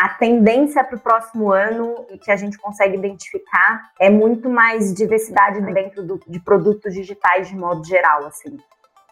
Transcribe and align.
a 0.00 0.08
tendência 0.08 0.82
para 0.82 0.96
o 0.96 1.00
próximo 1.00 1.52
ano 1.52 2.06
que 2.22 2.30
a 2.30 2.36
gente 2.36 2.56
consegue 2.56 2.96
identificar 2.96 3.90
é 4.00 4.08
muito 4.08 4.48
mais 4.48 4.94
diversidade 4.94 5.60
dentro 5.74 6.02
do, 6.02 6.18
de 6.26 6.40
produtos 6.40 6.94
digitais 6.94 7.48
de 7.48 7.54
modo 7.54 7.84
geral, 7.84 8.24
assim. 8.24 8.56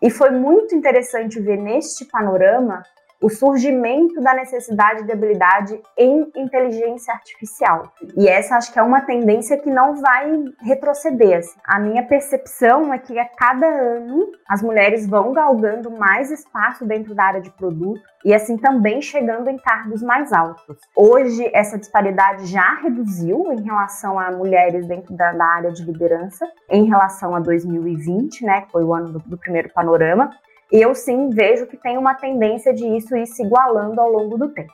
E 0.00 0.08
foi 0.08 0.30
muito 0.30 0.74
interessante 0.74 1.38
ver 1.40 1.58
neste 1.58 2.06
panorama 2.06 2.82
o 3.20 3.28
surgimento 3.28 4.20
da 4.20 4.34
necessidade 4.34 5.04
de 5.04 5.12
habilidade 5.12 5.80
em 5.96 6.30
inteligência 6.36 7.12
artificial. 7.12 7.92
E 8.16 8.28
essa 8.28 8.56
acho 8.56 8.72
que 8.72 8.78
é 8.78 8.82
uma 8.82 9.00
tendência 9.00 9.58
que 9.58 9.68
não 9.68 9.96
vai 9.96 10.44
retroceder. 10.60 11.38
Assim. 11.38 11.58
A 11.64 11.80
minha 11.80 12.02
percepção 12.04 12.92
é 12.92 12.98
que 12.98 13.18
a 13.18 13.24
cada 13.24 13.66
ano 13.66 14.30
as 14.48 14.62
mulheres 14.62 15.06
vão 15.06 15.32
galgando 15.32 15.90
mais 15.90 16.30
espaço 16.30 16.84
dentro 16.84 17.14
da 17.14 17.24
área 17.24 17.40
de 17.40 17.50
produto 17.50 18.00
e 18.24 18.34
assim 18.34 18.56
também 18.56 19.00
chegando 19.02 19.48
em 19.48 19.56
cargos 19.58 20.02
mais 20.02 20.32
altos. 20.32 20.78
Hoje 20.94 21.50
essa 21.52 21.78
disparidade 21.78 22.46
já 22.46 22.74
reduziu 22.74 23.52
em 23.52 23.62
relação 23.62 24.18
a 24.18 24.30
mulheres 24.30 24.86
dentro 24.86 25.14
da, 25.16 25.38
área 25.44 25.72
de 25.72 25.84
liderança 25.84 26.46
em 26.68 26.84
relação 26.84 27.34
a 27.34 27.40
2020, 27.40 28.44
né, 28.44 28.62
que 28.62 28.72
foi 28.72 28.84
o 28.84 28.94
ano 28.94 29.12
do, 29.12 29.18
do 29.20 29.38
primeiro 29.38 29.70
panorama, 29.70 30.30
eu 30.70 30.94
sim 30.94 31.30
vejo 31.30 31.66
que 31.66 31.76
tem 31.76 31.96
uma 31.96 32.14
tendência 32.14 32.74
de 32.74 32.86
isso 32.86 33.16
ir 33.16 33.26
se 33.26 33.42
igualando 33.42 34.00
ao 34.00 34.10
longo 34.10 34.36
do 34.36 34.48
tempo. 34.50 34.72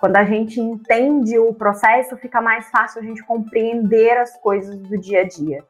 Quando 0.00 0.16
a 0.16 0.24
gente 0.24 0.60
entende 0.60 1.38
o 1.38 1.54
processo, 1.54 2.16
fica 2.16 2.40
mais 2.40 2.68
fácil 2.70 3.00
a 3.00 3.04
gente 3.04 3.22
compreender 3.22 4.18
as 4.18 4.36
coisas 4.40 4.76
do 4.76 5.00
dia 5.00 5.20
a 5.20 5.28
dia. 5.28 5.64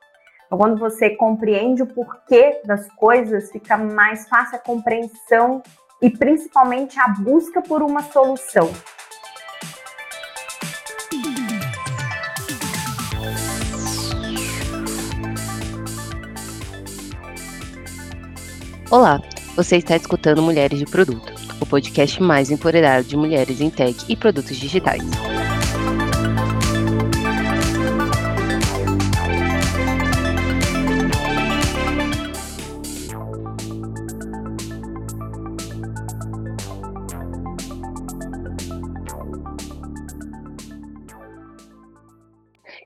Então, 0.47 0.59
quando 0.59 0.79
você 0.79 1.11
compreende 1.11 1.83
o 1.83 1.87
porquê 1.87 2.63
das 2.65 2.89
coisas, 2.93 3.51
fica 3.51 3.77
mais 3.77 4.27
fácil 4.29 4.57
a 4.57 4.59
compreensão 4.59 5.63
e 6.01 6.09
principalmente 6.09 6.99
a 6.99 7.09
busca 7.09 7.61
por 7.61 7.83
uma 7.83 8.03
solução. 8.03 8.71
Olá, 18.91 19.19
você 19.57 19.77
está 19.77 19.97
escutando 19.97 20.43
Mulheres 20.43 20.79
de 20.79 20.87
Produto, 20.87 21.33
o 21.61 21.67
podcast 21.67 22.23
mais 22.23 22.51
empoderado 22.51 23.07
de 23.07 23.17
mulheres 23.17 23.61
em 23.61 23.69
tech 23.69 23.97
e 24.09 24.17
produtos 24.17 24.57
digitais. 24.57 25.03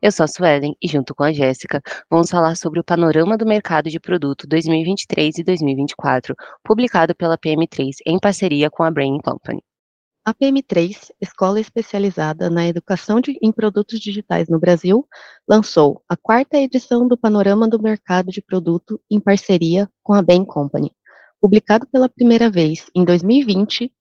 Eu 0.07 0.13
sou 0.13 0.23
a 0.23 0.29
Suelen 0.29 0.77
e, 0.81 0.87
junto 0.87 1.13
com 1.17 1.25
a 1.25 1.33
Jéssica, 1.33 1.83
vamos 2.09 2.31
falar 2.31 2.57
sobre 2.57 2.79
o 2.79 2.85
panorama 2.85 3.37
do 3.37 3.45
mercado 3.45 3.91
de 3.91 3.99
produto 3.99 4.47
2023 4.47 5.39
e 5.39 5.43
2024, 5.43 6.33
publicado 6.63 7.13
pela 7.13 7.37
PM3 7.37 7.97
em 8.07 8.17
parceria 8.17 8.71
com 8.71 8.85
a 8.85 8.91
Brain 8.93 9.19
Company. 9.19 9.61
A 10.25 10.33
PM3, 10.33 11.11
escola 11.21 11.59
especializada 11.59 12.49
na 12.49 12.69
educação 12.69 13.21
de, 13.21 13.37
em 13.43 13.51
produtos 13.51 13.99
digitais 13.99 14.49
no 14.49 14.61
Brasil, 14.61 15.05
lançou 15.49 16.01
a 16.09 16.17
quarta 16.17 16.57
edição 16.57 17.09
do 17.09 17.19
Panorama 17.19 17.67
do 17.67 17.83
Mercado 17.83 18.31
de 18.31 18.41
Produto 18.41 19.01
em 19.11 19.19
parceria 19.19 19.91
com 20.05 20.13
a 20.13 20.23
Bain 20.23 20.45
Company. 20.45 20.93
Publicado 21.41 21.85
pela 21.89 22.09
primeira 22.09 22.49
vez 22.49 22.89
em 22.95 23.05
2020, 23.05 23.93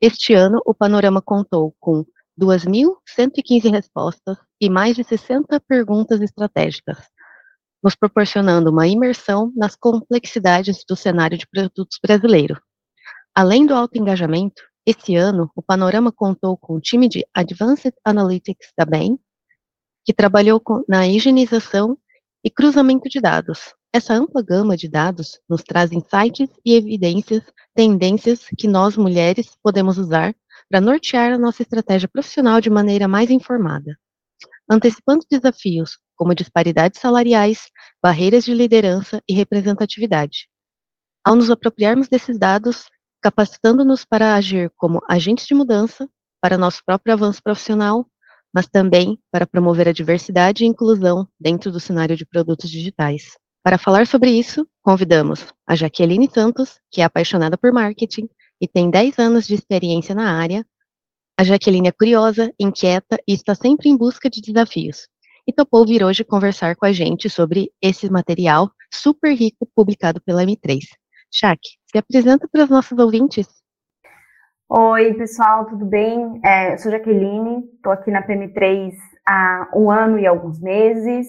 este 0.00 0.34
ano 0.34 0.62
o 0.64 0.72
panorama 0.72 1.20
contou 1.20 1.74
com 1.80 2.06
2.115 2.38 3.70
respostas 3.70 4.38
e 4.60 4.70
mais 4.70 4.94
de 4.94 5.02
60 5.02 5.60
perguntas 5.60 6.20
estratégicas, 6.20 6.98
nos 7.82 7.94
proporcionando 7.96 8.70
uma 8.70 8.86
imersão 8.86 9.52
nas 9.56 9.74
complexidades 9.74 10.84
do 10.88 10.94
cenário 10.94 11.36
de 11.36 11.46
produtos 11.46 11.98
brasileiro. 12.02 12.60
Além 13.34 13.66
do 13.66 13.74
alto 13.74 13.98
engajamento, 13.98 14.62
esse 14.86 15.16
ano 15.16 15.50
o 15.54 15.62
Panorama 15.62 16.12
contou 16.12 16.56
com 16.56 16.74
o 16.74 16.80
time 16.80 17.08
de 17.08 17.26
Advanced 17.34 17.94
Analytics 18.04 18.72
da 18.76 18.84
BEM, 18.84 19.18
que 20.04 20.14
trabalhou 20.14 20.60
com, 20.60 20.84
na 20.88 21.06
higienização 21.06 21.98
e 22.42 22.50
cruzamento 22.50 23.08
de 23.08 23.20
dados. 23.20 23.74
Essa 23.92 24.14
ampla 24.14 24.42
gama 24.42 24.76
de 24.76 24.88
dados 24.88 25.40
nos 25.48 25.62
traz 25.62 25.92
insights 25.92 26.50
e 26.64 26.74
evidências, 26.74 27.42
tendências 27.74 28.46
que 28.56 28.68
nós 28.68 28.96
mulheres 28.96 29.56
podemos 29.62 29.98
usar 29.98 30.34
para 30.70 30.80
nortear 30.80 31.32
a 31.32 31.38
nossa 31.38 31.62
estratégia 31.62 32.08
profissional 32.08 32.60
de 32.60 32.68
maneira 32.70 33.08
mais 33.08 33.30
informada. 33.30 33.96
Antecipando 34.70 35.24
desafios 35.30 35.98
como 36.14 36.34
disparidades 36.34 37.00
salariais, 37.00 37.68
barreiras 38.02 38.44
de 38.44 38.52
liderança 38.52 39.22
e 39.28 39.34
representatividade. 39.34 40.48
Ao 41.24 41.34
nos 41.34 41.50
apropriarmos 41.50 42.08
desses 42.08 42.38
dados, 42.38 42.88
capacitando-nos 43.22 44.04
para 44.04 44.34
agir 44.34 44.70
como 44.76 45.00
agentes 45.08 45.46
de 45.46 45.54
mudança 45.54 46.08
para 46.40 46.58
nosso 46.58 46.82
próprio 46.84 47.14
avanço 47.14 47.42
profissional, 47.42 48.06
mas 48.52 48.66
também 48.66 49.18
para 49.30 49.46
promover 49.46 49.88
a 49.88 49.92
diversidade 49.92 50.64
e 50.64 50.66
inclusão 50.66 51.26
dentro 51.38 51.70
do 51.70 51.80
cenário 51.80 52.16
de 52.16 52.26
produtos 52.26 52.70
digitais. 52.70 53.36
Para 53.62 53.78
falar 53.78 54.06
sobre 54.06 54.30
isso, 54.30 54.66
convidamos 54.82 55.46
a 55.66 55.74
Jaqueline 55.74 56.30
Santos, 56.32 56.78
que 56.90 57.00
é 57.00 57.04
apaixonada 57.04 57.58
por 57.58 57.72
marketing, 57.72 58.28
e 58.60 58.66
tem 58.66 58.90
10 58.90 59.18
anos 59.18 59.46
de 59.46 59.54
experiência 59.54 60.14
na 60.14 60.38
área. 60.38 60.64
A 61.38 61.44
Jaqueline 61.44 61.88
é 61.88 61.92
curiosa, 61.92 62.52
inquieta 62.58 63.16
e 63.26 63.32
está 63.32 63.54
sempre 63.54 63.88
em 63.88 63.96
busca 63.96 64.28
de 64.28 64.40
desafios. 64.40 65.08
E 65.46 65.52
topou 65.52 65.86
vir 65.86 66.02
hoje 66.02 66.24
conversar 66.24 66.76
com 66.76 66.84
a 66.84 66.92
gente 66.92 67.30
sobre 67.30 67.70
esse 67.80 68.10
material 68.10 68.70
super 68.92 69.32
rico 69.32 69.66
publicado 69.74 70.20
pela 70.20 70.42
M3. 70.42 70.80
Jaque, 71.32 71.78
se 71.90 71.98
apresenta 71.98 72.48
para 72.50 72.64
os 72.64 72.70
nossos 72.70 72.98
ouvintes. 72.98 73.46
Oi, 74.68 75.14
pessoal, 75.14 75.64
tudo 75.66 75.86
bem? 75.86 76.40
É, 76.44 76.76
sou 76.76 76.90
Jaqueline, 76.90 77.64
estou 77.74 77.92
aqui 77.92 78.10
na 78.10 78.26
PM3 78.26 78.92
há 79.26 79.70
um 79.74 79.90
ano 79.90 80.18
e 80.18 80.26
alguns 80.26 80.60
meses. 80.60 81.26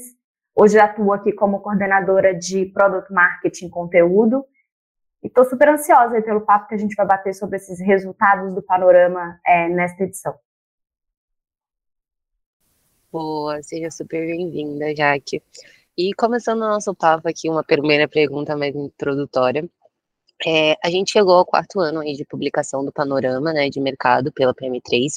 Hoje 0.56 0.78
atuo 0.78 1.14
aqui 1.14 1.32
como 1.32 1.62
coordenadora 1.62 2.34
de 2.36 2.66
Product 2.66 3.14
Marketing 3.14 3.70
Conteúdo 3.70 4.44
e 5.24 5.28
estou 5.28 5.44
super 5.46 5.70
ansiosa 5.70 6.22
pelo 6.22 6.42
papo 6.42 6.68
que 6.68 6.76
a 6.76 6.78
gente 6.78 6.96
vai 6.96 7.06
bater 7.06 7.34
sobre 7.34 7.58
esses 7.58 7.80
resultados 7.80 8.54
do 8.54 8.62
panorama 8.62 9.40
é, 9.46 9.68
nesta 9.70 10.04
edição. 10.04 10.34
Boa, 13.12 13.62
seja 13.64 13.90
super 13.90 14.26
bem-vinda, 14.26 14.96
Jaque. 14.96 15.42
E 15.98 16.14
começando 16.14 16.62
o 16.62 16.70
nosso 16.70 16.94
papo 16.94 17.28
aqui, 17.28 17.50
uma 17.50 17.64
primeira 17.64 18.08
pergunta 18.08 18.56
mais 18.56 18.76
introdutória. 18.76 19.68
É, 20.46 20.78
a 20.84 20.90
gente 20.90 21.12
chegou 21.12 21.34
ao 21.34 21.46
quarto 21.46 21.80
ano 21.80 22.00
aí 22.00 22.14
de 22.14 22.24
publicação 22.24 22.86
do 22.86 22.92
panorama 22.94 23.52
né, 23.52 23.70
de 23.70 23.82
mercado 23.82 24.32
pela 24.32 24.54
PM3, 24.54 25.16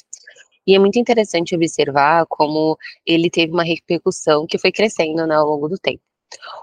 e 0.65 0.75
é 0.75 0.79
muito 0.79 0.97
interessante 0.97 1.55
observar 1.55 2.25
como 2.27 2.77
ele 3.05 3.29
teve 3.29 3.53
uma 3.53 3.63
repercussão 3.63 4.45
que 4.47 4.57
foi 4.57 4.71
crescendo 4.71 5.25
né, 5.27 5.35
ao 5.35 5.47
longo 5.47 5.69
do 5.69 5.77
tempo. 5.77 6.01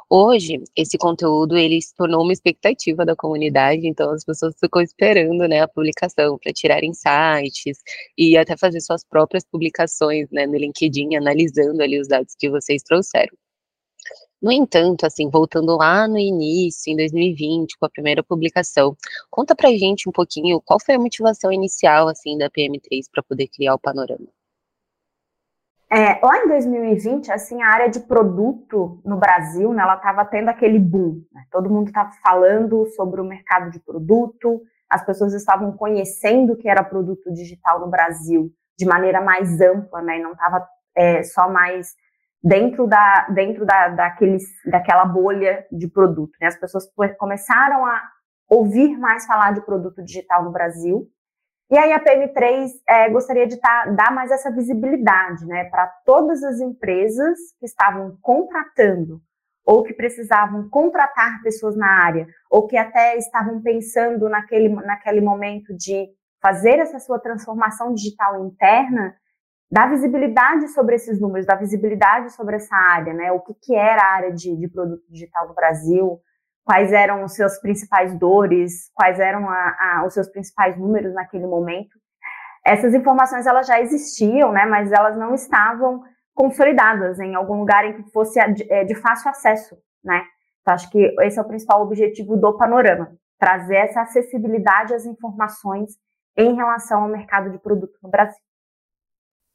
Hoje, 0.08 0.62
esse 0.76 0.98
conteúdo 0.98 1.56
ele 1.56 1.81
se 1.81 1.94
tornou 1.94 2.22
uma 2.22 2.32
expectativa 2.32 3.04
da 3.04 3.14
comunidade, 3.14 3.86
então 3.86 4.10
as 4.10 4.25
pessoas 4.25 4.54
ficam 4.58 4.82
esperando, 4.82 5.47
né, 5.48 5.60
a 5.60 5.69
publicação 5.69 6.38
para 6.38 6.53
tirar 6.53 6.82
insights 6.82 7.78
e 8.19 8.36
até 8.36 8.56
fazer 8.56 8.81
suas 8.81 9.04
próprias 9.04 9.44
publicações, 9.44 10.28
né, 10.31 10.47
no 10.47 10.56
LinkedIn, 10.56 11.14
analisando 11.16 11.82
ali 11.82 12.00
os 12.00 12.08
dados 12.08 12.34
que 12.38 12.50
vocês 12.50 12.82
trouxeram. 12.82 13.36
No 14.42 14.50
entanto, 14.50 15.04
assim, 15.04 15.28
voltando 15.28 15.76
lá 15.76 16.08
no 16.08 16.19
início, 16.19 16.91
em 16.91 16.97
2020, 16.97 17.76
com 17.78 17.84
a 17.87 17.91
primeira 17.91 18.22
publicação, 18.22 18.97
conta 19.31 19.54
pra 19.54 19.70
gente 19.76 20.08
um 20.08 20.12
pouquinho 20.12 20.62
qual 20.62 20.81
foi 20.81 20.94
a 20.94 20.98
motivação 20.98 21.52
inicial, 21.52 22.08
assim, 22.08 22.38
da 22.38 22.48
PM3 22.50 23.04
para 23.12 23.22
poder 23.22 23.48
criar 23.48 23.75
o 23.75 23.78
panorama. 23.78 24.26
É, 25.92 26.25
lá 26.25 26.44
em 26.44 26.48
2020, 26.48 27.32
assim, 27.32 27.60
a 27.62 27.69
área 27.69 27.88
de 27.88 27.98
produto 27.98 29.00
no 29.04 29.16
Brasil, 29.16 29.72
né, 29.72 29.82
ela 29.82 29.96
estava 29.96 30.25
tendo 30.25 30.48
aquele 30.48 30.78
boom. 30.78 31.20
Né? 31.32 31.42
Todo 31.50 31.69
mundo 31.69 31.88
estava 31.88 32.12
falando 32.22 32.87
sobre 32.94 33.20
o 33.20 33.25
mercado 33.25 33.70
de 33.70 33.81
produto, 33.81 34.62
as 34.88 35.04
pessoas 35.04 35.34
estavam 35.34 35.72
conhecendo 35.72 36.52
o 36.52 36.56
que 36.56 36.69
era 36.69 36.84
produto 36.84 37.32
digital 37.32 37.81
no 37.81 37.90
Brasil 37.90 38.52
de 38.78 38.87
maneira 38.87 39.20
mais 39.20 39.60
ampla, 39.60 40.00
né, 40.00 40.19
e 40.19 40.22
não 40.22 40.32
estava 40.32 40.66
é, 40.96 41.25
só 41.25 41.50
mais 41.50 41.94
dentro 42.42 42.87
da 42.87 43.26
dentro 43.28 43.66
da, 43.66 43.88
daqueles, 43.88 44.44
daquela 44.66 45.04
bolha 45.04 45.66
de 45.72 45.88
produto. 45.88 46.32
Né? 46.40 46.46
As 46.46 46.58
pessoas 46.58 46.84
começaram 47.19 47.84
a 47.84 48.00
ouvir 48.48 48.96
mais 48.96 49.26
falar 49.26 49.52
de 49.52 49.60
produto 49.60 50.02
digital 50.04 50.44
no 50.44 50.52
Brasil 50.52 51.08
e 51.70 51.78
aí 51.78 51.93
a 51.93 52.02
PM3 52.02 52.70
é, 52.88 53.11
gostaria 53.11 53.46
de 53.46 53.56
tá, 53.58 53.87
dar 53.87 54.12
mais 54.12 54.31
essa 54.31 54.50
visibilidade 54.50 55.46
né, 55.46 55.64
para 55.64 55.87
todas 56.05 56.43
as 56.43 56.61
empresas 56.61 57.38
que 57.58 57.67
estavam 57.67 58.19
contratando 58.20 59.20
ou 59.64 59.84
que 59.84 59.94
precisavam 59.94 60.69
contratar 60.69 61.40
pessoas 61.43 61.76
na 61.76 62.05
área, 62.05 62.26
ou 62.50 62.67
que 62.67 62.76
até 62.76 63.17
estavam 63.17 63.62
pensando 63.62 64.28
naquele, 64.28 64.69
naquele 64.69 65.20
momento 65.20 65.72
de 65.76 66.08
fazer 66.43 66.81
essa 66.81 66.99
sua 66.99 67.20
transformação 67.20 67.94
digital 67.94 68.44
interna 68.44 69.14
dá 69.70 69.87
visibilidade 69.87 70.69
sobre 70.69 70.96
esses 70.96 71.20
números, 71.20 71.46
dá 71.46 71.55
visibilidade 71.55 72.32
sobre 72.32 72.56
essa 72.56 72.75
área, 72.75 73.14
né? 73.14 73.31
O 73.31 73.40
que, 73.40 73.55
que 73.55 73.75
era 73.75 74.02
a 74.02 74.14
área 74.16 74.32
de, 74.32 74.56
de 74.56 74.69
produto 74.69 75.05
digital 75.08 75.46
no 75.46 75.55
Brasil, 75.55 76.20
quais 76.70 76.93
eram 76.93 77.25
os 77.25 77.34
seus 77.34 77.58
principais 77.58 78.17
dores, 78.17 78.93
quais 78.94 79.19
eram 79.19 79.50
a, 79.50 79.76
a, 79.81 80.06
os 80.06 80.14
seus 80.14 80.28
principais 80.28 80.78
números 80.78 81.12
naquele 81.12 81.44
momento. 81.44 81.99
Essas 82.64 82.94
informações 82.94 83.44
elas 83.44 83.67
já 83.67 83.81
existiam, 83.81 84.52
né? 84.52 84.64
Mas 84.67 84.93
elas 84.93 85.17
não 85.19 85.34
estavam 85.34 86.05
consolidadas 86.32 87.19
em 87.19 87.34
algum 87.34 87.58
lugar 87.58 87.84
em 87.84 87.94
que 87.94 88.12
fosse 88.12 88.38
de, 88.52 88.72
é, 88.72 88.84
de 88.84 88.94
fácil 88.94 89.31
acesso, 89.31 89.76
né? 90.05 90.22
Então, 90.61 90.72
acho 90.72 90.88
que 90.90 91.12
esse 91.22 91.40
é 91.40 91.43
o 91.43 91.49
principal 91.49 91.82
objetivo 91.82 92.37
do 92.37 92.56
panorama, 92.56 93.16
trazer 93.37 93.75
essa 93.75 94.02
acessibilidade 94.02 94.94
às 94.94 95.05
informações 95.05 95.99
em 96.37 96.55
relação 96.55 97.02
ao 97.02 97.08
mercado 97.08 97.50
de 97.50 97.58
produto 97.58 97.99
no 98.00 98.08
Brasil. 98.08 98.40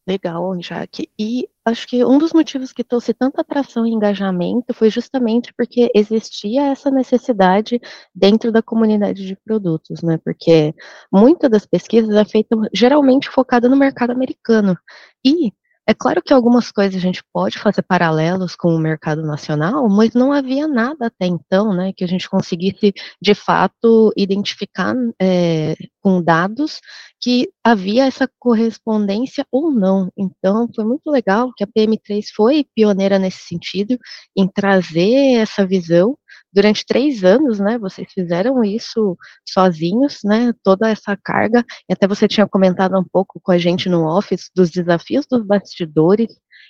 Legal, 0.05 0.53
Jaque. 0.59 1.09
E 1.17 1.47
acho 1.65 1.87
que 1.87 2.05
um 2.05 2.17
dos 2.17 2.31
motivos 2.31 2.71
que 2.71 2.83
trouxe 2.83 3.13
tanta 3.13 3.41
atração 3.41 3.85
e 3.85 3.91
engajamento 3.91 4.73
foi 4.73 4.89
justamente 4.89 5.53
porque 5.53 5.89
existia 5.95 6.67
essa 6.71 6.91
necessidade 6.91 7.81
dentro 8.13 8.51
da 8.51 8.61
comunidade 8.61 9.25
de 9.25 9.35
produtos, 9.35 10.01
né? 10.03 10.17
Porque 10.23 10.73
muita 11.11 11.49
das 11.49 11.65
pesquisas 11.65 12.15
é 12.15 12.23
feita 12.25 12.55
geralmente 12.73 13.29
focada 13.29 13.67
no 13.67 13.75
mercado 13.75 14.11
americano. 14.11 14.77
E 15.25 15.51
é 15.87 15.93
claro 15.93 16.21
que 16.21 16.33
algumas 16.33 16.71
coisas 16.71 16.95
a 16.95 16.99
gente 16.99 17.23
pode 17.31 17.59
fazer 17.59 17.83
paralelos 17.83 18.55
com 18.55 18.69
o 18.73 18.79
mercado 18.79 19.21
nacional, 19.21 19.87
mas 19.87 20.13
não 20.13 20.31
havia 20.33 20.67
nada 20.67 21.07
até 21.07 21.27
então, 21.27 21.73
né, 21.73 21.93
que 21.95 22.03
a 22.03 22.07
gente 22.07 22.29
conseguisse 22.29 22.93
de 23.21 23.35
fato 23.35 24.11
identificar 24.17 24.95
é, 25.21 25.75
com 26.01 26.21
dados 26.21 26.79
que 27.21 27.49
havia 27.63 28.05
essa 28.05 28.29
correspondência 28.39 29.45
ou 29.51 29.71
não. 29.71 30.11
Então, 30.17 30.67
foi 30.75 30.85
muito 30.85 31.09
legal 31.09 31.51
que 31.55 31.63
a 31.63 31.67
PM3 31.67 32.25
foi 32.35 32.65
pioneira 32.75 33.17
nesse 33.19 33.39
sentido, 33.47 33.97
em 34.35 34.47
trazer 34.47 35.39
essa 35.39 35.65
visão 35.65 36.17
durante 36.55 36.85
três 36.85 37.23
anos, 37.23 37.59
né, 37.59 37.77
vocês 37.77 38.07
fizeram 38.13 38.63
isso 38.63 39.17
sozinhos, 39.47 40.19
né, 40.23 40.53
toda 40.63 40.89
essa 40.89 41.17
carga, 41.21 41.63
e 41.89 41.93
até 41.93 42.07
você 42.07 42.27
tinha 42.27 42.47
comentado 42.47 42.97
um 42.97 43.03
pouco 43.03 43.39
com 43.43 43.51
a 43.51 43.57
gente 43.57 43.89
no 43.89 44.07
office 44.07 44.49
dos 44.55 44.69
desafios 44.71 45.25
dos 45.29 45.45
bastidores, 45.45 46.29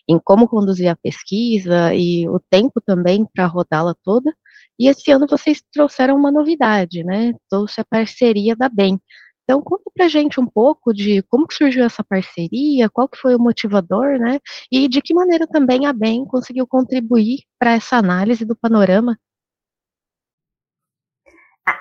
em 0.09 0.19
como 0.23 0.47
conduzir 0.47 0.89
a 0.89 0.95
pesquisa 0.95 1.93
e 1.93 2.27
o 2.27 2.39
tempo 2.49 2.81
também 2.85 3.25
para 3.33 3.45
rodá-la 3.45 3.95
toda, 4.03 4.33
e 4.79 4.87
esse 4.87 5.11
ano 5.11 5.27
vocês 5.29 5.61
trouxeram 5.71 6.15
uma 6.15 6.31
novidade, 6.31 7.03
né, 7.03 7.33
trouxe 7.49 7.79
a 7.79 7.85
parceria 7.85 8.55
da 8.55 8.67
BEM, 8.67 8.99
então, 9.45 9.61
conta 9.61 9.83
pra 9.93 10.07
gente 10.07 10.39
um 10.39 10.47
pouco 10.47 10.91
de 10.91 11.21
como 11.29 11.45
que 11.47 11.53
surgiu 11.53 11.85
essa 11.85 12.03
parceria, 12.03 12.89
qual 12.89 13.07
que 13.07 13.17
foi 13.17 13.35
o 13.35 13.39
motivador, 13.39 14.17
né? 14.17 14.39
E 14.71 14.87
de 14.87 15.01
que 15.03 15.13
maneira 15.13 15.45
também 15.45 15.85
a 15.85 15.93
BEM 15.93 16.25
conseguiu 16.25 16.65
contribuir 16.65 17.41
para 17.59 17.73
essa 17.73 17.97
análise 17.97 18.43
do 18.43 18.55
panorama 18.55 19.15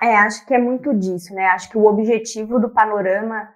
é, 0.02 0.16
acho 0.16 0.46
que 0.46 0.54
é 0.54 0.58
muito 0.58 0.94
disso, 0.94 1.34
né? 1.34 1.46
Acho 1.46 1.70
que 1.70 1.78
o 1.78 1.84
objetivo 1.84 2.58
do 2.58 2.70
panorama 2.70 3.48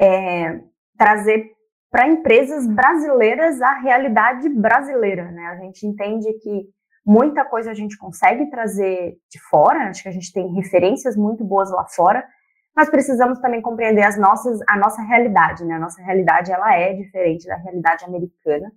é 0.00 0.60
trazer 0.96 1.52
para 1.90 2.08
empresas 2.08 2.66
brasileiras 2.66 3.60
a 3.60 3.78
realidade 3.80 4.48
brasileira, 4.48 5.30
né? 5.30 5.46
A 5.46 5.56
gente 5.56 5.86
entende 5.86 6.32
que 6.40 6.68
muita 7.06 7.44
coisa 7.44 7.70
a 7.70 7.74
gente 7.74 7.96
consegue 7.98 8.50
trazer 8.50 9.16
de 9.30 9.40
fora, 9.48 9.90
acho 9.90 10.02
que 10.02 10.08
a 10.08 10.12
gente 10.12 10.32
tem 10.32 10.52
referências 10.54 11.16
muito 11.16 11.44
boas 11.44 11.70
lá 11.70 11.86
fora, 11.86 12.26
mas 12.74 12.90
precisamos 12.90 13.38
também 13.38 13.62
compreender 13.62 14.02
as 14.02 14.18
nossas, 14.18 14.58
a 14.68 14.76
nossa 14.76 15.02
realidade, 15.02 15.64
né? 15.64 15.74
A 15.74 15.78
nossa 15.78 16.02
realidade 16.02 16.50
ela 16.50 16.74
é 16.74 16.94
diferente 16.94 17.46
da 17.46 17.56
realidade 17.56 18.04
americana. 18.04 18.72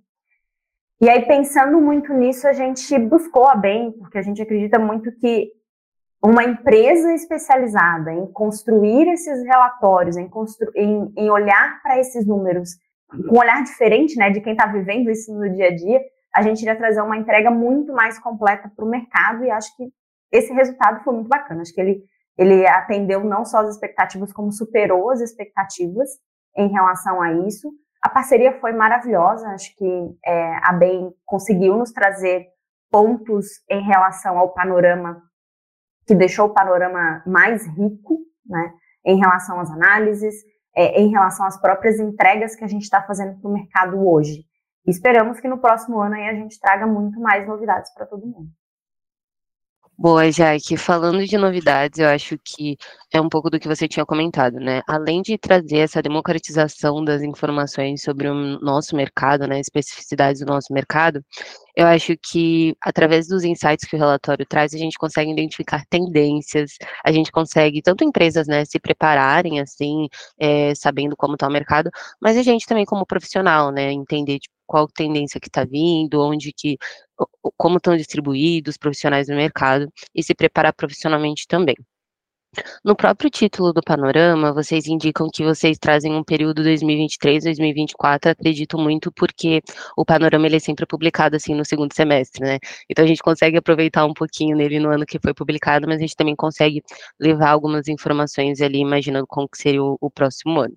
E 1.00 1.08
aí 1.08 1.26
pensando 1.26 1.80
muito 1.80 2.12
nisso, 2.12 2.46
a 2.46 2.52
gente 2.52 2.98
buscou 2.98 3.48
a 3.48 3.56
bem, 3.56 3.92
porque 3.92 4.18
a 4.18 4.22
gente 4.22 4.42
acredita 4.42 4.78
muito 4.78 5.10
que 5.12 5.50
uma 6.22 6.42
empresa 6.42 7.14
especializada 7.14 8.12
em 8.12 8.26
construir 8.32 9.08
esses 9.08 9.44
relatórios, 9.44 10.16
em, 10.16 10.28
constru 10.28 10.70
em, 10.74 11.12
em 11.16 11.30
olhar 11.30 11.80
para 11.82 11.98
esses 11.98 12.26
números 12.26 12.70
com 13.08 13.36
um 13.36 13.38
olhar 13.38 13.62
diferente, 13.62 14.16
né, 14.16 14.30
de 14.30 14.40
quem 14.40 14.52
está 14.52 14.66
vivendo 14.66 15.10
isso 15.10 15.32
no 15.32 15.48
dia 15.50 15.68
a 15.68 15.74
dia, 15.74 16.00
a 16.34 16.42
gente 16.42 16.60
iria 16.60 16.76
trazer 16.76 17.00
uma 17.00 17.16
entrega 17.16 17.50
muito 17.50 17.92
mais 17.92 18.18
completa 18.18 18.70
para 18.74 18.84
o 18.84 18.88
mercado 18.88 19.44
e 19.44 19.50
acho 19.50 19.74
que 19.76 19.90
esse 20.30 20.52
resultado 20.52 21.02
foi 21.02 21.14
muito 21.14 21.28
bacana. 21.28 21.62
Acho 21.62 21.72
que 21.72 21.80
ele, 21.80 22.02
ele 22.36 22.66
atendeu 22.66 23.24
não 23.24 23.44
só 23.44 23.60
as 23.60 23.70
expectativas, 23.70 24.32
como 24.32 24.52
superou 24.52 25.10
as 25.10 25.20
expectativas 25.20 26.10
em 26.56 26.68
relação 26.68 27.22
a 27.22 27.32
isso. 27.32 27.72
A 28.02 28.08
parceria 28.10 28.52
foi 28.60 28.72
maravilhosa, 28.72 29.48
acho 29.48 29.74
que 29.74 30.18
é, 30.24 30.56
a 30.62 30.72
BEM 30.72 31.12
conseguiu 31.24 31.76
nos 31.76 31.92
trazer 31.92 32.46
pontos 32.90 33.46
em 33.70 33.82
relação 33.82 34.38
ao 34.38 34.52
panorama 34.52 35.22
que 36.08 36.14
deixou 36.14 36.46
o 36.46 36.54
panorama 36.54 37.22
mais 37.26 37.66
rico, 37.66 38.20
né, 38.46 38.72
em 39.04 39.18
relação 39.18 39.60
às 39.60 39.70
análises, 39.70 40.34
é, 40.74 40.98
em 40.98 41.10
relação 41.10 41.44
às 41.44 41.60
próprias 41.60 42.00
entregas 42.00 42.56
que 42.56 42.64
a 42.64 42.66
gente 42.66 42.84
está 42.84 43.02
fazendo 43.02 43.38
para 43.38 43.50
o 43.50 43.52
mercado 43.52 44.08
hoje. 44.08 44.46
esperamos 44.86 45.38
que 45.38 45.46
no 45.46 45.58
próximo 45.58 46.00
ano 46.00 46.14
aí 46.14 46.30
a 46.30 46.34
gente 46.34 46.58
traga 46.58 46.86
muito 46.86 47.20
mais 47.20 47.46
novidades 47.46 47.92
para 47.92 48.06
todo 48.06 48.26
mundo. 48.26 48.48
Boa, 49.98 50.30
Jaque. 50.32 50.78
Falando 50.78 51.26
de 51.26 51.36
novidades, 51.36 51.98
eu 51.98 52.08
acho 52.08 52.38
que 52.38 52.78
é 53.12 53.20
um 53.20 53.28
pouco 53.28 53.48
do 53.50 53.58
que 53.58 53.66
você 53.68 53.88
tinha 53.88 54.04
comentado, 54.04 54.54
né? 54.60 54.82
Além 54.86 55.22
de 55.22 55.38
trazer 55.38 55.78
essa 55.78 56.02
democratização 56.02 57.02
das 57.04 57.22
informações 57.22 58.02
sobre 58.02 58.28
o 58.28 58.34
nosso 58.60 58.94
mercado, 58.94 59.46
né, 59.46 59.60
especificidades 59.60 60.40
do 60.42 60.46
nosso 60.46 60.72
mercado, 60.72 61.24
eu 61.76 61.86
acho 61.86 62.14
que 62.18 62.74
através 62.82 63.26
dos 63.28 63.44
insights 63.44 63.88
que 63.88 63.96
o 63.96 63.98
relatório 63.98 64.44
traz, 64.46 64.74
a 64.74 64.78
gente 64.78 64.98
consegue 64.98 65.30
identificar 65.30 65.84
tendências, 65.88 66.72
a 67.04 67.12
gente 67.12 67.30
consegue, 67.32 67.80
tanto 67.82 68.04
empresas, 68.04 68.46
né, 68.46 68.64
se 68.64 68.78
prepararem, 68.80 69.60
assim, 69.60 70.08
é, 70.38 70.74
sabendo 70.74 71.16
como 71.16 71.34
está 71.34 71.46
o 71.48 71.52
mercado, 71.52 71.90
mas 72.20 72.36
a 72.36 72.42
gente 72.42 72.66
também 72.66 72.84
como 72.84 73.06
profissional, 73.06 73.70
né, 73.72 73.92
entender, 73.92 74.38
tipo, 74.40 74.54
qual 74.66 74.86
tendência 74.88 75.40
que 75.40 75.48
está 75.48 75.64
vindo, 75.64 76.20
onde 76.20 76.52
que, 76.52 76.76
como 77.56 77.78
estão 77.78 77.96
distribuídos 77.96 78.72
os 78.74 78.78
profissionais 78.78 79.26
do 79.28 79.34
mercado 79.34 79.90
e 80.14 80.22
se 80.22 80.34
preparar 80.34 80.74
profissionalmente 80.74 81.46
também. 81.48 81.74
No 82.84 82.96
próprio 82.96 83.30
título 83.30 83.72
do 83.72 83.82
panorama, 83.82 84.52
vocês 84.52 84.86
indicam 84.86 85.28
que 85.32 85.44
vocês 85.44 85.78
trazem 85.78 86.14
um 86.14 86.24
período 86.24 86.62
2023-2024, 86.62 88.30
acredito 88.30 88.78
muito, 88.78 89.12
porque 89.12 89.62
o 89.96 90.04
panorama 90.04 90.46
ele 90.46 90.56
é 90.56 90.58
sempre 90.58 90.86
publicado 90.86 91.36
assim 91.36 91.54
no 91.54 91.64
segundo 91.64 91.92
semestre, 91.94 92.42
né? 92.44 92.58
Então 92.88 93.04
a 93.04 93.08
gente 93.08 93.22
consegue 93.22 93.58
aproveitar 93.58 94.04
um 94.06 94.14
pouquinho 94.14 94.56
nele 94.56 94.78
no 94.80 94.90
ano 94.90 95.04
que 95.06 95.18
foi 95.20 95.34
publicado, 95.34 95.86
mas 95.86 95.98
a 95.98 96.00
gente 96.00 96.16
também 96.16 96.34
consegue 96.34 96.82
levar 97.20 97.50
algumas 97.50 97.86
informações 97.88 98.60
ali, 98.60 98.78
imaginando 98.78 99.26
como 99.26 99.48
seria 99.54 99.82
o, 99.82 99.98
o 100.00 100.10
próximo 100.10 100.60
ano. 100.60 100.74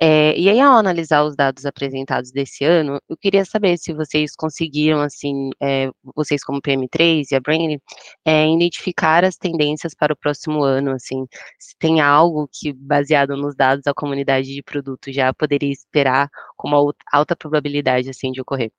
É, 0.00 0.38
e 0.38 0.48
aí, 0.48 0.60
ao 0.60 0.74
analisar 0.74 1.24
os 1.24 1.34
dados 1.34 1.66
apresentados 1.66 2.30
desse 2.30 2.64
ano, 2.64 3.00
eu 3.08 3.16
queria 3.16 3.44
saber 3.44 3.76
se 3.78 3.92
vocês 3.92 4.36
conseguiram, 4.36 5.00
assim, 5.00 5.50
é, 5.60 5.90
vocês 6.14 6.44
como 6.44 6.62
PM3 6.62 7.24
e 7.32 7.34
a 7.34 7.40
Brain, 7.40 7.80
é, 8.24 8.46
identificar 8.46 9.24
as 9.24 9.36
tendências 9.36 9.94
para 9.94 10.12
o 10.12 10.16
próximo 10.16 10.62
ano, 10.62 10.92
assim, 10.92 11.26
se 11.58 11.76
tem 11.78 12.00
algo 12.00 12.48
que, 12.52 12.72
baseado 12.72 13.36
nos 13.36 13.56
dados, 13.56 13.88
a 13.88 13.94
comunidade 13.94 14.54
de 14.54 14.62
produto 14.62 15.12
já 15.12 15.34
poderia 15.34 15.72
esperar 15.72 16.28
com 16.56 16.68
uma 16.68 16.94
alta 17.12 17.34
probabilidade, 17.34 18.08
assim, 18.08 18.30
de 18.30 18.40
ocorrer. 18.40 18.70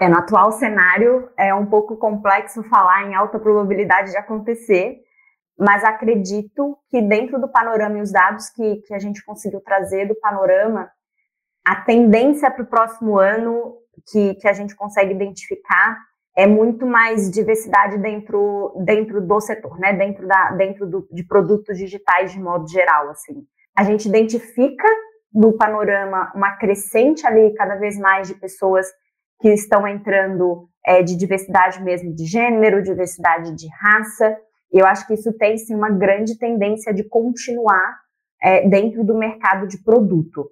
É, 0.00 0.08
no 0.08 0.18
atual 0.18 0.50
cenário, 0.50 1.28
é 1.36 1.54
um 1.54 1.66
pouco 1.66 1.96
complexo 1.96 2.64
falar 2.64 3.04
em 3.04 3.14
alta 3.14 3.38
probabilidade 3.38 4.10
de 4.10 4.16
acontecer, 4.16 4.98
mas 5.58 5.82
acredito 5.82 6.78
que 6.88 7.02
dentro 7.02 7.40
do 7.40 7.48
panorama 7.48 7.98
e 7.98 8.02
os 8.02 8.12
dados 8.12 8.48
que, 8.50 8.76
que 8.86 8.94
a 8.94 8.98
gente 8.98 9.24
conseguiu 9.24 9.60
trazer 9.60 10.06
do 10.06 10.14
panorama, 10.14 10.88
a 11.66 11.76
tendência 11.76 12.50
para 12.50 12.62
o 12.62 12.66
próximo 12.66 13.18
ano 13.18 13.74
que, 14.10 14.34
que 14.34 14.48
a 14.48 14.52
gente 14.52 14.74
consegue 14.76 15.12
identificar 15.12 15.98
é 16.36 16.46
muito 16.46 16.86
mais 16.86 17.28
diversidade 17.28 17.98
dentro, 17.98 18.72
dentro 18.84 19.20
do 19.20 19.40
setor, 19.40 19.76
né? 19.80 19.92
dentro, 19.92 20.26
da, 20.26 20.52
dentro 20.52 20.86
do, 20.86 21.08
de 21.10 21.26
produtos 21.26 21.76
digitais 21.76 22.30
de 22.30 22.40
modo 22.40 22.68
geral. 22.68 23.10
Assim. 23.10 23.44
A 23.76 23.82
gente 23.82 24.08
identifica 24.08 24.86
no 25.34 25.56
panorama 25.56 26.32
uma 26.34 26.56
crescente 26.56 27.26
ali, 27.26 27.52
cada 27.54 27.74
vez 27.74 27.98
mais, 27.98 28.28
de 28.28 28.34
pessoas 28.34 28.86
que 29.40 29.48
estão 29.48 29.86
entrando 29.86 30.68
é, 30.86 31.02
de 31.02 31.16
diversidade 31.16 31.82
mesmo 31.82 32.14
de 32.14 32.24
gênero, 32.24 32.82
diversidade 32.82 33.54
de 33.56 33.68
raça, 33.74 34.38
eu 34.72 34.86
acho 34.86 35.06
que 35.06 35.14
isso 35.14 35.32
tem 35.36 35.56
sim 35.56 35.74
uma 35.74 35.90
grande 35.90 36.38
tendência 36.38 36.92
de 36.92 37.04
continuar 37.04 37.98
é, 38.42 38.68
dentro 38.68 39.04
do 39.04 39.16
mercado 39.16 39.66
de 39.66 39.82
produto. 39.82 40.50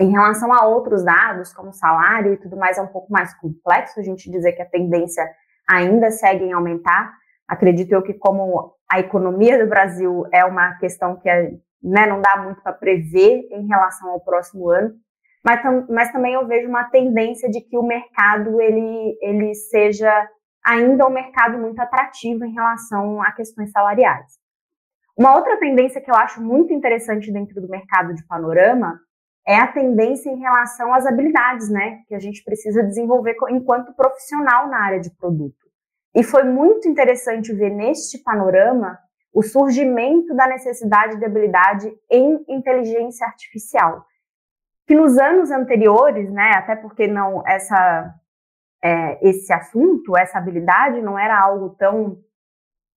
Em 0.00 0.10
relação 0.10 0.52
a 0.52 0.66
outros 0.66 1.04
dados, 1.04 1.52
como 1.52 1.72
salário 1.72 2.32
e 2.32 2.36
tudo 2.36 2.56
mais, 2.56 2.78
é 2.78 2.82
um 2.82 2.86
pouco 2.86 3.12
mais 3.12 3.34
complexo 3.34 4.00
a 4.00 4.02
gente 4.02 4.30
dizer 4.30 4.52
que 4.52 4.62
a 4.62 4.68
tendência 4.68 5.28
ainda 5.68 6.10
segue 6.10 6.44
em 6.44 6.52
aumentar. 6.52 7.12
Acredito 7.46 7.92
eu 7.92 8.02
que, 8.02 8.14
como 8.14 8.74
a 8.90 8.98
economia 8.98 9.58
do 9.58 9.68
Brasil 9.68 10.24
é 10.32 10.44
uma 10.44 10.74
questão 10.78 11.16
que 11.16 11.28
é, 11.28 11.52
né, 11.82 12.06
não 12.06 12.20
dá 12.20 12.38
muito 12.42 12.62
para 12.62 12.72
prever 12.72 13.46
em 13.50 13.66
relação 13.66 14.10
ao 14.10 14.20
próximo 14.20 14.70
ano, 14.70 14.94
mas, 15.44 15.88
mas 15.88 16.12
também 16.12 16.34
eu 16.34 16.46
vejo 16.46 16.68
uma 16.68 16.84
tendência 16.84 17.48
de 17.50 17.60
que 17.60 17.76
o 17.76 17.82
mercado 17.82 18.60
ele, 18.60 19.16
ele 19.22 19.54
seja 19.54 20.28
ainda 20.64 21.06
um 21.06 21.10
mercado 21.10 21.58
muito 21.58 21.80
atrativo 21.80 22.44
em 22.44 22.52
relação 22.52 23.22
a 23.22 23.32
questões 23.32 23.70
salariais. 23.70 24.38
Uma 25.16 25.36
outra 25.36 25.58
tendência 25.58 26.00
que 26.00 26.10
eu 26.10 26.14
acho 26.14 26.42
muito 26.42 26.72
interessante 26.72 27.32
dentro 27.32 27.60
do 27.60 27.68
mercado 27.68 28.14
de 28.14 28.26
panorama 28.26 28.98
é 29.46 29.56
a 29.56 29.66
tendência 29.66 30.30
em 30.30 30.38
relação 30.38 30.92
às 30.94 31.06
habilidades, 31.06 31.68
né, 31.70 31.98
que 32.06 32.14
a 32.14 32.18
gente 32.18 32.42
precisa 32.44 32.82
desenvolver 32.82 33.36
enquanto 33.50 33.94
profissional 33.94 34.68
na 34.68 34.82
área 34.82 35.00
de 35.00 35.10
produto. 35.16 35.68
E 36.14 36.22
foi 36.22 36.44
muito 36.44 36.88
interessante 36.88 37.52
ver 37.52 37.70
neste 37.70 38.18
panorama 38.22 38.98
o 39.32 39.42
surgimento 39.42 40.34
da 40.34 40.46
necessidade 40.46 41.18
de 41.18 41.24
habilidade 41.24 41.92
em 42.10 42.44
inteligência 42.48 43.26
artificial, 43.26 44.04
que 44.86 44.94
nos 44.94 45.16
anos 45.18 45.50
anteriores, 45.50 46.30
né, 46.30 46.52
até 46.54 46.74
porque 46.74 47.06
não 47.06 47.46
essa 47.46 48.12
é, 48.82 49.28
esse 49.28 49.52
assunto, 49.52 50.16
essa 50.16 50.38
habilidade 50.38 51.00
não 51.02 51.18
era 51.18 51.38
algo 51.38 51.70
tão 51.70 52.18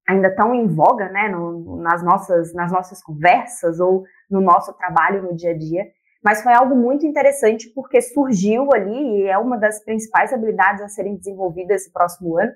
ainda 0.08 0.34
tão 0.36 0.54
em 0.54 0.68
voga, 0.68 1.08
né, 1.10 1.30
no, 1.30 1.78
nas 1.78 2.04
nossas 2.04 2.54
nas 2.54 2.72
nossas 2.72 3.02
conversas 3.02 3.80
ou 3.80 4.04
no 4.30 4.42
nosso 4.42 4.74
trabalho 4.74 5.24
no 5.24 5.36
dia 5.36 5.52
a 5.52 5.58
dia, 5.58 5.86
mas 6.24 6.42
foi 6.42 6.54
algo 6.54 6.75
muito 6.75 7.06
interessante 7.06 7.70
porque 7.74 8.02
surgiu 8.02 8.70
ali 8.74 9.22
e 9.22 9.28
é 9.28 9.38
uma 9.38 9.58
das 9.58 9.84
principais 9.84 10.34
habilidades 10.34 10.82
a 10.82 10.90
serem 10.90 11.16
desenvolvidas 11.16 11.82
esse 11.82 11.92
próximo 11.92 12.38
ano. 12.38 12.52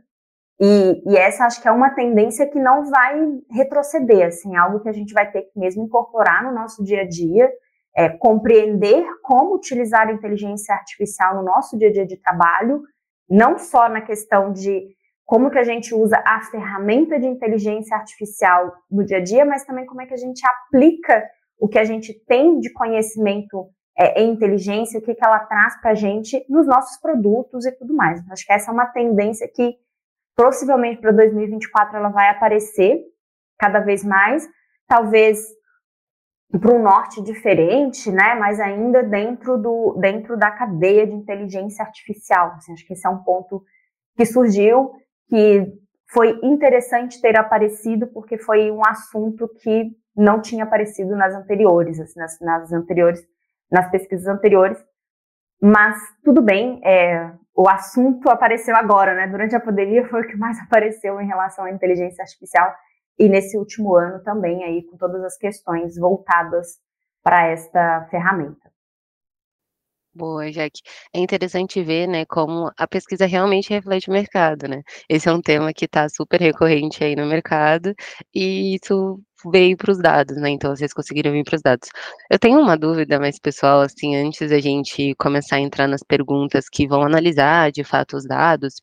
E, 0.60 1.04
e, 1.06 1.16
essa 1.16 1.46
acho 1.46 1.62
que 1.62 1.68
é 1.68 1.72
uma 1.72 1.92
tendência 1.92 2.50
que 2.50 2.60
não 2.60 2.90
vai 2.90 3.22
retroceder, 3.52 4.28
assim, 4.28 4.56
algo 4.56 4.80
que 4.80 4.90
a 4.90 4.94
gente 4.94 5.14
vai 5.14 5.30
ter 5.30 5.44
que 5.44 5.60
mesmo 5.60 5.84
incorporar 5.84 6.44
no 6.44 6.52
nosso 6.52 6.84
dia 6.84 7.02
a 7.02 7.08
dia, 7.08 7.48
é, 7.96 8.10
compreender 8.10 9.06
como 9.22 9.56
utilizar 9.56 10.08
a 10.08 10.12
inteligência 10.12 10.74
artificial 10.74 11.36
no 11.36 11.44
nosso 11.44 11.78
dia 11.78 11.90
a 11.90 11.92
dia 11.92 12.08
de 12.08 12.18
trabalho, 12.18 12.82
não 13.30 13.58
só 13.58 13.90
na 13.90 14.02
questão 14.02 14.52
de 14.52 14.88
como 15.26 15.50
que 15.52 15.60
a 15.60 15.64
gente 15.64 15.94
usa 15.94 16.22
a 16.26 16.42
ferramenta 16.42 17.20
de 17.20 17.28
inteligência 17.28 17.96
artificial 17.98 18.74
no 18.90 19.04
dia 19.04 19.18
a 19.18 19.24
dia, 19.24 19.46
mas 19.46 19.66
também 19.66 19.86
como 19.86 20.02
é 20.02 20.06
que 20.06 20.14
a 20.14 20.18
gente 20.18 20.42
aplica 20.46 21.24
o 21.60 21.68
que 21.68 21.78
a 21.78 21.84
gente 21.84 22.14
tem 22.26 22.60
de 22.60 22.72
conhecimento 22.72 23.68
é, 23.98 24.22
em 24.22 24.32
inteligência, 24.32 25.00
o 25.00 25.02
que, 25.02 25.14
que 25.14 25.26
ela 25.26 25.40
traz 25.40 25.80
para 25.82 25.92
a 25.92 25.96
gente 25.96 26.46
nos 26.48 26.66
nossos 26.66 27.02
produtos 27.02 27.66
e 27.66 27.72
tudo 27.74 27.94
mais. 27.94 28.22
Acho 28.32 28.46
que 28.46 28.54
essa 28.54 28.72
é 28.72 28.74
uma 28.74 28.86
tendência 28.86 29.50
que 29.54 29.76
Possivelmente 30.38 31.02
para 31.02 31.12
2024 31.14 31.98
ela 31.98 32.10
vai 32.10 32.30
aparecer 32.30 33.02
cada 33.58 33.80
vez 33.80 34.04
mais, 34.04 34.48
talvez 34.88 35.40
para 36.52 36.74
um 36.74 36.82
norte 36.82 37.22
diferente, 37.22 38.10
né? 38.12 38.36
Mas 38.36 38.60
ainda 38.60 39.04
dentro 39.04 39.58
do 39.58 39.98
dentro 40.00 40.38
da 40.38 40.50
cadeia 40.52 41.06
de 41.06 41.14
inteligência 41.14 41.84
artificial. 41.84 42.54
Assim, 42.56 42.74
acho 42.74 42.86
que 42.86 42.94
esse 42.94 43.06
é 43.06 43.10
um 43.10 43.24
ponto 43.24 43.64
que 44.16 44.26
surgiu, 44.26 44.92
que 45.30 45.68
foi 46.10 46.40
interessante 46.42 47.22
ter 47.22 47.38
aparecido 47.38 48.08
porque 48.08 48.38
foi 48.38 48.72
um 48.72 48.82
assunto 48.86 49.48
que 49.62 49.92
não 50.16 50.42
tinha 50.42 50.64
aparecido 50.64 51.16
nas 51.16 51.36
anteriores, 51.36 52.00
assim, 52.00 52.20
nas, 52.20 52.40
nas 52.40 52.72
anteriores, 52.72 53.22
nas 53.70 53.92
pesquisas 53.92 54.28
anteriores. 54.28 54.78
Mas 55.62 55.98
tudo 56.24 56.42
bem, 56.42 56.80
é, 56.84 57.32
o 57.54 57.68
assunto 57.70 58.30
apareceu 58.30 58.76
agora, 58.76 59.14
né? 59.14 59.28
Durante 59.28 59.56
a 59.56 59.60
pandemia 59.60 60.08
foi 60.08 60.22
o 60.22 60.28
que 60.28 60.38
mais 60.38 60.58
apareceu 60.64 61.20
em 61.20 61.28
relação 61.28 61.66
à 61.66 61.72
inteligência 61.72 62.22
artificial 62.22 62.74
e 63.18 63.28
nesse 63.30 63.58
último 63.58 63.96
ano 63.96 64.24
também 64.24 64.64
aí 64.64 64.84
com 64.84 64.98
todas 64.98 65.24
as 65.24 65.38
questões 65.38 65.98
voltadas 65.98 66.80
para 67.24 67.48
esta 67.48 68.08
ferramenta. 68.10 68.68
Boa, 70.18 70.50
Jack. 70.52 70.82
É 71.14 71.20
interessante 71.20 71.84
ver, 71.84 72.08
né, 72.08 72.26
como 72.26 72.72
a 72.76 72.88
pesquisa 72.88 73.28
realmente 73.28 73.70
reflete 73.70 74.10
o 74.10 74.14
mercado, 74.14 74.68
né? 74.68 74.82
Esse 75.08 75.30
é 75.30 75.32
um 75.32 75.40
tema 75.40 75.72
que 75.72 75.86
está 75.86 76.10
super 76.10 76.42
recorrente 76.42 77.04
aí 77.04 77.16
no 77.16 77.28
mercado 77.28 77.94
e 78.34 78.76
isso 78.76 79.22
veio 79.52 79.78
para 79.78 79.92
os 79.92 80.00
dados, 80.00 80.36
né? 80.38 80.50
Então 80.50 80.76
vocês 80.76 80.92
conseguiram 80.92 81.32
vir 81.32 81.44
para 81.44 81.58
os 81.58 81.62
dados. 81.62 81.90
Eu 82.32 82.40
tenho 82.40 82.60
uma 82.60 82.76
dúvida 82.76 83.20
mais 83.20 83.38
pessoal, 83.40 83.82
assim, 83.82 84.16
antes 84.16 84.50
da 84.50 84.60
gente 84.60 85.14
começar 85.20 85.58
a 85.58 85.60
entrar 85.60 85.88
nas 85.88 86.02
perguntas 86.02 86.68
que 86.68 86.88
vão 86.88 87.04
analisar 87.04 87.72
de 87.72 87.84
fato 87.84 88.18
os 88.18 88.26
dados, 88.26 88.82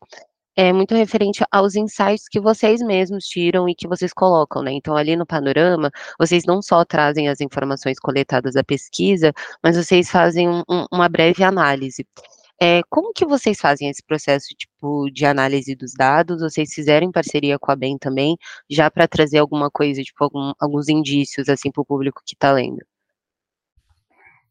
é 0.57 0.73
muito 0.73 0.95
referente 0.95 1.45
aos 1.51 1.75
insights 1.75 2.29
que 2.29 2.41
vocês 2.41 2.81
mesmos 2.81 3.25
tiram 3.25 3.69
e 3.69 3.75
que 3.75 3.89
vocês 3.89 4.13
colocam, 4.13 4.63
né? 4.63 4.73
Então, 4.73 4.97
ali 4.97 5.17
no 5.17 5.27
panorama, 5.27 5.91
vocês 6.19 6.45
não 6.45 6.63
só 6.63 6.85
trazem 6.85 7.29
as 7.29 7.41
informações 7.41 7.99
coletadas 7.99 8.55
da 8.55 8.63
pesquisa, 8.63 9.33
mas 9.63 9.77
vocês 9.77 10.11
fazem 10.11 10.49
um, 10.49 10.63
uma 10.93 11.09
breve 11.09 11.43
análise. 11.43 12.07
É, 12.61 12.83
como 12.89 13.13
que 13.13 13.27
vocês 13.27 13.59
fazem 13.61 13.91
esse 13.91 14.03
processo 14.03 14.47
tipo 14.57 15.11
de 15.11 15.27
análise 15.27 15.75
dos 15.75 15.93
dados? 15.93 16.41
Vocês 16.41 16.73
fizeram 16.73 17.07
em 17.07 17.13
parceria 17.13 17.59
com 17.59 17.73
a 17.73 17.77
BEM 17.77 17.99
também, 17.99 18.37
já 18.71 18.91
para 18.91 19.09
trazer 19.09 19.39
alguma 19.39 19.71
coisa, 19.71 20.03
tipo 20.03 20.23
algum, 20.23 20.53
alguns 20.61 20.89
indícios 20.89 21.49
assim 21.49 21.73
para 21.73 21.83
o 21.83 21.85
público 21.85 22.23
que 22.25 22.35
está 22.35 22.53
lendo? 22.53 22.85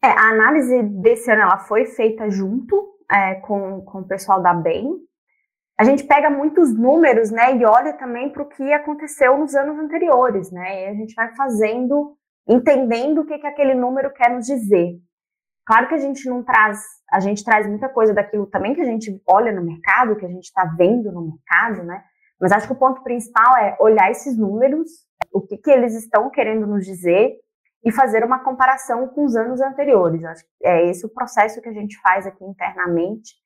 É, 0.04 0.08
a 0.08 0.32
análise 0.32 0.84
desse 0.84 1.32
ano 1.32 1.44
ela 1.44 1.60
foi 1.60 1.86
feita 1.86 2.30
junto 2.30 2.94
é, 3.10 3.36
com, 3.36 3.82
com 3.82 4.00
o 4.00 4.08
pessoal 4.08 4.42
da 4.42 4.54
BEM. 4.54 5.00
A 5.78 5.84
gente 5.84 6.04
pega 6.04 6.30
muitos 6.30 6.74
números, 6.74 7.32
né, 7.32 7.56
e 7.56 7.66
olha 7.66 7.94
também 7.94 8.32
para 8.32 8.44
o 8.44 8.50
que 8.50 8.72
aconteceu 8.72 9.38
nos 9.38 9.56
anos 9.56 9.78
anteriores, 9.80 10.52
né? 10.52 10.84
E 10.84 10.88
a 10.90 10.94
gente 10.94 11.16
vai 11.16 11.36
fazendo, 11.36 12.16
entendendo 12.48 13.22
o 13.22 13.26
que, 13.26 13.40
que 13.40 13.48
aquele 13.48 13.74
número 13.74 14.14
quer 14.14 14.30
nos 14.30 14.46
dizer. 14.46 15.00
Claro 15.66 15.88
que 15.88 15.96
a 15.96 16.00
gente 16.00 16.30
não 16.30 16.44
traz, 16.44 16.80
a 17.12 17.20
gente 17.20 17.44
traz 17.44 17.68
muita 17.68 17.90
coisa 17.90 18.14
daquilo 18.14 18.46
também 18.46 18.76
que 18.76 18.82
a 18.82 18.86
gente 18.86 19.20
olha 19.28 19.52
no 19.52 19.64
mercado, 19.64 20.16
que 20.16 20.26
a 20.26 20.30
gente 20.30 20.44
está 20.44 20.66
vendo 20.78 21.12
no 21.12 21.22
mercado, 21.22 21.84
né? 21.84 22.04
Mas 22.40 22.52
acho 22.52 22.68
que 22.68 22.74
o 22.74 22.80
ponto 22.80 23.02
principal 23.02 23.58
é 23.58 23.76
olhar 23.80 24.12
esses 24.12 24.38
números, 24.38 24.90
o 25.34 25.42
que, 25.42 25.58
que 25.58 25.72
eles 25.72 25.96
estão 25.96 26.30
querendo 26.30 26.68
nos 26.68 26.86
dizer 26.86 27.36
e 27.84 27.92
fazer 27.92 28.24
uma 28.24 28.40
comparação 28.44 29.08
com 29.08 29.26
os 29.26 29.36
anos 29.36 29.60
anteriores. 29.60 30.24
Acho 30.24 30.44
que 30.44 30.68
é 30.68 30.90
esse 30.90 31.06
o 31.06 31.10
processo 31.10 31.62
que 31.62 31.70
a 31.70 31.74
gente 31.74 32.00
faz 32.02 32.28
aqui 32.28 32.44
internamente 32.44 33.43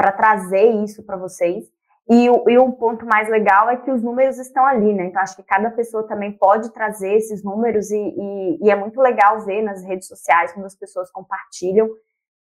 para 0.00 0.12
trazer 0.12 0.82
isso 0.82 1.04
para 1.04 1.18
vocês. 1.18 1.66
E, 2.08 2.24
e 2.24 2.58
um 2.58 2.72
ponto 2.72 3.04
mais 3.04 3.28
legal 3.28 3.68
é 3.68 3.76
que 3.76 3.90
os 3.90 4.02
números 4.02 4.38
estão 4.38 4.64
ali, 4.64 4.94
né? 4.94 5.04
Então, 5.04 5.20
acho 5.20 5.36
que 5.36 5.42
cada 5.42 5.70
pessoa 5.70 6.08
também 6.08 6.32
pode 6.32 6.72
trazer 6.72 7.12
esses 7.16 7.44
números 7.44 7.90
e, 7.90 7.98
e, 7.98 8.58
e 8.62 8.70
é 8.70 8.74
muito 8.74 8.98
legal 8.98 9.44
ver 9.44 9.60
nas 9.60 9.84
redes 9.84 10.08
sociais 10.08 10.54
quando 10.54 10.64
as 10.64 10.74
pessoas 10.74 11.10
compartilham 11.10 11.90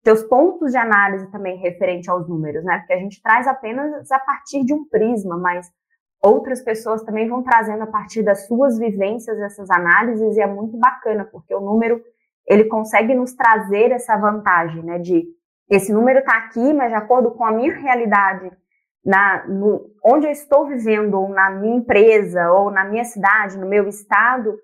seus 0.04 0.22
pontos 0.24 0.72
de 0.72 0.78
análise 0.78 1.32
também 1.32 1.58
referente 1.58 2.10
aos 2.10 2.28
números, 2.28 2.66
né? 2.66 2.80
Porque 2.80 2.94
a 2.94 3.00
gente 3.00 3.24
traz 3.24 3.48
apenas 3.48 4.12
a 4.12 4.20
partir 4.20 4.66
de 4.66 4.74
um 4.74 4.86
prisma, 4.90 5.38
mas 5.38 5.72
outras 6.22 6.62
pessoas 6.62 7.04
também 7.04 7.30
vão 7.30 7.42
trazendo 7.42 7.84
a 7.84 7.88
partir 7.88 8.22
das 8.22 8.48
suas 8.48 8.78
vivências 8.78 9.40
essas 9.40 9.72
análises 9.72 10.36
e 10.36 10.42
é 10.42 10.48
muito 10.48 10.76
bacana, 10.78 11.24
porque 11.32 11.56
o 11.56 11.62
número 11.62 12.02
ele 12.46 12.66
consegue 12.66 13.16
nos 13.16 13.34
trazer 13.34 13.92
essa 13.92 14.18
vantagem, 14.18 14.84
né? 14.84 15.00
De 15.00 15.26
esse 15.70 15.92
número 15.92 16.20
está 16.20 16.38
aqui, 16.38 16.74
mas 16.74 16.90
de 16.90 16.96
acordo 16.96 17.32
com 17.32 17.44
a 17.44 17.52
minha 17.52 17.74
realidade 17.74 18.52
na, 19.06 19.48
no, 19.48 19.92
onde 20.04 20.26
eu 20.26 20.32
estou 20.32 20.68
vivendo, 20.68 21.14
ou 21.14 21.30
na 21.30 21.52
minha 21.52 21.76
empresa, 21.76 22.52
ou 22.52 22.72
na 22.72 22.84
minha 22.84 23.04
cidade, 23.04 23.58
no 23.58 23.68
meu 23.68 23.88
estado, 23.88 24.58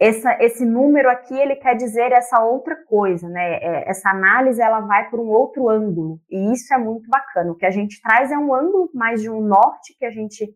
essa, 0.00 0.38
esse 0.40 0.64
número 0.64 1.10
aqui 1.10 1.36
ele 1.36 1.56
quer 1.56 1.74
dizer 1.74 2.12
essa 2.12 2.40
outra 2.40 2.76
coisa, 2.86 3.28
né? 3.28 3.56
É, 3.56 3.90
essa 3.90 4.10
análise 4.10 4.62
ela 4.62 4.80
vai 4.80 5.10
por 5.10 5.18
um 5.18 5.28
outro 5.28 5.68
ângulo 5.68 6.20
e 6.30 6.52
isso 6.52 6.72
é 6.72 6.78
muito 6.78 7.08
bacana. 7.08 7.50
O 7.50 7.56
que 7.56 7.66
a 7.66 7.70
gente 7.70 8.00
traz 8.00 8.30
é 8.30 8.38
um 8.38 8.54
ângulo 8.54 8.88
mais 8.94 9.20
de 9.20 9.28
um 9.28 9.40
norte 9.40 9.96
que 9.98 10.04
a 10.04 10.10
gente 10.10 10.48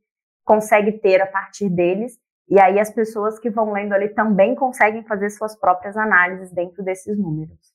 consegue 0.44 0.92
ter 0.92 1.20
a 1.20 1.26
partir 1.26 1.68
deles 1.68 2.12
e 2.48 2.60
aí 2.60 2.78
as 2.78 2.90
pessoas 2.90 3.38
que 3.38 3.50
vão 3.50 3.72
lendo 3.72 3.92
ali 3.92 4.10
também 4.10 4.54
conseguem 4.54 5.02
fazer 5.04 5.28
suas 5.30 5.58
próprias 5.58 5.96
análises 5.96 6.52
dentro 6.52 6.82
desses 6.84 7.18
números. 7.18 7.71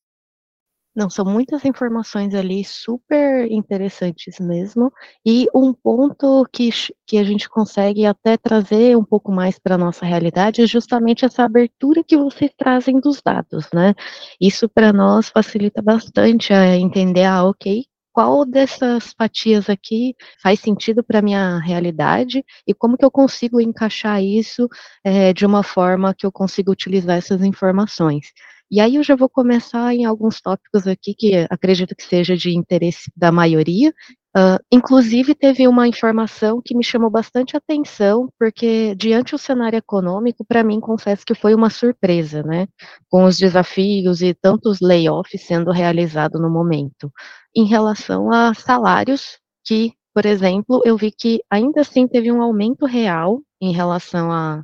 Não, 0.97 1.11
são 1.11 1.23
muitas 1.23 1.63
informações 1.63 2.33
ali 2.33 2.63
super 2.65 3.45
interessantes 3.51 4.39
mesmo. 4.39 4.91
E 5.23 5.45
um 5.53 5.71
ponto 5.71 6.43
que, 6.51 6.71
que 7.05 7.19
a 7.19 7.23
gente 7.23 7.47
consegue 7.47 8.03
até 8.03 8.35
trazer 8.35 8.97
um 8.97 9.03
pouco 9.05 9.31
mais 9.31 9.59
para 9.59 9.75
a 9.75 9.77
nossa 9.77 10.03
realidade 10.03 10.59
é 10.59 10.65
justamente 10.65 11.23
essa 11.23 11.43
abertura 11.43 12.03
que 12.03 12.17
vocês 12.17 12.51
trazem 12.57 12.99
dos 12.99 13.21
dados, 13.23 13.67
né? 13.71 13.93
Isso 14.41 14.67
para 14.67 14.91
nós 14.91 15.29
facilita 15.29 15.83
bastante 15.83 16.51
a 16.51 16.75
entender, 16.75 17.25
ah, 17.25 17.43
ok, 17.45 17.85
qual 18.11 18.43
dessas 18.43 19.13
fatias 19.15 19.69
aqui 19.69 20.15
faz 20.41 20.59
sentido 20.59 21.03
para 21.03 21.21
minha 21.21 21.59
realidade 21.59 22.43
e 22.65 22.73
como 22.73 22.97
que 22.97 23.05
eu 23.05 23.11
consigo 23.11 23.61
encaixar 23.61 24.23
isso 24.23 24.67
é, 25.03 25.31
de 25.31 25.45
uma 25.45 25.61
forma 25.61 26.15
que 26.15 26.25
eu 26.25 26.31
consiga 26.31 26.71
utilizar 26.71 27.17
essas 27.17 27.43
informações. 27.43 28.31
E 28.69 28.81
aí 28.81 28.95
eu 28.95 29.03
já 29.03 29.15
vou 29.15 29.29
começar 29.29 29.93
em 29.93 30.05
alguns 30.05 30.41
tópicos 30.41 30.88
aqui 30.88 31.13
que 31.13 31.47
acredito 31.50 31.95
que 31.95 32.03
seja 32.03 32.36
de 32.36 32.55
interesse 32.55 33.12
da 33.15 33.31
maioria. 33.31 33.93
Uh, 34.36 34.59
inclusive, 34.71 35.33
teve 35.33 35.67
uma 35.67 35.88
informação 35.88 36.62
que 36.63 36.75
me 36.75 36.83
chamou 36.83 37.09
bastante 37.09 37.57
atenção, 37.57 38.29
porque 38.38 38.93
diante 38.95 39.31
do 39.31 39.38
cenário 39.38 39.77
econômico, 39.77 40.45
para 40.45 40.63
mim, 40.63 40.79
confesso 40.79 41.25
que 41.25 41.33
foi 41.33 41.55
uma 41.55 41.69
surpresa, 41.69 42.43
né? 42.43 42.67
Com 43.09 43.24
os 43.24 43.38
desafios 43.38 44.21
e 44.21 44.33
tantos 44.33 44.79
layoffs 44.79 45.41
sendo 45.41 45.71
realizados 45.71 46.39
no 46.39 46.50
momento. 46.50 47.12
Em 47.55 47.65
relação 47.65 48.31
a 48.31 48.53
salários, 48.53 49.39
que, 49.65 49.93
por 50.13 50.25
exemplo, 50.25 50.81
eu 50.86 50.97
vi 50.97 51.12
que 51.12 51.41
ainda 51.50 51.81
assim 51.81 52.07
teve 52.07 52.31
um 52.31 52.41
aumento 52.41 52.86
real 52.86 53.41
em 53.59 53.71
relação 53.71 54.31
a 54.31 54.62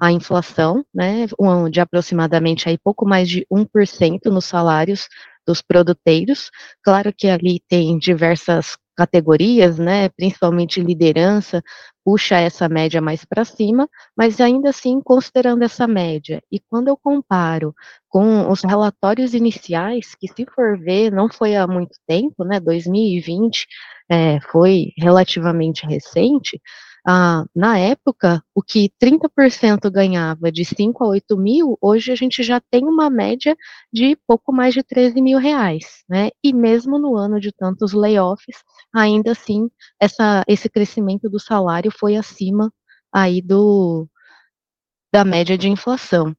a 0.00 0.12
inflação, 0.12 0.84
né, 0.94 1.26
de 1.70 1.80
aproximadamente 1.80 2.68
aí 2.68 2.78
pouco 2.78 3.06
mais 3.06 3.28
de 3.28 3.46
1% 3.50 4.30
nos 4.30 4.44
salários 4.44 5.08
dos 5.46 5.62
produteiros. 5.62 6.50
Claro 6.82 7.12
que 7.16 7.26
ali 7.28 7.60
tem 7.68 7.98
diversas 7.98 8.76
categorias, 8.96 9.78
né, 9.78 10.08
principalmente 10.10 10.80
liderança, 10.80 11.62
puxa 12.04 12.36
essa 12.36 12.68
média 12.68 13.00
mais 13.00 13.24
para 13.24 13.44
cima, 13.44 13.88
mas 14.16 14.40
ainda 14.40 14.70
assim 14.70 15.00
considerando 15.00 15.62
essa 15.62 15.86
média. 15.86 16.42
E 16.50 16.58
quando 16.68 16.88
eu 16.88 16.96
comparo 16.96 17.72
com 18.08 18.50
os 18.50 18.62
relatórios 18.62 19.34
iniciais, 19.34 20.14
que 20.16 20.26
se 20.28 20.44
for 20.52 20.78
ver, 20.78 21.12
não 21.12 21.28
foi 21.28 21.54
há 21.54 21.66
muito 21.66 21.96
tempo, 22.08 22.44
né, 22.44 22.58
2020 22.60 23.66
é, 24.10 24.40
foi 24.50 24.92
relativamente 24.98 25.86
recente, 25.86 26.60
ah, 27.06 27.44
na 27.54 27.78
época, 27.78 28.42
o 28.54 28.62
que 28.62 28.90
30% 29.00 29.90
ganhava 29.90 30.52
de 30.52 30.64
5 30.64 31.04
a 31.04 31.08
8 31.08 31.36
mil, 31.36 31.78
hoje 31.80 32.12
a 32.12 32.14
gente 32.14 32.42
já 32.42 32.60
tem 32.60 32.84
uma 32.84 33.08
média 33.08 33.56
de 33.92 34.16
pouco 34.26 34.52
mais 34.52 34.74
de 34.74 34.82
13 34.82 35.20
mil 35.22 35.38
reais, 35.38 36.04
né? 36.08 36.30
E 36.42 36.52
mesmo 36.52 36.98
no 36.98 37.16
ano 37.16 37.40
de 37.40 37.52
tantos 37.52 37.92
layoffs, 37.92 38.56
ainda 38.94 39.32
assim, 39.32 39.70
essa, 40.00 40.44
esse 40.48 40.68
crescimento 40.68 41.28
do 41.28 41.40
salário 41.40 41.90
foi 41.90 42.16
acima 42.16 42.72
aí 43.12 43.40
do, 43.40 44.08
da 45.12 45.24
média 45.24 45.56
de 45.56 45.68
inflação. 45.68 46.34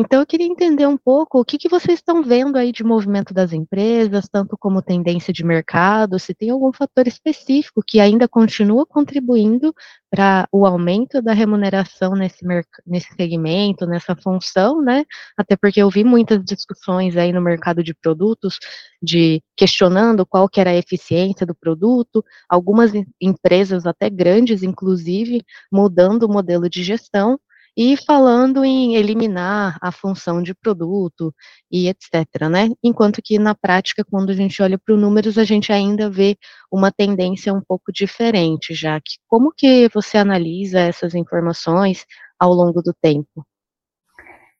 Então, 0.00 0.20
eu 0.20 0.26
queria 0.26 0.46
entender 0.46 0.86
um 0.86 0.96
pouco 0.96 1.38
o 1.38 1.44
que, 1.44 1.58
que 1.58 1.68
vocês 1.68 1.98
estão 1.98 2.22
vendo 2.22 2.56
aí 2.56 2.72
de 2.72 2.82
movimento 2.82 3.34
das 3.34 3.52
empresas, 3.52 4.26
tanto 4.32 4.56
como 4.58 4.80
tendência 4.80 5.30
de 5.30 5.44
mercado, 5.44 6.18
se 6.18 6.32
tem 6.32 6.48
algum 6.48 6.72
fator 6.72 7.06
específico 7.06 7.82
que 7.86 8.00
ainda 8.00 8.26
continua 8.26 8.86
contribuindo 8.86 9.74
para 10.10 10.48
o 10.50 10.64
aumento 10.64 11.20
da 11.20 11.34
remuneração 11.34 12.14
nesse, 12.14 12.46
nesse 12.86 13.14
segmento, 13.14 13.84
nessa 13.84 14.16
função, 14.16 14.80
né? 14.80 15.04
Até 15.36 15.54
porque 15.54 15.82
eu 15.82 15.90
vi 15.90 16.02
muitas 16.02 16.42
discussões 16.42 17.14
aí 17.18 17.30
no 17.30 17.42
mercado 17.42 17.84
de 17.84 17.92
produtos, 17.92 18.58
de 19.02 19.42
questionando 19.54 20.24
qual 20.24 20.48
que 20.48 20.62
era 20.62 20.70
a 20.70 20.76
eficiência 20.76 21.44
do 21.44 21.54
produto, 21.54 22.24
algumas 22.48 22.90
empresas, 23.20 23.84
até 23.84 24.08
grandes, 24.08 24.62
inclusive, 24.62 25.44
mudando 25.70 26.22
o 26.22 26.32
modelo 26.32 26.70
de 26.70 26.82
gestão, 26.82 27.38
e 27.76 27.96
falando 27.96 28.64
em 28.64 28.96
eliminar 28.96 29.78
a 29.80 29.92
função 29.92 30.42
de 30.42 30.54
produto 30.54 31.34
e 31.70 31.88
etc, 31.88 32.48
né? 32.50 32.68
Enquanto 32.82 33.20
que 33.22 33.38
na 33.38 33.54
prática, 33.54 34.04
quando 34.04 34.30
a 34.30 34.34
gente 34.34 34.62
olha 34.62 34.78
para 34.78 34.94
os 34.94 35.00
números, 35.00 35.38
a 35.38 35.44
gente 35.44 35.72
ainda 35.72 36.10
vê 36.10 36.36
uma 36.70 36.90
tendência 36.92 37.52
um 37.54 37.60
pouco 37.60 37.92
diferente, 37.92 38.74
já 38.74 39.00
que 39.00 39.18
como 39.26 39.52
que 39.52 39.88
você 39.94 40.18
analisa 40.18 40.80
essas 40.80 41.14
informações 41.14 42.04
ao 42.38 42.52
longo 42.52 42.82
do 42.82 42.94
tempo? 43.00 43.46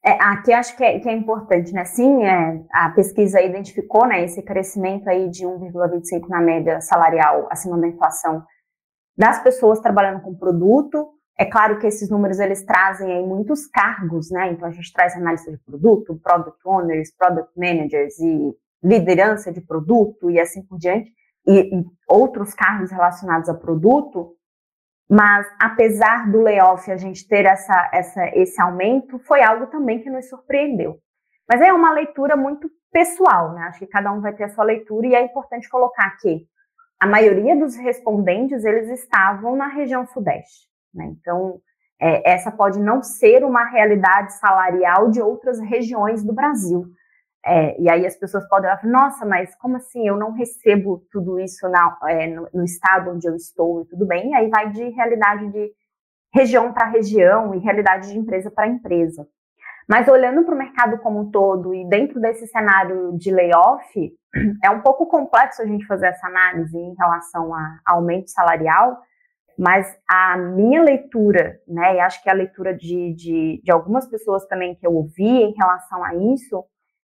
É, 0.03 0.13
aqui 0.13 0.51
acho 0.51 0.75
que 0.75 0.83
é, 0.83 0.99
que 0.99 1.07
é, 1.07 1.13
importante, 1.13 1.71
né? 1.71 1.85
Sim, 1.85 2.23
é, 2.23 2.63
a 2.71 2.89
pesquisa 2.89 3.39
identificou 3.39 4.07
né, 4.07 4.23
esse 4.23 4.41
crescimento 4.41 5.07
aí 5.07 5.29
de 5.29 5.45
1,25 5.45 6.27
na 6.27 6.41
média 6.41 6.81
salarial 6.81 7.47
acima 7.51 7.77
da 7.77 7.87
inflação 7.87 8.43
das 9.15 9.43
pessoas 9.43 9.79
trabalhando 9.79 10.21
com 10.21 10.33
produto, 10.33 11.09
é 11.41 11.45
claro 11.45 11.79
que 11.79 11.87
esses 11.87 12.07
números 12.07 12.39
eles 12.39 12.63
trazem 12.63 13.11
aí 13.11 13.23
muitos 13.23 13.65
cargos, 13.65 14.29
né? 14.29 14.51
Então 14.51 14.67
a 14.67 14.71
gente 14.71 14.93
traz 14.93 15.15
análise 15.15 15.49
de 15.49 15.57
produto, 15.57 16.19
product 16.21 16.59
owners, 16.63 17.11
product 17.17 17.51
managers 17.57 18.19
e 18.19 18.55
liderança 18.83 19.51
de 19.51 19.59
produto 19.59 20.29
e 20.29 20.39
assim 20.39 20.61
por 20.61 20.77
diante, 20.77 21.11
e, 21.47 21.79
e 21.79 21.85
outros 22.07 22.53
cargos 22.53 22.91
relacionados 22.91 23.49
a 23.49 23.55
produto. 23.55 24.35
Mas 25.09 25.47
apesar 25.59 26.31
do 26.31 26.43
layoff 26.43 26.91
a 26.91 26.97
gente 26.97 27.27
ter 27.27 27.45
essa, 27.45 27.89
essa, 27.91 28.23
esse 28.35 28.61
aumento, 28.61 29.17
foi 29.17 29.41
algo 29.41 29.65
também 29.65 29.99
que 29.99 30.11
nos 30.11 30.29
surpreendeu. 30.29 30.99
Mas 31.51 31.59
é 31.59 31.73
uma 31.73 31.91
leitura 31.91 32.37
muito 32.37 32.69
pessoal, 32.91 33.53
né? 33.53 33.63
Acho 33.63 33.79
que 33.79 33.87
cada 33.87 34.11
um 34.11 34.21
vai 34.21 34.33
ter 34.33 34.43
a 34.43 34.49
sua 34.49 34.63
leitura 34.63 35.07
e 35.07 35.15
é 35.15 35.23
importante 35.23 35.67
colocar 35.67 36.15
que 36.17 36.45
a 36.99 37.07
maioria 37.07 37.57
dos 37.57 37.75
respondentes 37.75 38.63
eles 38.63 38.89
estavam 38.91 39.55
na 39.55 39.69
região 39.69 40.05
sudeste. 40.05 40.70
Né? 40.93 41.05
Então, 41.05 41.59
é, 41.99 42.31
essa 42.31 42.51
pode 42.51 42.79
não 42.79 43.03
ser 43.03 43.43
uma 43.43 43.63
realidade 43.65 44.33
salarial 44.33 45.09
de 45.09 45.21
outras 45.21 45.59
regiões 45.59 46.23
do 46.23 46.33
Brasil. 46.33 46.85
É, 47.45 47.79
e 47.81 47.89
aí 47.89 48.05
as 48.05 48.15
pessoas 48.15 48.47
podem 48.47 48.69
falar, 48.69 48.91
nossa, 48.91 49.25
mas 49.25 49.55
como 49.55 49.77
assim 49.77 50.07
eu 50.07 50.15
não 50.15 50.31
recebo 50.31 51.03
tudo 51.11 51.39
isso 51.39 51.67
na, 51.69 51.97
é, 52.07 52.27
no, 52.27 52.47
no, 52.53 52.63
estado 52.63 53.11
onde 53.11 53.27
eu 53.27 53.35
estou 53.35 53.81
e 53.81 53.85
tudo 53.85 54.05
bem? 54.05 54.29
E 54.29 54.35
aí 54.35 54.49
vai 54.49 54.71
de 54.71 54.89
realidade 54.89 55.51
de 55.51 55.71
região 56.33 56.71
para 56.71 56.89
região 56.89 57.53
e 57.55 57.59
realidade 57.59 58.11
de 58.11 58.17
empresa 58.17 58.51
para 58.51 58.67
empresa. 58.67 59.27
Mas 59.89 60.07
olhando 60.07 60.45
para 60.45 60.53
o 60.53 60.57
mercado 60.57 60.99
como 60.99 61.19
um 61.19 61.31
todo 61.31 61.73
e 61.73 61.87
dentro 61.89 62.19
desse 62.21 62.47
cenário 62.47 63.17
de 63.17 63.31
layoff, 63.31 64.13
é 64.63 64.69
um 64.69 64.81
pouco 64.81 65.07
complexo 65.07 65.61
a 65.61 65.65
gente 65.65 65.85
fazer 65.85 66.07
essa 66.07 66.27
análise 66.27 66.77
em 66.77 66.93
relação 66.97 67.53
a 67.53 67.79
aumento 67.85 68.29
salarial, 68.29 69.01
mas 69.61 69.95
a 70.09 70.37
minha 70.37 70.81
leitura, 70.81 71.59
né, 71.67 71.97
e 71.97 71.99
acho 71.99 72.23
que 72.23 72.29
a 72.31 72.33
leitura 72.33 72.73
de, 72.73 73.13
de, 73.13 73.61
de 73.63 73.71
algumas 73.71 74.07
pessoas 74.09 74.43
também 74.47 74.73
que 74.73 74.87
eu 74.87 74.91
ouvi 74.91 75.23
em 75.23 75.53
relação 75.53 76.03
a 76.03 76.15
isso, 76.15 76.65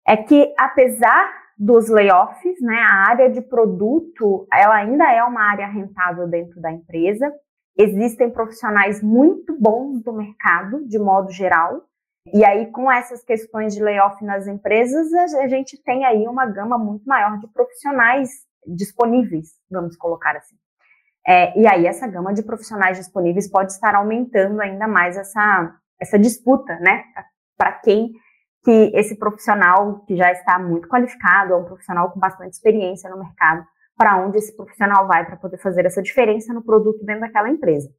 é 0.07 0.15
que 0.15 0.53
apesar 0.57 1.29
dos 1.57 1.89
layoffs, 1.89 2.55
né, 2.61 2.77
a 2.77 3.09
área 3.09 3.29
de 3.29 3.41
produto, 3.41 4.47
ela 4.53 4.75
ainda 4.75 5.11
é 5.11 5.21
uma 5.25 5.41
área 5.41 5.67
rentável 5.67 6.25
dentro 6.25 6.61
da 6.61 6.71
empresa. 6.71 7.29
Existem 7.77 8.31
profissionais 8.31 9.03
muito 9.03 9.53
bons 9.59 10.01
do 10.01 10.13
mercado, 10.13 10.87
de 10.87 10.97
modo 10.97 11.29
geral. 11.29 11.81
E 12.33 12.45
aí, 12.45 12.71
com 12.71 12.89
essas 12.89 13.25
questões 13.25 13.75
de 13.75 13.83
layoff 13.83 14.23
nas 14.23 14.47
empresas, 14.47 15.13
a 15.33 15.49
gente 15.49 15.77
tem 15.83 16.05
aí 16.05 16.25
uma 16.25 16.45
gama 16.45 16.77
muito 16.77 17.03
maior 17.03 17.37
de 17.39 17.47
profissionais 17.49 18.29
disponíveis, 18.65 19.49
vamos 19.69 19.97
colocar 19.97 20.37
assim. 20.37 20.55
É, 21.27 21.59
e 21.59 21.67
aí 21.67 21.85
essa 21.85 22.07
gama 22.07 22.33
de 22.33 22.41
profissionais 22.41 22.97
disponíveis 22.97 23.49
pode 23.49 23.73
estar 23.73 23.95
aumentando 23.95 24.61
ainda 24.61 24.87
mais 24.87 25.17
essa, 25.17 25.75
essa 25.99 26.17
disputa, 26.17 26.79
né? 26.79 27.03
Para 27.57 27.73
quem 27.73 28.11
que 28.63 28.91
esse 28.93 29.17
profissional 29.17 30.03
que 30.05 30.15
já 30.15 30.31
está 30.31 30.59
muito 30.59 30.87
qualificado, 30.87 31.53
é 31.53 31.55
um 31.55 31.65
profissional 31.65 32.11
com 32.11 32.19
bastante 32.19 32.53
experiência 32.53 33.09
no 33.09 33.17
mercado, 33.17 33.65
para 33.97 34.17
onde 34.17 34.37
esse 34.37 34.55
profissional 34.55 35.07
vai 35.07 35.25
para 35.25 35.37
poder 35.37 35.57
fazer 35.57 35.85
essa 35.85 36.01
diferença 36.01 36.53
no 36.53 36.63
produto 36.63 37.03
dentro 37.05 37.21
daquela 37.21 37.49
empresa. 37.49 37.89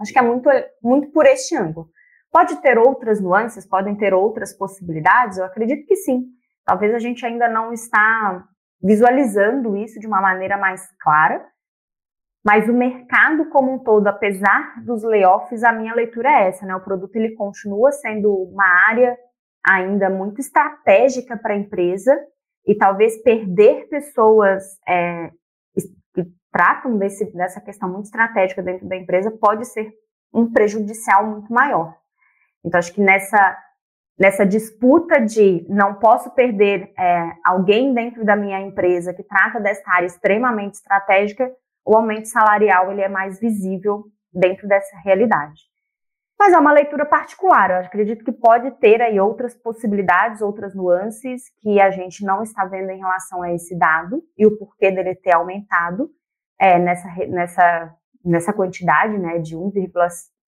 Acho 0.00 0.12
que 0.12 0.18
é 0.18 0.22
muito, 0.22 0.48
muito 0.82 1.10
por 1.10 1.26
este 1.26 1.56
ângulo. 1.56 1.88
Pode 2.30 2.56
ter 2.62 2.78
outras 2.78 3.20
nuances, 3.20 3.66
podem 3.66 3.96
ter 3.96 4.14
outras 4.14 4.56
possibilidades? 4.56 5.36
Eu 5.36 5.44
acredito 5.44 5.86
que 5.86 5.96
sim. 5.96 6.24
Talvez 6.64 6.94
a 6.94 6.98
gente 6.98 7.24
ainda 7.26 7.48
não 7.48 7.72
está 7.72 8.44
visualizando 8.82 9.76
isso 9.76 10.00
de 10.00 10.06
uma 10.06 10.20
maneira 10.20 10.56
mais 10.56 10.88
clara, 11.00 11.44
mas 12.44 12.68
o 12.68 12.72
mercado 12.72 13.48
como 13.50 13.72
um 13.72 13.78
todo, 13.78 14.06
apesar 14.08 14.82
dos 14.84 15.04
layoffs, 15.04 15.62
a 15.62 15.72
minha 15.72 15.94
leitura 15.94 16.28
é 16.28 16.48
essa, 16.48 16.66
né? 16.66 16.74
O 16.74 16.80
produto 16.80 17.14
ele 17.16 17.34
continua 17.36 17.92
sendo 17.92 18.32
uma 18.34 18.66
área 18.88 19.16
ainda 19.64 20.10
muito 20.10 20.40
estratégica 20.40 21.36
para 21.36 21.54
a 21.54 21.56
empresa 21.56 22.18
e 22.66 22.74
talvez 22.74 23.22
perder 23.22 23.88
pessoas 23.88 24.62
é, 24.88 25.30
que 26.14 26.24
tratam 26.50 26.98
desse, 26.98 27.32
dessa 27.32 27.60
questão 27.60 27.88
muito 27.88 28.06
estratégica 28.06 28.62
dentro 28.62 28.88
da 28.88 28.96
empresa 28.96 29.30
pode 29.30 29.64
ser 29.66 29.92
um 30.34 30.50
prejudicial 30.50 31.26
muito 31.26 31.52
maior. 31.52 31.94
Então, 32.64 32.78
acho 32.78 32.92
que 32.92 33.00
nessa, 33.00 33.56
nessa 34.18 34.44
disputa 34.44 35.20
de 35.20 35.64
não 35.68 35.94
posso 35.94 36.30
perder 36.30 36.92
é, 36.98 37.32
alguém 37.44 37.92
dentro 37.94 38.24
da 38.24 38.34
minha 38.34 38.60
empresa 38.60 39.14
que 39.14 39.22
trata 39.22 39.60
dessa 39.60 39.88
área 39.90 40.06
extremamente 40.06 40.74
estratégica, 40.74 41.50
o 41.84 41.96
aumento 41.96 42.28
salarial 42.28 42.90
ele 42.90 43.02
é 43.02 43.08
mais 43.08 43.38
visível 43.40 44.04
dentro 44.32 44.66
dessa 44.68 44.96
realidade. 45.04 45.60
Mas 46.38 46.52
é 46.52 46.58
uma 46.58 46.72
leitura 46.72 47.06
particular, 47.06 47.70
eu 47.70 47.86
acredito 47.86 48.24
que 48.24 48.32
pode 48.32 48.72
ter 48.72 49.00
aí 49.00 49.20
outras 49.20 49.54
possibilidades, 49.54 50.42
outras 50.42 50.74
nuances 50.74 51.44
que 51.60 51.80
a 51.80 51.90
gente 51.92 52.24
não 52.24 52.42
está 52.42 52.64
vendo 52.64 52.90
em 52.90 52.98
relação 52.98 53.42
a 53.42 53.52
esse 53.52 53.78
dado 53.78 54.22
e 54.36 54.44
o 54.44 54.58
porquê 54.58 54.90
dele 54.90 55.14
ter 55.14 55.36
aumentado 55.36 56.10
é, 56.58 56.80
nessa, 56.80 57.08
nessa, 57.28 57.94
nessa 58.24 58.52
quantidade 58.52 59.16
né, 59.18 59.38
de 59.38 59.56
1,25% 59.56 60.00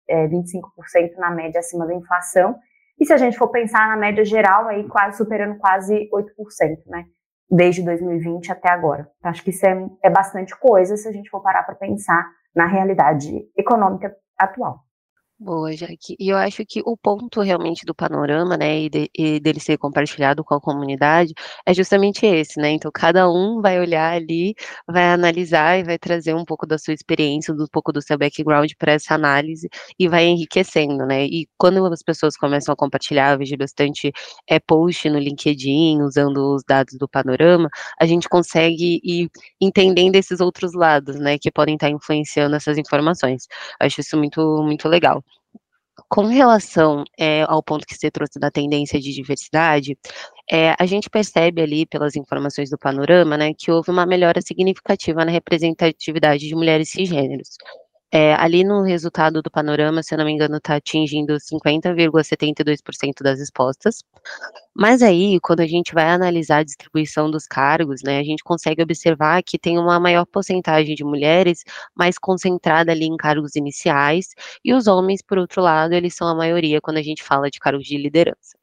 é, 0.08 1.14
na 1.16 1.30
média 1.30 1.60
acima 1.60 1.86
da 1.86 1.94
inflação. 1.94 2.58
E 2.98 3.06
se 3.06 3.12
a 3.12 3.16
gente 3.16 3.38
for 3.38 3.48
pensar 3.48 3.86
na 3.88 3.96
média 3.96 4.24
geral, 4.24 4.66
aí 4.66 4.88
quase 4.88 5.16
superando 5.16 5.58
quase 5.58 6.08
8%, 6.10 6.26
né? 6.86 7.06
Desde 7.50 7.82
2020 7.82 8.50
até 8.50 8.70
agora. 8.70 9.08
Então, 9.18 9.30
acho 9.30 9.42
que 9.42 9.50
isso 9.50 9.66
é, 9.66 9.88
é 10.02 10.10
bastante 10.10 10.58
coisa 10.58 10.96
se 10.96 11.08
a 11.08 11.12
gente 11.12 11.30
for 11.30 11.42
parar 11.42 11.62
para 11.62 11.74
pensar 11.74 12.26
na 12.54 12.66
realidade 12.66 13.46
econômica 13.56 14.14
atual. 14.38 14.83
Boa, 15.38 15.72
Jaque. 15.76 16.14
E 16.18 16.28
eu 16.28 16.36
acho 16.36 16.64
que 16.64 16.80
o 16.86 16.96
ponto 16.96 17.40
realmente 17.40 17.84
do 17.84 17.92
panorama, 17.94 18.56
né, 18.56 18.82
e, 18.82 18.88
de, 18.88 19.10
e, 19.18 19.40
dele 19.40 19.58
ser 19.58 19.76
compartilhado 19.76 20.44
com 20.44 20.54
a 20.54 20.60
comunidade 20.60 21.34
é 21.66 21.74
justamente 21.74 22.24
esse, 22.24 22.58
né? 22.60 22.70
Então, 22.70 22.88
cada 22.94 23.28
um 23.28 23.60
vai 23.60 23.80
olhar 23.80 24.12
ali, 24.14 24.54
vai 24.86 25.02
analisar 25.12 25.76
e 25.78 25.82
vai 25.82 25.98
trazer 25.98 26.34
um 26.34 26.44
pouco 26.44 26.66
da 26.66 26.78
sua 26.78 26.94
experiência, 26.94 27.52
um 27.52 27.66
pouco 27.70 27.92
do 27.92 28.00
seu 28.00 28.16
background 28.16 28.70
para 28.78 28.92
essa 28.92 29.12
análise 29.14 29.68
e 29.98 30.08
vai 30.08 30.24
enriquecendo, 30.24 31.04
né? 31.04 31.24
E 31.26 31.48
quando 31.58 31.84
as 31.92 32.02
pessoas 32.02 32.36
começam 32.36 32.72
a 32.72 32.76
compartilhar, 32.76 33.32
eu 33.32 33.38
vejo 33.38 33.56
bastante 33.56 34.12
é, 34.48 34.60
post 34.60 35.10
no 35.10 35.18
LinkedIn, 35.18 36.00
usando 36.02 36.54
os 36.54 36.62
dados 36.66 36.96
do 36.96 37.08
panorama, 37.08 37.68
a 38.00 38.06
gente 38.06 38.28
consegue 38.28 39.00
ir 39.02 39.28
entendendo 39.60 40.14
esses 40.14 40.38
outros 40.40 40.74
lados, 40.74 41.18
né, 41.18 41.38
que 41.38 41.50
podem 41.50 41.74
estar 41.74 41.90
influenciando 41.90 42.54
essas 42.54 42.78
informações. 42.78 43.46
Acho 43.80 44.00
isso 44.00 44.16
muito, 44.16 44.40
muito 44.62 44.88
legal. 44.88 45.23
Com 46.08 46.26
relação 46.26 47.04
é, 47.18 47.42
ao 47.42 47.62
ponto 47.62 47.86
que 47.86 47.94
você 47.94 48.10
trouxe 48.10 48.38
da 48.38 48.50
tendência 48.50 49.00
de 49.00 49.12
diversidade, 49.12 49.98
é, 50.50 50.74
a 50.78 50.86
gente 50.86 51.08
percebe 51.08 51.62
ali, 51.62 51.86
pelas 51.86 52.14
informações 52.16 52.70
do 52.70 52.78
panorama, 52.78 53.36
né, 53.36 53.52
que 53.56 53.70
houve 53.70 53.90
uma 53.90 54.06
melhora 54.06 54.40
significativa 54.40 55.24
na 55.24 55.30
representatividade 55.30 56.46
de 56.46 56.54
mulheres 56.54 56.90
cisgêneros. 56.90 57.56
É, 58.16 58.32
ali 58.34 58.62
no 58.62 58.80
resultado 58.82 59.42
do 59.42 59.50
panorama, 59.50 60.00
se 60.00 60.14
eu 60.14 60.18
não 60.18 60.24
me 60.24 60.30
engano, 60.30 60.58
está 60.58 60.76
atingindo 60.76 61.34
50,72% 61.40 63.24
das 63.24 63.40
respostas. 63.40 64.04
Mas 64.74 65.02
aí, 65.02 65.40
quando 65.40 65.60
a 65.60 65.66
gente 65.66 65.92
vai 65.92 66.08
analisar 66.08 66.58
a 66.58 66.64
distribuição 66.64 67.28
dos 67.30 67.44
cargos, 67.46 68.02
né, 68.04 68.20
a 68.20 68.22
gente 68.22 68.44
consegue 68.44 68.82
observar 68.82 69.42
que 69.42 69.58
tem 69.58 69.78
uma 69.78 69.98
maior 69.98 70.26
porcentagem 70.26 70.94
de 70.94 71.02
mulheres 71.04 71.64
mais 71.94 72.16
concentrada 72.18 72.92
ali 72.92 73.06
em 73.06 73.16
cargos 73.16 73.56
iniciais, 73.56 74.28
e 74.64 74.72
os 74.74 74.86
homens, 74.86 75.20
por 75.20 75.38
outro 75.38 75.60
lado, 75.60 75.92
eles 75.92 76.14
são 76.14 76.28
a 76.28 76.36
maioria 76.36 76.80
quando 76.80 76.98
a 76.98 77.02
gente 77.02 77.24
fala 77.24 77.50
de 77.50 77.58
cargos 77.58 77.84
de 77.84 77.98
liderança. 77.98 78.56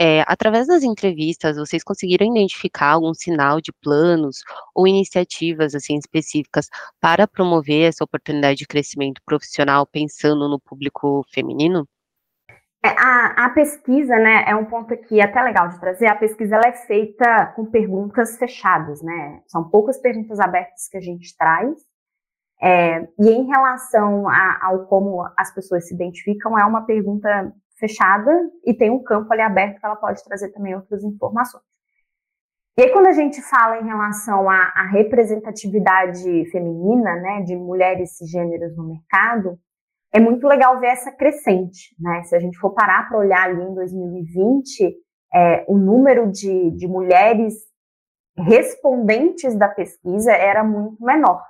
É, 0.00 0.22
através 0.26 0.66
das 0.66 0.82
entrevistas, 0.82 1.56
vocês 1.56 1.84
conseguiram 1.84 2.26
identificar 2.26 2.92
algum 2.92 3.14
sinal 3.14 3.60
de 3.60 3.72
planos 3.72 4.38
ou 4.74 4.86
iniciativas 4.86 5.74
assim 5.74 5.96
específicas 5.96 6.68
para 7.00 7.28
promover 7.28 7.88
essa 7.88 8.02
oportunidade 8.02 8.58
de 8.58 8.66
crescimento 8.66 9.20
profissional 9.24 9.86
pensando 9.86 10.48
no 10.48 10.58
público 10.58 11.24
feminino? 11.32 11.86
É, 12.84 12.88
a, 12.98 13.46
a, 13.46 13.50
pesquisa, 13.50 14.16
né, 14.16 14.44
é 14.44 14.56
um 14.56 14.64
ponto 14.64 14.92
aqui 14.92 15.20
até 15.20 15.40
legal 15.40 15.68
de 15.68 15.78
trazer. 15.78 16.08
A 16.08 16.16
pesquisa 16.16 16.56
ela 16.56 16.66
é 16.66 16.72
feita 16.72 17.46
com 17.54 17.64
perguntas 17.66 18.36
fechadas, 18.36 19.00
né? 19.02 19.40
São 19.46 19.68
poucas 19.68 19.98
perguntas 19.98 20.40
abertas 20.40 20.88
que 20.88 20.96
a 20.96 21.00
gente 21.00 21.36
traz. 21.36 21.76
É, 22.60 23.08
e 23.20 23.28
em 23.28 23.46
relação 23.46 24.28
a, 24.28 24.66
ao 24.66 24.86
como 24.86 25.24
as 25.36 25.54
pessoas 25.54 25.86
se 25.86 25.94
identificam, 25.94 26.58
é 26.58 26.64
uma 26.64 26.84
pergunta 26.84 27.52
fechada 27.82 28.30
e 28.64 28.72
tem 28.72 28.90
um 28.90 29.02
campo 29.02 29.32
ali 29.32 29.42
aberto 29.42 29.80
que 29.80 29.84
ela 29.84 29.96
pode 29.96 30.22
trazer 30.22 30.50
também 30.52 30.76
outras 30.76 31.02
informações. 31.02 31.64
E 32.78 32.82
aí, 32.82 32.92
quando 32.92 33.06
a 33.06 33.12
gente 33.12 33.42
fala 33.42 33.80
em 33.80 33.84
relação 33.84 34.48
à, 34.48 34.72
à 34.76 34.86
representatividade 34.86 36.50
feminina, 36.50 37.16
né, 37.16 37.42
de 37.42 37.56
mulheres 37.56 38.16
cisgêneras 38.16 38.76
no 38.76 38.88
mercado, 38.88 39.58
é 40.14 40.20
muito 40.20 40.46
legal 40.46 40.78
ver 40.78 40.88
essa 40.88 41.10
crescente, 41.10 41.94
né? 41.98 42.22
Se 42.22 42.36
a 42.36 42.38
gente 42.38 42.58
for 42.58 42.70
parar 42.70 43.08
para 43.08 43.18
olhar 43.18 43.44
ali 43.44 43.62
em 43.62 43.74
2020, 43.74 44.94
é, 45.34 45.64
o 45.66 45.76
número 45.76 46.30
de, 46.30 46.70
de 46.70 46.86
mulheres 46.86 47.54
respondentes 48.38 49.54
da 49.56 49.68
pesquisa 49.68 50.32
era 50.32 50.62
muito 50.62 51.02
menor. 51.02 51.42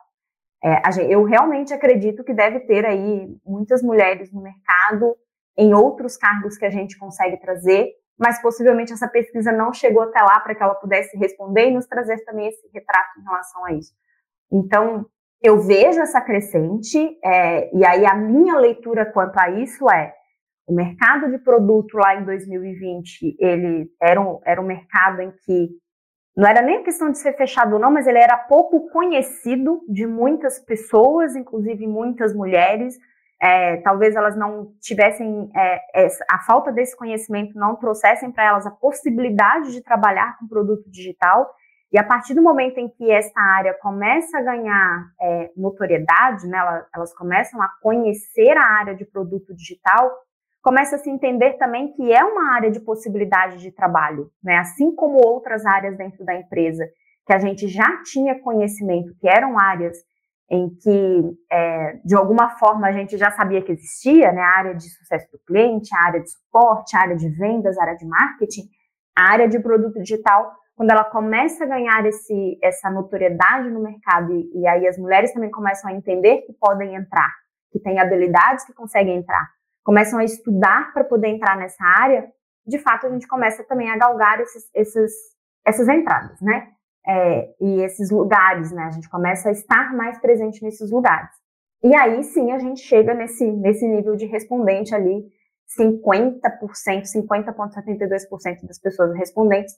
É, 0.65 0.81
eu 1.09 1.25
realmente 1.25 1.75
acredito 1.75 2.25
que 2.25 2.33
deve 2.33 2.61
ter 2.61 2.87
aí 2.87 3.29
muitas 3.45 3.83
mulheres 3.83 4.33
no 4.33 4.41
mercado 4.41 5.17
em 5.57 5.75
outros 5.75 6.17
cargos 6.17 6.57
que 6.57 6.65
a 6.65 6.71
gente 6.71 6.99
consegue 6.99 7.37
trazer, 7.39 7.91
mas 8.19 8.41
possivelmente 8.41 8.93
essa 8.93 9.09
pesquisa 9.09 9.53
não 9.53 9.73
chegou 9.73 10.03
até 10.03 10.21
lá 10.21 10.41
para 10.41 10.55
que 10.55 10.63
ela 10.63 10.75
pudesse 10.75 11.17
responder 11.17 11.69
e 11.69 11.75
nos 11.75 11.87
trazer 11.87 12.25
também 12.25 12.49
esse 12.49 12.69
retrato 12.73 13.21
em 13.21 13.25
relação 13.25 13.65
a 13.67 13.73
isso. 13.73 13.93
Então, 14.51 15.07
eu 15.43 15.61
vejo 15.61 16.01
essa 16.01 16.21
crescente, 16.21 17.19
é, 17.25 17.75
e 17.77 17.85
aí 17.85 18.07
a 18.07 18.15
minha 18.15 18.57
leitura 18.57 19.05
quanto 19.05 19.39
a 19.39 19.51
isso 19.51 19.91
é, 19.91 20.15
o 20.67 20.73
mercado 20.73 21.31
de 21.31 21.39
produto 21.39 21.97
lá 21.97 22.15
em 22.15 22.25
2020, 22.25 23.37
ele 23.41 23.91
era 24.01 24.21
um, 24.21 24.41
era 24.45 24.61
um 24.61 24.67
mercado 24.67 25.21
em 25.21 25.33
que 25.33 25.71
não 26.37 26.49
era 26.49 26.63
nem 26.63 26.83
questão 26.83 27.11
de 27.11 27.19
ser 27.19 27.37
fechado 27.37 27.75
ou 27.75 27.79
não, 27.81 27.91
mas 27.91 28.07
ele 28.07 28.19
era 28.19 28.37
pouco 28.37 28.89
conhecido 28.91 29.83
de 29.89 30.07
muitas 30.07 30.59
pessoas, 30.61 31.37
inclusive 31.37 31.87
muitas 31.87 32.35
mulheres, 32.35 32.97
é, 33.43 33.79
talvez 33.79 34.15
elas 34.15 34.37
não 34.37 34.73
tivessem 34.81 35.51
é, 35.57 36.07
a 36.31 36.39
falta 36.47 36.71
desse 36.71 36.97
conhecimento 36.97 37.59
não 37.59 37.75
trouxessem 37.75 38.31
para 38.31 38.45
elas 38.45 38.65
a 38.65 38.71
possibilidade 38.71 39.73
de 39.73 39.83
trabalhar 39.83 40.39
com 40.39 40.47
produto 40.47 40.89
digital. 40.89 41.51
E 41.93 41.99
a 41.99 42.05
partir 42.05 42.35
do 42.35 42.43
momento 42.43 42.79
em 42.79 42.89
que 42.89 43.11
essa 43.11 43.39
área 43.39 43.75
começa 43.75 44.39
a 44.39 44.43
ganhar 44.43 45.09
é, 45.21 45.51
notoriedade, 45.57 46.47
né, 46.47 46.57
elas, 46.57 46.87
elas 46.95 47.15
começam 47.15 47.61
a 47.61 47.69
conhecer 47.83 48.57
a 48.57 48.65
área 48.65 48.95
de 48.95 49.05
produto 49.05 49.53
digital, 49.53 50.11
começa 50.63 50.95
a 50.95 50.99
se 51.01 51.11
entender 51.11 51.55
também 51.55 51.93
que 51.93 52.13
é 52.13 52.25
uma 52.25 52.55
área 52.55 52.71
de 52.71 52.79
possibilidade 52.79 53.59
de 53.59 53.73
trabalho, 53.73 54.31
né, 54.43 54.59
assim 54.59 54.95
como 54.95 55.19
outras 55.27 55.67
áreas 55.67 55.99
dentro 55.99 56.25
da 56.25 56.35
empresa 56.35 56.89
que 57.27 57.33
a 57.33 57.39
gente 57.39 57.69
já 57.69 58.03
tinha 58.05 58.41
conhecimento 58.41 59.15
que 59.21 59.29
eram 59.29 59.59
áreas 59.59 59.97
em 60.51 60.69
que, 60.69 61.23
é, 61.51 62.01
de 62.05 62.15
alguma 62.15 62.51
forma, 62.59 62.87
a 62.87 62.93
gente 62.93 63.17
já 63.17 63.31
sabia 63.31 63.63
que 63.63 63.73
existia, 63.73 64.33
né, 64.33 64.43
a 64.43 64.59
área 64.59 64.75
de 64.75 64.89
sucesso 64.91 65.27
do 65.33 65.39
cliente, 65.47 65.95
a 65.95 66.07
área 66.07 66.21
de 66.21 66.31
suporte, 66.31 66.97
a 66.97 67.01
área 67.01 67.17
de 67.17 67.29
vendas, 67.31 67.79
a 67.79 67.83
área 67.83 67.97
de 67.97 68.07
marketing, 68.07 68.63
a 69.17 69.31
área 69.31 69.49
de 69.49 69.59
produto 69.59 69.99
digital, 70.01 70.53
quando 70.75 70.91
ela 70.91 71.05
começa 71.05 71.65
a 71.65 71.67
ganhar 71.67 72.05
esse, 72.07 72.59
essa 72.63 72.91
notoriedade 72.91 73.71
no 73.71 73.83
mercado, 73.83 74.33
e, 74.33 74.61
e 74.61 74.67
aí 74.67 74.87
as 74.87 74.99
mulheres 74.99 75.33
também 75.33 75.51
começam 75.51 75.91
a 75.91 75.95
entender 75.95 76.43
que 76.43 76.53
podem 76.55 76.95
entrar, 76.95 77.33
que 77.71 77.79
têm 77.81 77.99
habilidades 77.99 78.65
que 78.65 78.75
conseguem 78.75 79.17
entrar, 79.17 79.49
começam 79.85 80.19
a 80.19 80.25
estudar 80.25 80.93
para 80.93 81.05
poder 81.05 81.29
entrar 81.29 81.57
nessa 81.57 81.85
área, 81.85 82.27
de 82.67 82.79
fato 82.79 83.07
a 83.07 83.11
gente 83.11 83.27
começa 83.27 83.65
também 83.65 83.91
a 83.91 83.97
galgar 83.97 84.41
esses, 84.41 84.65
esses, 84.75 85.13
essas 85.65 85.89
entradas, 85.89 86.41
né? 86.41 86.69
É, 87.07 87.49
e 87.61 87.83
esses 87.83 88.11
lugares, 88.11 88.71
né? 88.73 88.85
A 88.85 88.91
gente 88.91 89.09
começa 89.09 89.49
a 89.49 89.53
estar 89.53 89.95
mais 89.95 90.19
presente 90.21 90.63
nesses 90.63 90.91
lugares. 90.91 91.31
E 91.83 91.95
aí 91.95 92.23
sim 92.23 92.53
a 92.53 92.59
gente 92.59 92.81
chega 92.81 93.13
nesse, 93.13 93.45
nesse 93.45 93.87
nível 93.87 94.15
de 94.15 94.27
respondente 94.27 94.95
ali, 94.95 95.25
50%, 95.79 96.41
50,72% 97.05 98.67
das 98.67 98.79
pessoas 98.79 99.17
respondentes 99.17 99.75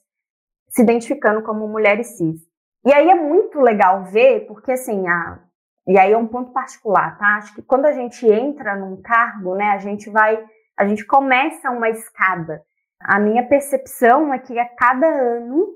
se 0.69 0.81
identificando 0.81 1.41
como 1.41 1.67
mulheres 1.67 2.17
cis. 2.17 2.41
E 2.85 2.93
aí 2.93 3.09
é 3.09 3.15
muito 3.15 3.59
legal 3.59 4.03
ver, 4.03 4.45
porque 4.45 4.73
assim, 4.73 5.07
a, 5.07 5.39
e 5.87 5.97
aí 5.97 6.11
é 6.11 6.17
um 6.17 6.27
ponto 6.27 6.51
particular, 6.51 7.17
tá? 7.17 7.37
Acho 7.37 7.55
que 7.55 7.61
quando 7.61 7.85
a 7.85 7.91
gente 7.91 8.27
entra 8.27 8.75
num 8.75 9.01
cargo, 9.01 9.55
né, 9.55 9.69
a 9.69 9.77
gente 9.77 10.09
vai, 10.09 10.43
a 10.77 10.85
gente 10.85 11.05
começa 11.05 11.71
uma 11.71 11.89
escada. 11.89 12.61
A 12.99 13.19
minha 13.19 13.47
percepção 13.47 14.33
é 14.33 14.39
que 14.39 14.57
a 14.59 14.65
cada 14.75 15.07
ano 15.07 15.75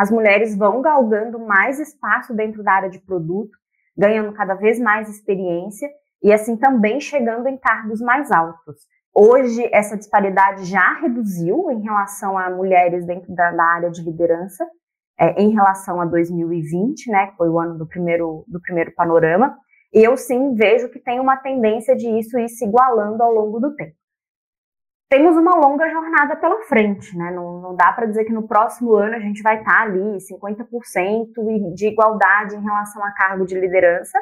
as 0.00 0.10
mulheres 0.10 0.56
vão 0.56 0.80
galgando 0.80 1.38
mais 1.38 1.78
espaço 1.78 2.32
dentro 2.32 2.62
da 2.62 2.72
área 2.72 2.88
de 2.88 2.98
produto, 3.00 3.50
ganhando 3.94 4.32
cada 4.32 4.54
vez 4.54 4.80
mais 4.80 5.10
experiência 5.10 5.86
e 6.22 6.32
assim 6.32 6.56
também 6.56 6.98
chegando 6.98 7.46
em 7.46 7.58
cargos 7.58 8.00
mais 8.00 8.32
altos. 8.32 8.76
Hoje, 9.14 9.62
essa 9.70 9.98
disparidade 9.98 10.64
já 10.64 10.94
reduziu 11.02 11.70
em 11.70 11.82
relação 11.82 12.38
a 12.38 12.48
mulheres 12.48 13.04
dentro 13.04 13.34
da, 13.34 13.52
área 13.62 13.90
de 13.90 14.02
liderança, 14.02 14.66
é, 15.18 15.38
em 15.38 15.52
relação 15.52 16.00
a 16.00 16.06
2020, 16.06 17.10
né, 17.10 17.26
que 17.26 17.36
foi 17.36 17.50
o 17.50 17.60
ano 17.60 17.76
do 17.76 17.86
primeiro, 17.86 18.46
do 18.48 18.58
primeiro 18.58 18.94
panorama, 18.94 19.54
e 19.92 20.02
eu 20.02 20.16
sim 20.16 20.54
vejo 20.54 20.88
que 20.88 20.98
tem 20.98 21.20
uma 21.20 21.36
tendência 21.36 21.94
de 21.94 22.08
isso 22.18 22.38
ir 22.38 22.48
se 22.48 22.64
igualando 22.64 23.22
ao 23.22 23.34
longo 23.34 23.60
do 23.60 23.76
tempo 23.76 23.99
temos 25.10 25.36
uma 25.36 25.56
longa 25.56 25.90
jornada 25.90 26.36
pela 26.36 26.62
frente, 26.62 27.18
né? 27.18 27.32
Não, 27.32 27.60
não 27.60 27.74
dá 27.74 27.92
para 27.92 28.06
dizer 28.06 28.24
que 28.24 28.32
no 28.32 28.46
próximo 28.46 28.94
ano 28.94 29.16
a 29.16 29.18
gente 29.18 29.42
vai 29.42 29.58
estar 29.58 29.72
tá 29.72 29.82
ali 29.82 30.18
50% 30.18 31.74
de 31.74 31.88
igualdade 31.88 32.54
em 32.54 32.62
relação 32.62 33.04
a 33.04 33.10
cargo 33.10 33.44
de 33.44 33.58
liderança, 33.58 34.16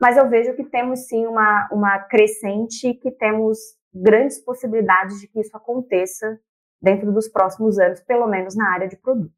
mas 0.00 0.16
eu 0.16 0.28
vejo 0.28 0.56
que 0.56 0.64
temos 0.64 1.06
sim 1.06 1.24
uma, 1.24 1.68
uma 1.70 2.00
crescente, 2.00 2.94
que 2.94 3.12
temos 3.12 3.58
grandes 3.94 4.44
possibilidades 4.44 5.20
de 5.20 5.28
que 5.28 5.40
isso 5.40 5.56
aconteça 5.56 6.38
dentro 6.82 7.12
dos 7.12 7.28
próximos 7.28 7.78
anos, 7.78 8.00
pelo 8.00 8.26
menos 8.26 8.56
na 8.56 8.72
área 8.72 8.88
de 8.88 8.96
produto. 8.96 9.32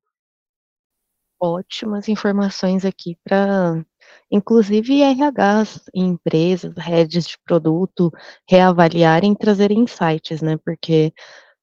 Ótimas 1.39 2.09
informações 2.09 2.87
aqui 2.87 3.19
para 3.23 3.85
inclusive 4.31 5.03
RHs 5.03 5.83
em 5.95 6.09
empresas, 6.09 6.75
redes 6.77 7.27
de 7.27 7.37
produto, 7.45 8.13
reavaliarem 8.49 9.33
e 9.33 9.37
trazerem 9.37 9.81
insights, 9.81 10.41
né? 10.43 10.59
Porque 10.65 11.13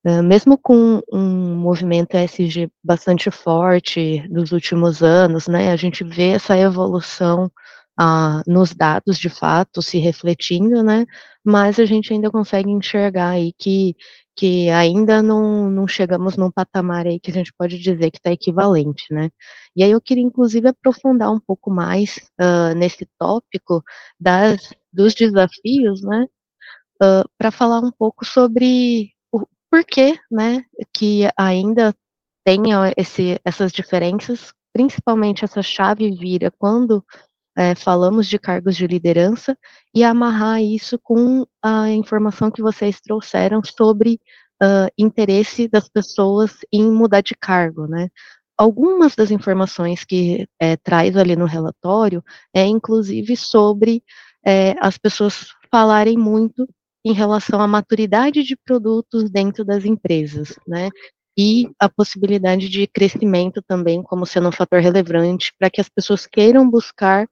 Uh, 0.06 0.23
mesmo 0.23 0.58
com 0.58 1.01
um 1.12 1.56
movimento 1.56 2.15
SG 2.15 2.71
bastante 2.82 3.30
forte 3.30 4.25
dos 4.30 4.53
últimos 4.53 5.03
anos, 5.03 5.47
né, 5.47 5.71
a 5.71 5.75
gente 5.75 6.01
vê 6.03 6.30
essa 6.30 6.58
evolução 6.58 7.51
uh, 7.99 8.41
nos 8.47 8.73
dados 8.73 9.17
de 9.17 9.27
fato 9.30 9.82
se 9.82 9.97
refletindo, 9.97 10.82
né, 10.82 11.06
mas 11.43 11.80
a 11.80 11.86
gente 11.86 12.13
ainda 12.13 12.32
consegue 12.32 12.69
enxergar 12.69 13.32
aí 13.32 13.51
que, 13.58 13.95
que 14.38 14.69
ainda 14.69 15.23
não, 15.23 15.67
não 15.69 15.88
chegamos 15.88 16.38
num 16.38 16.52
patamar 16.52 17.08
aí 17.08 17.19
que 17.19 17.32
a 17.32 17.34
gente 17.34 17.52
pode 17.58 17.80
dizer 17.80 18.12
que 18.12 18.19
está 18.19 18.32
equivalente, 18.32 19.12
né. 19.12 19.32
E 19.76 19.84
aí 19.84 19.89
eu 19.91 20.00
queria 20.00 20.23
inclusive 20.23 20.67
aprofundar 20.67 21.32
um 21.32 21.39
pouco 21.39 21.71
mais 21.71 22.17
uh, 22.39 22.76
nesse 22.76 23.08
tópico 23.17 23.84
das, 24.19 24.73
dos 24.93 25.15
desafios, 25.15 26.04
né, 26.04 26.28
uh, 27.04 27.28
para 27.38 27.50
falar 27.50 27.80
um 27.80 27.91
pouco 27.91 28.23
sobre 28.23 29.12
o 29.32 29.43
porquê, 29.71 30.19
né, 30.32 30.63
que 30.93 31.23
ainda 31.36 31.95
tem 32.45 32.62
esse, 32.95 33.41
essas 33.43 33.71
diferenças, 33.71 34.54
principalmente 34.71 35.43
essa 35.43 35.63
chave 35.63 36.12
vira 36.12 36.52
quando 36.60 37.04
é, 37.58 37.74
falamos 37.74 38.28
de 38.28 38.38
cargos 38.38 38.76
de 38.76 38.86
liderança 38.86 39.58
e 39.93 40.04
amarrar 40.04 40.62
isso 40.62 41.00
com 41.00 41.43
a 41.62 41.89
informação 41.89 42.52
que 42.52 42.62
vocês 42.62 43.02
trouxeram 43.02 43.62
sobre 43.63 44.22
uh, 44.62 44.88
interesse 44.96 45.67
das 45.67 45.89
pessoas 45.89 46.58
em 46.72 46.91
mudar 46.91 47.22
de 47.22 47.34
cargo, 47.36 47.88
né? 47.88 48.10
Algumas 48.56 49.15
das 49.15 49.32
informações 49.32 50.04
que 50.04 50.48
é, 50.60 50.78
traz 50.78 51.17
ali 51.17 51.36
no 51.36 51.46
relatório 51.46 52.24
é 52.54 52.63
inclusive 52.63 53.36
sobre 53.36 54.04
é, 54.46 54.76
as 54.80 54.98
pessoas 54.98 55.48
falarem 55.72 56.17
muito 56.17 56.67
em 57.04 57.13
relação 57.13 57.60
à 57.60 57.67
maturidade 57.67 58.43
de 58.43 58.56
produtos 58.56 59.32
dentro 59.32 59.65
das 59.65 59.84
empresas, 59.84 60.60
né? 60.67 60.89
E 61.38 61.69
a 61.80 61.88
possibilidade 61.88 62.67
de 62.67 62.88
crescimento 62.88 63.62
também 63.62 64.02
como 64.02 64.26
sendo 64.26 64.50
um 64.50 64.52
fator 64.52 64.82
relevante 64.82 65.54
para 65.60 65.69
que 65.69 65.80
as 65.80 65.88
pessoas 65.88 66.26
queiram 66.26 66.67
buscar 66.67 67.26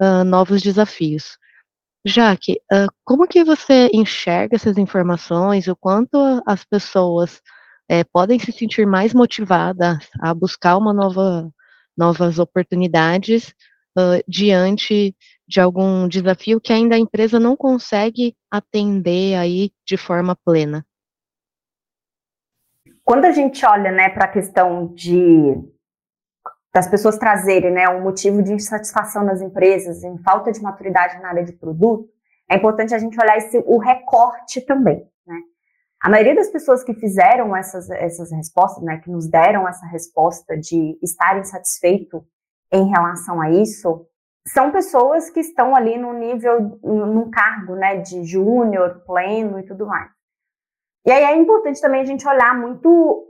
uh, 0.00 0.24
novos 0.24 0.60
desafios. 0.60 1.38
Jaque, 2.04 2.60
uh, 2.72 2.92
como 3.04 3.28
que 3.28 3.44
você 3.44 3.88
enxerga 3.94 4.56
essas 4.56 4.76
informações, 4.76 5.68
o 5.68 5.76
quanto 5.76 6.18
as 6.44 6.64
pessoas 6.64 7.40
é, 7.88 8.02
podem 8.02 8.38
se 8.38 8.50
sentir 8.50 8.86
mais 8.86 9.14
motivadas 9.14 10.08
a 10.20 10.34
buscar 10.34 10.76
uma 10.76 10.92
nova, 10.92 11.48
novas 11.96 12.38
oportunidades 12.38 13.54
diante 14.26 15.14
de 15.46 15.60
algum 15.60 16.08
desafio 16.08 16.58
que 16.58 16.72
ainda 16.72 16.96
a 16.96 16.98
empresa 16.98 17.38
não 17.38 17.54
consegue 17.54 18.34
atender 18.50 19.34
aí 19.36 19.70
de 19.86 19.98
forma 19.98 20.34
plena? 20.34 20.86
Quando 23.04 23.24
a 23.24 23.32
gente 23.32 23.64
olha 23.66 23.90
né, 23.90 24.08
para 24.08 24.24
a 24.24 24.32
questão 24.32 24.92
de 24.94 25.56
das 26.74 26.88
pessoas 26.88 27.18
trazerem 27.18 27.70
né, 27.70 27.86
um 27.88 28.00
motivo 28.00 28.42
de 28.42 28.54
insatisfação 28.54 29.22
nas 29.24 29.42
empresas, 29.42 30.02
em 30.02 30.16
falta 30.22 30.50
de 30.50 30.62
maturidade 30.62 31.20
na 31.20 31.28
área 31.28 31.44
de 31.44 31.52
produto, 31.52 32.08
é 32.50 32.56
importante 32.56 32.94
a 32.94 32.98
gente 32.98 33.20
olhar 33.20 33.36
esse, 33.36 33.62
o 33.66 33.78
recorte 33.78 34.60
também. 34.62 35.06
Né? 35.26 35.38
A 36.00 36.08
maioria 36.08 36.34
das 36.34 36.48
pessoas 36.48 36.82
que 36.82 36.94
fizeram 36.94 37.54
essas, 37.54 37.90
essas 37.90 38.32
respostas, 38.32 38.82
né, 38.82 38.98
que 38.98 39.10
nos 39.10 39.28
deram 39.28 39.68
essa 39.68 39.84
resposta 39.86 40.56
de 40.56 40.98
estar 41.02 41.38
insatisfeito 41.38 42.24
em 42.72 42.88
relação 42.88 43.38
a 43.40 43.50
isso, 43.50 44.06
são 44.48 44.72
pessoas 44.72 45.30
que 45.30 45.40
estão 45.40 45.76
ali 45.76 45.98
no 45.98 46.12
nível, 46.14 46.80
num 46.82 47.30
cargo 47.30 47.74
né, 47.76 47.98
de 47.98 48.24
júnior, 48.24 49.02
pleno 49.06 49.60
e 49.60 49.62
tudo 49.62 49.86
mais. 49.86 50.10
E 51.04 51.10
aí 51.10 51.24
é 51.24 51.36
importante 51.36 51.80
também 51.80 52.00
a 52.00 52.04
gente 52.04 52.26
olhar 52.26 52.58
muito 52.58 53.28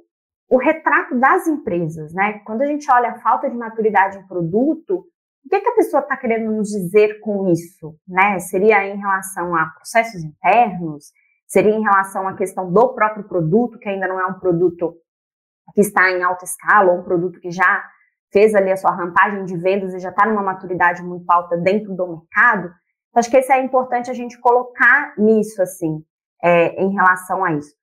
o 0.48 0.58
retrato 0.58 1.18
das 1.18 1.46
empresas, 1.46 2.12
né? 2.12 2.40
Quando 2.44 2.61
a 2.61 2.66
gente 2.66 2.90
olha 2.92 3.11
a 3.11 3.20
falta 3.20 3.48
de 3.48 3.56
maturidade 3.56 4.18
em 4.18 4.26
produto, 4.26 5.06
o 5.44 5.48
que, 5.48 5.61
que 5.61 5.68
a 5.68 5.74
pessoa 5.74 6.02
está 6.02 6.16
querendo 6.16 6.52
nos 6.52 6.68
dizer 6.68 7.20
com 7.20 7.48
isso, 7.50 7.96
né? 8.06 8.38
Seria 8.38 8.87
em 8.87 8.98
relação 8.98 9.56
a 9.56 9.66
processos 9.66 10.22
internos? 10.22 11.06
Seria 11.48 11.74
em 11.74 11.82
relação 11.82 12.28
à 12.28 12.37
questão 12.37 12.70
do 12.70 12.94
próprio 12.94 13.24
produto, 13.24 13.78
que 13.78 13.88
ainda 13.88 14.06
não 14.06 14.20
é 14.20 14.26
um 14.26 14.38
produto 14.38 14.94
que 15.74 15.80
está 15.80 16.11
em 16.11 16.22
alta 16.22 16.44
escala, 16.44 16.92
ou 16.92 17.00
um 17.00 17.02
produto 17.02 17.40
que 17.40 17.50
já 17.50 17.82
fez 18.30 18.54
ali 18.54 18.70
a 18.70 18.76
sua 18.76 18.90
rampagem 18.90 19.44
de 19.44 19.56
vendas 19.56 19.94
e 19.94 19.98
já 19.98 20.11
está 20.11 20.26
numa 20.26 20.42
maturidade 20.42 21.02
muito 21.02 21.28
alta 21.30 21.56
dentro 21.56 21.94
do 21.94 22.06
mercado? 22.06 22.66
Então, 23.08 23.20
acho 23.20 23.30
que 23.30 23.38
isso 23.38 23.52
é 23.52 23.62
importante 23.62 24.11
a 24.11 24.14
gente 24.14 24.38
colocar 24.38 25.14
nisso, 25.18 25.61
assim, 25.62 26.02
é, 26.42 26.83
em 26.83 26.92
relação 26.92 27.44
a 27.44 27.52
isso. 27.52 27.74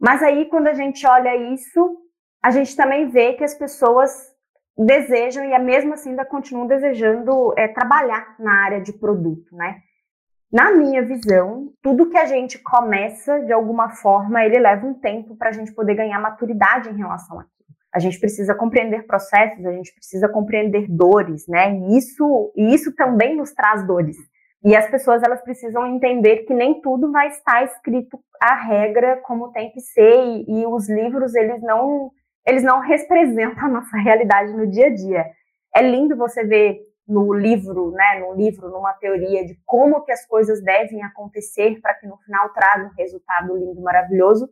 Mas 0.00 0.22
aí, 0.22 0.46
quando 0.46 0.68
a 0.68 0.74
gente 0.74 1.06
olha 1.06 1.34
isso, 1.54 1.98
a 2.42 2.50
gente 2.50 2.76
também 2.76 3.08
vê 3.08 3.32
que 3.34 3.44
as 3.44 3.54
pessoas 3.54 4.34
desejam 4.76 5.44
e 5.44 5.58
mesmo 5.58 5.94
assim 5.94 6.10
ainda 6.10 6.24
continuam 6.24 6.66
desejando 6.66 7.54
é, 7.56 7.68
trabalhar 7.68 8.34
na 8.38 8.64
área 8.64 8.80
de 8.80 8.92
produto, 8.92 9.54
né? 9.56 9.78
Na 10.52 10.70
minha 10.72 11.02
visão, 11.02 11.72
tudo 11.82 12.08
que 12.08 12.16
a 12.16 12.26
gente 12.26 12.58
começa, 12.58 13.40
de 13.40 13.52
alguma 13.52 13.90
forma, 13.90 14.44
ele 14.44 14.58
leva 14.58 14.86
um 14.86 14.94
tempo 14.94 15.36
para 15.36 15.48
a 15.48 15.52
gente 15.52 15.72
poder 15.72 15.94
ganhar 15.94 16.20
maturidade 16.20 16.88
em 16.88 16.96
relação 16.96 17.40
àquilo. 17.40 17.54
A 17.92 17.98
gente 17.98 18.20
precisa 18.20 18.54
compreender 18.54 19.06
processos, 19.06 19.64
a 19.64 19.72
gente 19.72 19.92
precisa 19.94 20.28
compreender 20.28 20.86
dores, 20.88 21.46
né? 21.48 21.72
E 21.72 21.98
isso, 21.98 22.52
e 22.56 22.74
isso 22.74 22.94
também 22.94 23.36
nos 23.36 23.52
traz 23.52 23.84
dores. 23.86 24.16
E 24.64 24.74
as 24.74 24.90
pessoas 24.90 25.22
elas 25.22 25.42
precisam 25.42 25.86
entender 25.86 26.38
que 26.38 26.54
nem 26.54 26.80
tudo 26.80 27.12
vai 27.12 27.28
estar 27.28 27.62
escrito 27.64 28.18
a 28.40 28.54
regra 28.54 29.18
como 29.18 29.52
tem 29.52 29.70
que 29.70 29.80
ser 29.80 30.16
e, 30.24 30.60
e 30.60 30.66
os 30.66 30.88
livros 30.88 31.34
eles 31.34 31.60
não 31.62 32.10
eles 32.46 32.62
não 32.62 32.80
representam 32.86 33.66
a 33.66 33.68
nossa 33.68 33.96
realidade 33.98 34.52
no 34.54 34.66
dia 34.66 34.86
a 34.86 34.94
dia. 34.94 35.26
É 35.74 35.82
lindo 35.82 36.16
você 36.16 36.44
ver 36.44 36.80
no 37.06 37.34
livro, 37.34 37.90
né, 37.90 38.20
no 38.20 38.34
livro, 38.34 38.70
numa 38.70 38.94
teoria 38.94 39.44
de 39.44 39.58
como 39.66 40.02
que 40.02 40.12
as 40.12 40.26
coisas 40.26 40.62
devem 40.62 41.02
acontecer 41.02 41.78
para 41.82 41.92
que 41.94 42.06
no 42.06 42.16
final 42.18 42.48
traga 42.54 42.86
um 42.86 42.94
resultado 42.96 43.54
lindo, 43.56 43.82
maravilhoso. 43.82 44.48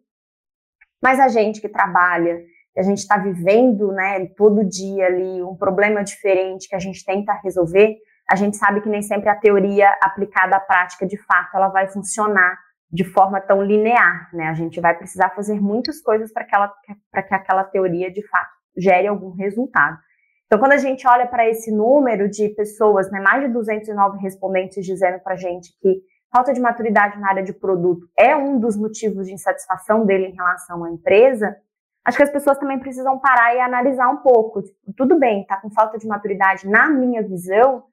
Mas 1.02 1.18
a 1.18 1.28
gente 1.28 1.60
que 1.60 1.68
trabalha, 1.68 2.42
a 2.76 2.82
gente 2.82 2.98
está 2.98 3.16
vivendo, 3.16 3.90
né, 3.92 4.26
todo 4.36 4.68
dia 4.68 5.06
ali 5.06 5.42
um 5.42 5.56
problema 5.56 6.04
diferente 6.04 6.68
que 6.68 6.74
a 6.74 6.78
gente 6.78 7.02
tenta 7.04 7.32
resolver, 7.42 7.96
a 8.30 8.36
gente 8.36 8.56
sabe 8.56 8.80
que 8.80 8.88
nem 8.88 9.02
sempre 9.02 9.28
a 9.28 9.36
teoria 9.36 9.90
aplicada 10.02 10.56
à 10.56 10.60
prática, 10.60 11.06
de 11.06 11.16
fato, 11.16 11.56
ela 11.56 11.68
vai 11.68 11.88
funcionar 11.88 12.58
de 12.90 13.04
forma 13.04 13.40
tão 13.40 13.62
linear, 13.62 14.28
né? 14.34 14.48
A 14.48 14.54
gente 14.54 14.80
vai 14.80 14.96
precisar 14.96 15.30
fazer 15.30 15.60
muitas 15.60 16.00
coisas 16.00 16.32
para 16.32 16.44
que, 16.44 16.52
que 16.94 17.34
aquela 17.34 17.64
teoria, 17.64 18.10
de 18.10 18.26
fato, 18.28 18.50
gere 18.76 19.06
algum 19.06 19.30
resultado. 19.30 19.98
Então, 20.46 20.58
quando 20.58 20.72
a 20.72 20.78
gente 20.78 21.06
olha 21.08 21.26
para 21.26 21.48
esse 21.48 21.72
número 21.72 22.28
de 22.28 22.50
pessoas, 22.50 23.10
né, 23.10 23.20
mais 23.20 23.42
de 23.42 23.48
209 23.48 24.18
respondentes 24.18 24.84
dizendo 24.84 25.18
para 25.20 25.32
a 25.32 25.36
gente 25.36 25.70
que 25.80 26.02
falta 26.30 26.52
de 26.52 26.60
maturidade 26.60 27.18
na 27.18 27.30
área 27.30 27.42
de 27.42 27.54
produto 27.54 28.06
é 28.18 28.36
um 28.36 28.60
dos 28.60 28.76
motivos 28.76 29.26
de 29.26 29.32
insatisfação 29.32 30.04
dele 30.04 30.26
em 30.26 30.34
relação 30.34 30.84
à 30.84 30.90
empresa, 30.90 31.56
acho 32.04 32.18
que 32.18 32.22
as 32.22 32.30
pessoas 32.30 32.58
também 32.58 32.78
precisam 32.78 33.18
parar 33.18 33.54
e 33.54 33.60
analisar 33.60 34.08
um 34.08 34.18
pouco. 34.18 34.62
Tipo, 34.62 34.92
tudo 34.94 35.18
bem, 35.18 35.46
tá 35.46 35.56
com 35.56 35.70
falta 35.70 35.96
de 35.96 36.06
maturidade 36.06 36.68
na 36.68 36.90
minha 36.90 37.22
visão, 37.22 37.84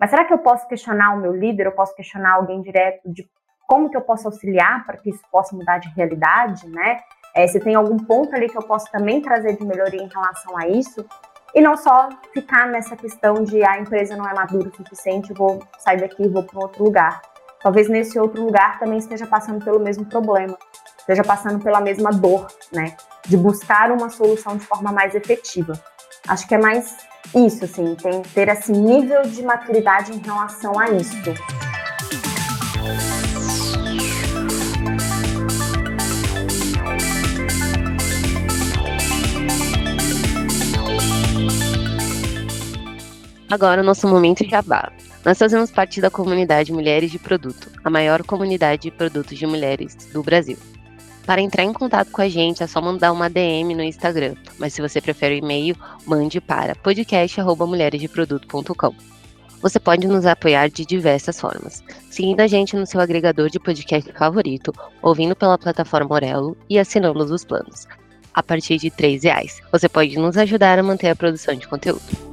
mas 0.00 0.08
será 0.08 0.24
que 0.24 0.32
eu 0.32 0.38
posso 0.38 0.66
questionar 0.66 1.14
o 1.14 1.18
meu 1.18 1.32
líder, 1.32 1.66
eu 1.66 1.72
posso 1.72 1.94
questionar 1.94 2.36
alguém 2.36 2.62
direto 2.62 3.02
de 3.04 3.28
como 3.68 3.90
que 3.90 3.96
eu 3.96 4.00
posso 4.00 4.26
auxiliar 4.26 4.84
para 4.86 4.96
que 4.96 5.10
isso 5.10 5.22
possa 5.30 5.54
mudar 5.54 5.78
de 5.78 5.90
realidade, 5.90 6.66
né? 6.68 7.00
É, 7.36 7.46
se 7.46 7.60
tem 7.60 7.74
algum 7.74 7.98
ponto 7.98 8.34
ali 8.34 8.48
que 8.48 8.56
eu 8.56 8.62
posso 8.62 8.90
também 8.90 9.20
trazer 9.20 9.56
de 9.56 9.64
melhoria 9.64 10.02
em 10.02 10.08
relação 10.08 10.56
a 10.56 10.66
isso, 10.66 11.06
e 11.54 11.60
não 11.60 11.76
só 11.76 12.08
ficar 12.32 12.66
nessa 12.68 12.96
questão 12.96 13.44
de 13.44 13.62
ah, 13.62 13.72
a 13.72 13.78
empresa 13.78 14.16
não 14.16 14.28
é 14.28 14.34
madura 14.34 14.68
o 14.68 14.74
suficiente, 14.74 15.32
vou 15.34 15.62
sair 15.78 16.00
daqui 16.00 16.22
e 16.24 16.28
vou 16.28 16.42
para 16.42 16.58
outro 16.58 16.82
lugar. 16.82 17.20
Talvez 17.60 17.88
nesse 17.88 18.18
outro 18.18 18.42
lugar 18.42 18.78
também 18.78 18.98
esteja 18.98 19.26
passando 19.26 19.62
pelo 19.62 19.78
mesmo 19.78 20.06
problema, 20.06 20.56
esteja 20.98 21.22
passando 21.22 21.62
pela 21.62 21.80
mesma 21.80 22.10
dor, 22.10 22.48
né? 22.72 22.96
De 23.26 23.36
buscar 23.36 23.92
uma 23.92 24.08
solução 24.08 24.56
de 24.56 24.64
forma 24.64 24.90
mais 24.90 25.14
efetiva. 25.14 25.74
Acho 26.26 26.48
que 26.48 26.54
é 26.54 26.58
mais 26.58 27.09
isso, 27.34 27.64
assim, 27.64 27.94
tem 27.94 28.22
ter 28.22 28.48
esse 28.48 28.72
nível 28.72 29.22
de 29.22 29.42
maturidade 29.42 30.12
em 30.12 30.18
relação 30.18 30.78
a 30.78 30.90
isso. 30.90 31.16
Agora 43.50 43.82
o 43.82 43.84
nosso 43.84 44.06
momento 44.08 44.48
jabá. 44.48 44.92
Nós 45.24 45.36
fazemos 45.38 45.70
parte 45.70 46.00
da 46.00 46.10
comunidade 46.10 46.72
Mulheres 46.72 47.10
de 47.10 47.18
Produto, 47.18 47.70
a 47.84 47.90
maior 47.90 48.22
comunidade 48.22 48.82
de 48.82 48.90
produtos 48.90 49.36
de 49.36 49.46
mulheres 49.46 49.94
do 50.12 50.22
Brasil. 50.22 50.56
Para 51.26 51.40
entrar 51.40 51.64
em 51.64 51.72
contato 51.72 52.10
com 52.10 52.20
a 52.22 52.28
gente 52.28 52.62
é 52.62 52.66
só 52.66 52.80
mandar 52.80 53.12
uma 53.12 53.30
DM 53.30 53.74
no 53.74 53.82
Instagram, 53.82 54.34
mas 54.58 54.74
se 54.74 54.82
você 54.82 55.00
prefere 55.00 55.36
o 55.36 55.38
e-mail, 55.38 55.76
mande 56.06 56.40
para 56.40 56.74
podcast@mulheresdeproduto.com. 56.76 58.94
Você 59.62 59.78
pode 59.78 60.06
nos 60.06 60.24
apoiar 60.24 60.70
de 60.70 60.86
diversas 60.86 61.38
formas, 61.38 61.84
seguindo 62.10 62.40
a 62.40 62.46
gente 62.46 62.74
no 62.74 62.86
seu 62.86 62.98
agregador 62.98 63.50
de 63.50 63.60
podcast 63.60 64.10
favorito, 64.12 64.72
ouvindo 65.02 65.36
pela 65.36 65.58
plataforma 65.58 66.14
Orelo 66.14 66.56
e 66.68 66.78
assinando 66.78 67.22
os 67.22 67.44
planos. 67.44 67.86
A 68.32 68.42
partir 68.42 68.78
de 68.78 68.88
R$ 68.88 69.18
reais, 69.22 69.60
você 69.70 69.88
pode 69.88 70.16
nos 70.16 70.38
ajudar 70.38 70.78
a 70.78 70.82
manter 70.82 71.10
a 71.10 71.16
produção 71.16 71.54
de 71.54 71.68
conteúdo. 71.68 72.29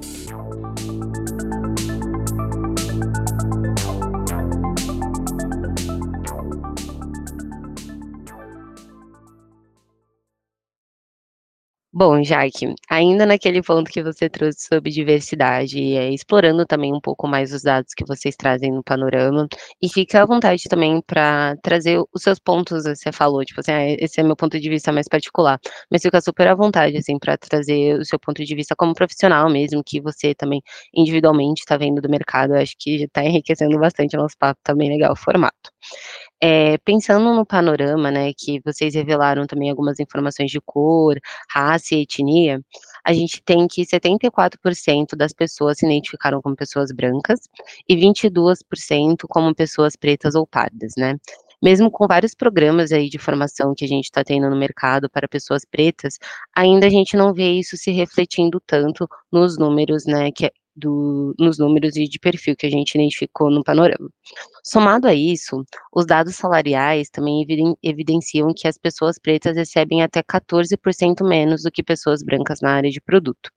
Bom, 11.99 12.23
Jaque, 12.23 12.75
ainda 12.87 13.25
naquele 13.25 13.59
ponto 13.63 13.89
que 13.89 14.03
você 14.03 14.29
trouxe 14.29 14.67
sobre 14.67 14.91
diversidade, 14.91 15.79
é, 15.95 16.11
explorando 16.13 16.63
também 16.63 16.93
um 16.93 17.01
pouco 17.01 17.27
mais 17.27 17.51
os 17.51 17.63
dados 17.63 17.91
que 17.95 18.05
vocês 18.05 18.35
trazem 18.35 18.71
no 18.71 18.83
panorama, 18.83 19.47
e 19.81 19.89
fica 19.89 20.21
à 20.21 20.25
vontade 20.27 20.61
também 20.69 21.01
para 21.01 21.55
trazer 21.63 21.99
os 22.13 22.21
seus 22.21 22.37
pontos, 22.37 22.83
você 22.83 23.11
falou, 23.11 23.43
tipo 23.43 23.59
assim, 23.61 23.71
ah, 23.71 23.89
esse 23.97 24.19
é 24.21 24.23
meu 24.23 24.35
ponto 24.35 24.59
de 24.59 24.69
vista 24.69 24.91
mais 24.91 25.07
particular, 25.07 25.59
mas 25.89 26.03
fica 26.03 26.21
super 26.21 26.47
à 26.47 26.53
vontade, 26.53 26.95
assim, 26.97 27.17
para 27.17 27.35
trazer 27.35 27.99
o 27.99 28.05
seu 28.05 28.19
ponto 28.19 28.45
de 28.45 28.55
vista 28.55 28.75
como 28.75 28.93
profissional 28.93 29.49
mesmo, 29.49 29.81
que 29.83 29.99
você 29.99 30.35
também 30.35 30.61
individualmente 30.93 31.61
está 31.61 31.77
vendo 31.77 31.99
do 31.99 32.07
mercado, 32.09 32.53
acho 32.53 32.75
que 32.77 33.05
está 33.05 33.23
enriquecendo 33.23 33.75
bastante 33.79 34.15
o 34.15 34.19
nosso 34.19 34.35
papo, 34.37 34.59
tá 34.63 34.75
bem 34.75 34.89
legal 34.89 35.13
o 35.13 35.15
formato. 35.15 35.71
É, 36.41 36.77
pensando 36.79 37.33
no 37.33 37.43
panorama, 37.45 38.11
né, 38.11 38.31
que 38.31 38.61
vocês 38.63 38.93
revelaram 38.93 39.47
também 39.47 39.71
algumas 39.71 39.99
informações 39.99 40.51
de 40.51 40.61
cor, 40.61 41.17
raça 41.49 41.95
e 41.95 42.01
etnia, 42.03 42.61
a 43.03 43.11
gente 43.11 43.41
tem 43.43 43.67
que 43.67 43.83
74% 43.85 45.15
das 45.15 45.33
pessoas 45.33 45.79
se 45.79 45.85
identificaram 45.87 46.39
como 46.41 46.55
pessoas 46.55 46.91
brancas 46.91 47.39
e 47.89 47.95
22% 47.95 49.25
como 49.27 49.55
pessoas 49.55 49.95
pretas 49.95 50.35
ou 50.35 50.45
pardas, 50.45 50.93
né? 50.95 51.15
Mesmo 51.61 51.89
com 51.89 52.05
vários 52.07 52.35
programas 52.35 52.91
aí 52.91 53.09
de 53.09 53.17
formação 53.17 53.73
que 53.75 53.85
a 53.85 53.87
gente 53.87 54.05
está 54.05 54.23
tendo 54.23 54.47
no 54.47 54.55
mercado 54.55 55.09
para 55.09 55.27
pessoas 55.27 55.63
pretas, 55.65 56.19
ainda 56.55 56.85
a 56.85 56.89
gente 56.89 57.17
não 57.17 57.33
vê 57.33 57.51
isso 57.53 57.75
se 57.77 57.89
refletindo 57.91 58.61
tanto 58.67 59.07
nos 59.31 59.57
números, 59.57 60.05
né, 60.05 60.31
que, 60.31 60.51
do, 60.77 61.33
nos 61.39 61.57
números 61.57 61.95
e 61.95 62.07
de 62.07 62.19
perfil 62.19 62.55
que 62.55 62.67
a 62.67 62.69
gente 62.69 62.95
identificou 62.95 63.49
no 63.49 63.63
panorama. 63.63 64.09
Somado 64.63 65.07
a 65.07 65.13
isso, 65.13 65.65
os 65.93 66.05
dados 66.05 66.35
salariais 66.35 67.09
também 67.09 67.45
evidenciam 67.81 68.53
que 68.55 68.67
as 68.67 68.77
pessoas 68.77 69.17
pretas 69.19 69.57
recebem 69.57 70.03
até 70.03 70.21
14% 70.21 71.27
menos 71.27 71.63
do 71.63 71.71
que 71.71 71.83
pessoas 71.83 72.23
brancas 72.23 72.61
na 72.61 72.71
área 72.71 72.91
de 72.91 73.01
produto. 73.01 73.49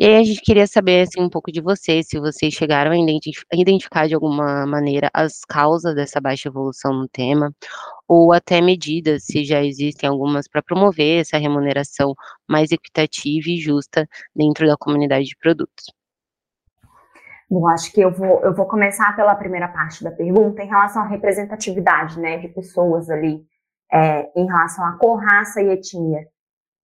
E 0.00 0.04
aí 0.06 0.16
a 0.16 0.24
gente 0.24 0.40
queria 0.40 0.66
saber 0.66 1.02
assim, 1.02 1.20
um 1.20 1.28
pouco 1.28 1.52
de 1.52 1.60
vocês, 1.60 2.06
se 2.08 2.18
vocês 2.18 2.54
chegaram 2.54 2.90
a 2.90 2.96
identificar 3.54 4.08
de 4.08 4.14
alguma 4.14 4.66
maneira 4.66 5.10
as 5.12 5.44
causas 5.44 5.94
dessa 5.94 6.18
baixa 6.18 6.48
evolução 6.48 6.94
no 6.94 7.06
tema, 7.06 7.54
ou 8.08 8.32
até 8.32 8.62
medidas, 8.62 9.24
se 9.24 9.44
já 9.44 9.62
existem 9.62 10.08
algumas 10.08 10.48
para 10.48 10.62
promover 10.62 11.20
essa 11.20 11.36
remuneração 11.36 12.14
mais 12.48 12.72
equitativa 12.72 13.50
e 13.50 13.60
justa 13.60 14.08
dentro 14.34 14.66
da 14.66 14.74
comunidade 14.74 15.26
de 15.26 15.36
produtos. 15.36 15.92
Bom, 17.50 17.66
acho 17.66 17.92
que 17.92 18.00
eu 18.00 18.12
vou, 18.12 18.40
eu 18.44 18.54
vou 18.54 18.64
começar 18.64 19.16
pela 19.16 19.34
primeira 19.34 19.66
parte 19.66 20.04
da 20.04 20.12
pergunta 20.12 20.62
em 20.62 20.68
relação 20.68 21.02
à 21.02 21.06
representatividade 21.06 22.20
né, 22.20 22.38
de 22.38 22.46
pessoas 22.46 23.10
ali, 23.10 23.44
é, 23.92 24.30
em 24.38 24.46
relação 24.46 24.84
à 24.84 24.92
cor, 24.92 25.18
raça 25.18 25.60
e 25.60 25.68
etnia. 25.68 26.28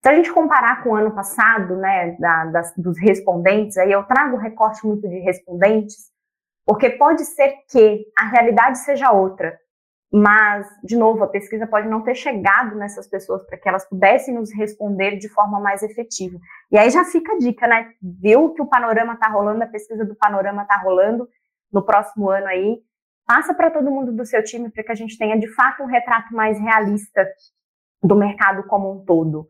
Se 0.03 0.09
a 0.09 0.15
gente 0.15 0.33
comparar 0.33 0.83
com 0.83 0.91
o 0.91 0.97
ano 0.97 1.15
passado, 1.15 1.77
né, 1.77 2.17
da, 2.19 2.47
das, 2.47 2.75
dos 2.77 2.99
respondentes, 2.99 3.77
aí 3.77 3.93
eu 3.93 4.03
trago 4.03 4.37
recorte 4.37 4.85
muito 4.85 5.09
de 5.09 5.21
respondentes, 5.21 6.11
porque 6.67 6.91
pode 6.91 7.25
ser 7.25 7.55
que 7.71 8.05
a 8.19 8.25
realidade 8.25 8.79
seja 8.79 9.13
outra, 9.13 9.57
mas, 10.13 10.67
de 10.85 10.97
novo, 10.97 11.25
a 11.25 11.29
pesquisa 11.29 11.67
pode 11.67 11.89
não 11.89 12.03
ter 12.03 12.15
chegado 12.15 12.77
nessas 12.77 13.09
pessoas 13.09 13.45
para 13.45 13.59
que 13.59 13.69
elas 13.69 13.89
pudessem 13.89 14.35
nos 14.35 14.53
responder 14.55 15.19
de 15.19 15.29
forma 15.29 15.61
mais 15.61 15.83
efetiva. 15.83 16.39
E 16.71 16.79
aí 16.79 16.91
já 16.91 17.05
fica 17.05 17.33
a 17.33 17.39
dica, 17.39 17.67
né? 17.67 17.91
Viu 18.01 18.55
que 18.55 18.63
o 18.63 18.69
panorama 18.69 19.15
está 19.15 19.29
rolando, 19.29 19.65
a 19.65 19.67
pesquisa 19.67 20.05
do 20.05 20.15
panorama 20.15 20.63
está 20.63 20.77
rolando 20.79 21.29
no 21.73 21.85
próximo 21.85 22.31
ano 22.31 22.47
aí. 22.47 22.79
Passa 23.27 23.53
para 23.53 23.71
todo 23.71 23.91
mundo 23.91 24.13
do 24.13 24.25
seu 24.25 24.43
time 24.45 24.71
para 24.71 24.85
que 24.85 24.93
a 24.93 24.95
gente 24.95 25.19
tenha 25.19 25.39
de 25.39 25.53
fato 25.55 25.83
um 25.83 25.87
retrato 25.87 26.33
mais 26.33 26.59
realista 26.61 27.27
do 28.01 28.15
mercado 28.15 28.63
como 28.69 28.93
um 28.93 29.05
todo. 29.05 29.49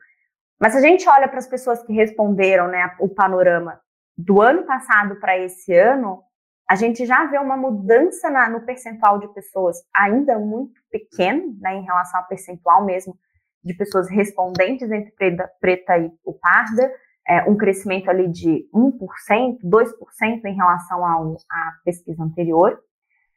Mas 0.59 0.73
se 0.73 0.79
a 0.79 0.81
gente 0.81 1.07
olha 1.07 1.29
para 1.29 1.39
as 1.39 1.47
pessoas 1.47 1.83
que 1.83 1.93
responderam, 1.93 2.69
né, 2.69 2.97
o 2.99 3.09
panorama 3.11 3.79
do 4.17 4.41
ano 4.41 4.65
passado 4.65 5.21
para 5.21 5.37
esse 5.37 5.75
ano, 5.75 6.23
a 6.69 6.75
gente 6.75 7.07
já 7.07 7.25
vê 7.27 7.39
uma 7.39 7.57
mudança 7.57 8.29
na, 8.29 8.49
no 8.49 8.65
percentual 8.67 9.19
de 9.19 9.29
pessoas 9.29 9.77
ainda 9.95 10.39
muito 10.39 10.81
pequeno, 10.91 11.57
né, 11.61 11.77
em 11.77 11.85
relação 11.85 12.21
ao 12.21 12.27
percentual 12.27 12.85
mesmo 12.85 13.17
de 13.63 13.75
pessoas 13.75 14.09
respondentes 14.09 14.91
entre 14.91 15.13
preta, 15.13 15.51
preta 15.61 15.99
e 15.99 16.11
o 16.25 16.33
parda, 16.33 16.91
é, 17.29 17.43
um 17.51 17.57
crescimento 17.57 18.09
ali 18.09 18.29
de 18.29 18.69
1%, 18.73 19.59
2% 19.65 20.45
em 20.45 20.55
relação 20.55 21.05
à 21.05 21.73
pesquisa 21.85 22.23
anterior, 22.23 22.79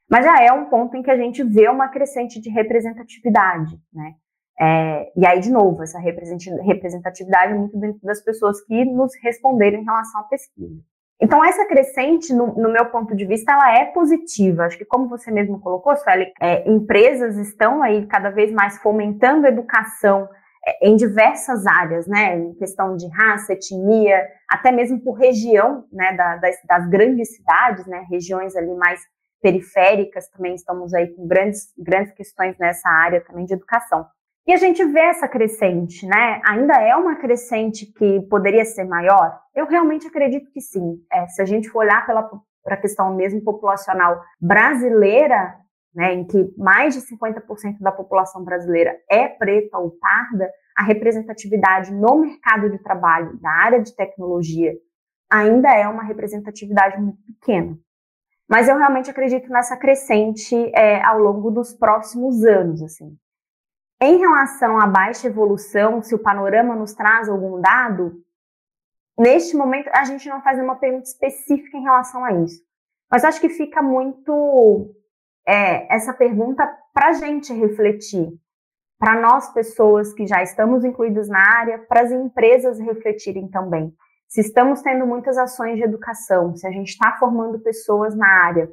mas 0.09 0.25
já 0.25 0.41
é 0.43 0.51
um 0.51 0.69
ponto 0.69 0.95
em 0.97 1.03
que 1.03 1.11
a 1.11 1.17
gente 1.17 1.43
vê 1.43 1.67
uma 1.67 1.87
crescente 1.87 2.39
de 2.39 2.49
representatividade, 2.49 3.79
né? 3.93 4.15
É, 4.61 5.11
e 5.15 5.25
aí, 5.25 5.39
de 5.39 5.49
novo, 5.49 5.81
essa 5.81 5.99
representatividade 5.99 7.53
muito 7.53 7.79
dentro 7.79 8.01
das 8.01 8.21
pessoas 8.21 8.59
que 8.65 8.83
nos 8.83 9.13
responderam 9.23 9.79
em 9.79 9.85
relação 9.85 10.19
à 10.19 10.23
pesquisa. 10.25 10.83
Então, 11.21 11.43
essa 11.43 11.65
crescente, 11.65 12.33
no, 12.33 12.55
no, 12.55 12.71
meu 12.71 12.85
ponto 12.85 13.13
de 13.13 13.25
vista, 13.25 13.51
ela 13.51 13.77
é 13.77 13.85
positiva. 13.85 14.63
Acho 14.63 14.77
que, 14.77 14.85
como 14.85 15.09
você 15.09 15.29
mesmo 15.29 15.59
colocou, 15.59 15.95
Sueli, 15.97 16.31
é, 16.39 16.69
empresas 16.69 17.35
estão 17.35 17.83
aí 17.83 18.05
cada 18.07 18.29
vez 18.29 18.51
mais 18.53 18.77
fomentando 18.77 19.45
educação 19.45 20.29
é, 20.65 20.87
em 20.87 20.95
diversas 20.95 21.67
áreas, 21.67 22.07
né? 22.07 22.37
Em 22.37 22.53
questão 22.53 22.95
de 22.95 23.07
raça, 23.09 23.51
etnia, 23.51 24.25
até 24.49 24.71
mesmo 24.71 25.01
por 25.01 25.13
região, 25.13 25.83
né? 25.91 26.13
Da, 26.13 26.37
das, 26.37 26.55
das, 26.65 26.89
grandes 26.89 27.35
cidades, 27.35 27.85
né? 27.85 28.05
Regiões 28.09 28.55
ali 28.55 28.73
mais 28.75 29.01
periféricas 29.41 30.29
também 30.29 30.55
estamos 30.55 30.93
aí 30.93 31.07
com 31.15 31.27
grandes, 31.27 31.73
grandes 31.77 32.13
questões 32.13 32.57
nessa 32.57 32.89
área 32.89 33.21
também 33.21 33.45
de 33.45 33.53
educação. 33.53 34.05
E 34.47 34.53
a 34.53 34.57
gente 34.57 34.83
vê 34.85 35.01
essa 35.01 35.27
crescente, 35.27 36.05
né? 36.07 36.41
Ainda 36.45 36.73
é 36.75 36.95
uma 36.95 37.15
crescente 37.15 37.85
que 37.85 38.21
poderia 38.21 38.65
ser 38.65 38.83
maior? 38.83 39.39
Eu 39.53 39.67
realmente 39.67 40.07
acredito 40.07 40.49
que 40.51 40.61
sim. 40.61 40.95
É, 41.11 41.27
se 41.27 41.41
a 41.41 41.45
gente 41.45 41.69
for 41.69 41.79
olhar 41.79 42.05
pela 42.05 42.29
para 42.63 42.75
a 42.75 42.81
questão 42.81 43.15
mesmo 43.15 43.41
populacional 43.41 44.21
brasileira, 44.39 45.55
né, 45.93 46.13
em 46.13 46.25
que 46.25 46.53
mais 46.57 46.93
de 46.93 47.01
50% 47.01 47.79
da 47.79 47.91
população 47.91 48.43
brasileira 48.43 48.95
é 49.09 49.27
preta 49.27 49.77
ou 49.77 49.91
parda, 49.91 50.51
a 50.77 50.83
representatividade 50.83 51.91
no 51.91 52.19
mercado 52.19 52.69
de 52.69 52.77
trabalho 52.79 53.37
da 53.41 53.49
área 53.49 53.81
de 53.81 53.95
tecnologia 53.95 54.73
ainda 55.29 55.73
é 55.73 55.87
uma 55.87 56.03
representatividade 56.03 57.01
muito 57.01 57.19
pequena. 57.23 57.77
Mas 58.47 58.67
eu 58.67 58.77
realmente 58.77 59.11
acredito 59.11 59.49
nessa 59.49 59.77
crescente 59.77 60.55
é, 60.73 61.03
ao 61.03 61.19
longo 61.19 61.51
dos 61.51 61.73
próximos 61.73 62.43
anos, 62.43 62.81
assim. 62.81 63.15
Em 64.01 64.17
relação 64.17 64.79
à 64.79 64.87
baixa 64.87 65.27
evolução, 65.27 66.01
se 66.01 66.15
o 66.15 66.19
panorama 66.19 66.73
nos 66.73 66.93
traz 66.93 67.27
algum 67.27 67.59
dado, 67.59 68.23
neste 69.17 69.57
momento 69.57 69.89
a 69.93 70.05
gente 70.05 70.29
não 70.29 70.41
faz 70.41 70.57
uma 70.57 70.75
pergunta 70.75 71.03
específica 71.03 71.77
em 71.77 71.83
relação 71.83 72.23
a 72.23 72.31
isso. 72.31 72.63
Mas 73.11 73.25
acho 73.25 73.41
que 73.41 73.49
fica 73.49 73.81
muito 73.81 74.95
é, 75.45 75.93
essa 75.93 76.13
pergunta 76.13 76.65
para 76.93 77.09
a 77.09 77.13
gente 77.13 77.51
refletir, 77.53 78.31
para 78.97 79.19
nós 79.19 79.51
pessoas 79.51 80.13
que 80.13 80.25
já 80.25 80.41
estamos 80.41 80.85
incluídos 80.85 81.27
na 81.27 81.57
área, 81.57 81.79
para 81.79 82.01
as 82.01 82.11
empresas 82.11 82.79
refletirem 82.79 83.49
também. 83.49 83.93
Se 84.29 84.39
estamos 84.41 84.81
tendo 84.81 85.05
muitas 85.05 85.37
ações 85.37 85.75
de 85.75 85.83
educação, 85.83 86.55
se 86.55 86.65
a 86.65 86.71
gente 86.71 86.89
está 86.89 87.17
formando 87.17 87.59
pessoas 87.59 88.15
na 88.15 88.27
área, 88.45 88.69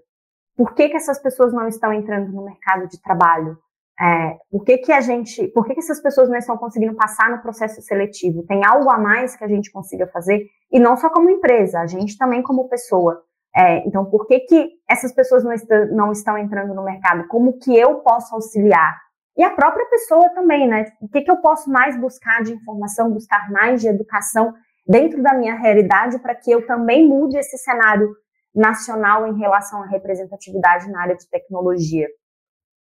por 0.56 0.72
que, 0.74 0.88
que 0.88 0.96
essas 0.96 1.18
pessoas 1.18 1.52
não 1.52 1.66
estão 1.66 1.92
entrando 1.92 2.30
no 2.30 2.44
mercado 2.44 2.86
de 2.86 3.00
trabalho? 3.00 3.58
É, 3.98 4.36
por 4.50 4.62
que, 4.64 4.78
que 4.78 4.92
a 4.92 5.00
gente, 5.00 5.48
por 5.48 5.64
que, 5.64 5.72
que 5.72 5.80
essas 5.80 6.02
pessoas 6.02 6.28
não 6.28 6.36
estão 6.36 6.56
conseguindo 6.58 6.94
passar 6.94 7.30
no 7.30 7.40
processo 7.40 7.80
seletivo? 7.80 8.44
Tem 8.46 8.64
algo 8.64 8.90
a 8.90 8.98
mais 8.98 9.34
que 9.34 9.44
a 9.44 9.48
gente 9.48 9.70
consiga 9.70 10.06
fazer? 10.08 10.44
E 10.70 10.78
não 10.78 10.96
só 10.96 11.08
como 11.08 11.30
empresa, 11.30 11.80
a 11.80 11.86
gente 11.86 12.18
também 12.18 12.42
como 12.42 12.68
pessoa. 12.68 13.22
É, 13.56 13.78
então, 13.86 14.04
por 14.04 14.26
que, 14.26 14.40
que 14.40 14.70
essas 14.88 15.14
pessoas 15.14 15.42
não, 15.42 15.52
estão, 15.52 15.86
não 15.86 16.12
estão 16.12 16.36
entrando 16.36 16.74
no 16.74 16.84
mercado? 16.84 17.26
Como 17.26 17.58
que 17.58 17.74
eu 17.74 18.00
posso 18.00 18.34
auxiliar? 18.34 18.94
E 19.34 19.42
a 19.42 19.50
própria 19.50 19.86
pessoa 19.86 20.28
também, 20.30 20.68
né? 20.68 20.84
O 21.00 21.08
que, 21.08 21.22
que 21.22 21.30
eu 21.30 21.38
posso 21.38 21.70
mais 21.70 21.98
buscar 21.98 22.42
de 22.42 22.52
informação, 22.52 23.10
buscar 23.10 23.50
mais 23.50 23.80
de 23.80 23.88
educação 23.88 24.52
dentro 24.86 25.22
da 25.22 25.32
minha 25.32 25.54
realidade 25.54 26.18
para 26.18 26.34
que 26.34 26.50
eu 26.50 26.66
também 26.66 27.08
mude 27.08 27.38
esse 27.38 27.56
cenário 27.58 28.14
nacional 28.54 29.26
em 29.26 29.38
relação 29.38 29.82
à 29.82 29.86
representatividade 29.86 30.90
na 30.90 31.00
área 31.00 31.16
de 31.16 31.28
tecnologia? 31.28 32.08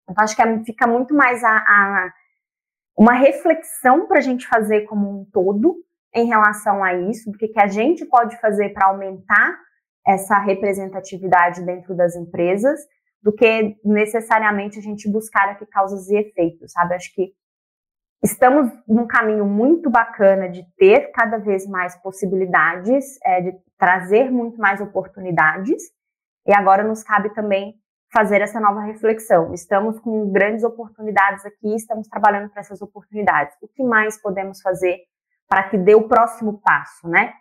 Então, 0.09 0.23
acho 0.23 0.35
que 0.35 0.41
é, 0.41 0.63
fica 0.63 0.87
muito 0.87 1.13
mais 1.13 1.43
a, 1.43 1.57
a 1.57 2.13
uma 2.97 3.13
reflexão 3.13 4.07
para 4.07 4.19
a 4.19 4.21
gente 4.21 4.47
fazer 4.47 4.81
como 4.81 5.21
um 5.21 5.25
todo 5.25 5.75
em 6.13 6.27
relação 6.27 6.83
a 6.83 6.93
isso, 6.93 7.29
do 7.29 7.37
que, 7.37 7.49
que 7.49 7.59
a 7.59 7.67
gente 7.67 8.05
pode 8.05 8.39
fazer 8.39 8.69
para 8.69 8.87
aumentar 8.87 9.57
essa 10.07 10.37
representatividade 10.39 11.61
dentro 11.65 11.95
das 11.95 12.15
empresas 12.15 12.79
do 13.21 13.33
que 13.33 13.75
necessariamente 13.83 14.77
a 14.77 14.81
gente 14.81 15.09
buscar 15.09 15.49
aqui 15.49 15.65
causas 15.65 16.07
e 16.09 16.15
efeitos, 16.15 16.71
sabe? 16.71 16.93
Acho 16.93 17.11
que 17.13 17.33
estamos 18.23 18.71
num 18.87 19.07
caminho 19.07 19.45
muito 19.45 19.89
bacana 19.89 20.47
de 20.47 20.63
ter 20.77 21.11
cada 21.11 21.37
vez 21.37 21.67
mais 21.67 21.95
possibilidades, 22.01 23.17
é, 23.23 23.41
de 23.41 23.57
trazer 23.77 24.31
muito 24.31 24.59
mais 24.59 24.79
oportunidades, 24.79 25.81
e 26.45 26.53
agora 26.53 26.83
nos 26.83 27.01
cabe 27.01 27.33
também 27.33 27.73
fazer 28.11 28.41
essa 28.41 28.59
nova 28.59 28.81
reflexão. 28.81 29.53
Estamos 29.53 29.99
com 29.99 30.31
grandes 30.31 30.63
oportunidades 30.63 31.45
aqui, 31.45 31.75
estamos 31.75 32.07
trabalhando 32.07 32.49
para 32.49 32.61
essas 32.61 32.81
oportunidades. 32.81 33.55
O 33.61 33.67
que 33.67 33.83
mais 33.83 34.21
podemos 34.21 34.61
fazer 34.61 34.99
para 35.47 35.63
que 35.69 35.77
dê 35.77 35.95
o 35.95 36.07
próximo 36.07 36.59
passo, 36.61 37.07
né? 37.07 37.33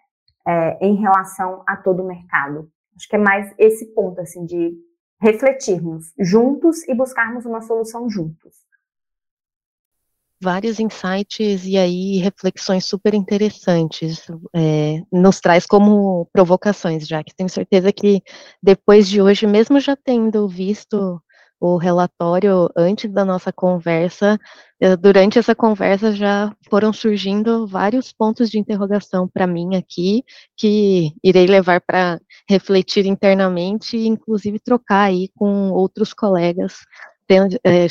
É, 0.47 0.87
em 0.87 0.95
relação 0.97 1.63
a 1.67 1.77
todo 1.77 2.03
o 2.03 2.07
mercado. 2.07 2.69
Acho 2.95 3.09
que 3.09 3.17
é 3.17 3.19
mais 3.19 3.55
esse 3.59 3.95
ponto, 3.95 4.21
assim, 4.21 4.45
de 4.45 4.75
refletirmos 5.21 6.13
juntos 6.19 6.87
e 6.87 6.95
buscarmos 6.95 7.47
uma 7.47 7.63
solução 7.63 8.09
juntos. 8.11 8.55
Vários 10.45 10.79
insights 10.79 11.65
e 11.65 11.79
aí 11.79 12.19
reflexões 12.19 12.85
super 12.85 13.15
interessantes. 13.15 14.27
É, 14.55 15.01
nos 15.11 15.41
traz 15.41 15.65
como 15.65 16.29
provocações, 16.31 17.09
já 17.09 17.25
que 17.25 17.35
tenho 17.35 17.49
certeza 17.49 17.91
que 17.91 18.23
depois 18.63 19.09
de 19.09 19.23
hoje, 19.23 19.47
mesmo 19.47 19.81
já 19.81 19.97
tendo 19.97 20.47
visto 20.47 21.19
o 21.59 21.79
relatório 21.79 22.69
antes 22.77 23.11
da 23.11 23.25
nossa 23.25 23.51
conversa, 23.51 24.39
eh, 24.79 24.97
durante 24.97 25.39
essa 25.39 25.55
conversa 25.55 26.13
já 26.13 26.55
foram 26.69 26.93
surgindo 26.93 27.67
vários 27.67 28.13
pontos 28.13 28.51
de 28.51 28.59
interrogação 28.59 29.27
para 29.27 29.47
mim 29.47 29.75
aqui, 29.75 30.23
que 30.59 31.15
irei 31.23 31.47
levar 31.47 31.81
para 31.81 32.21
refletir 32.47 33.07
internamente 33.07 33.97
e 33.97 34.07
inclusive 34.07 34.59
trocar 34.61 35.05
aí 35.05 35.31
com 35.35 35.71
outros 35.71 36.13
colegas, 36.13 36.75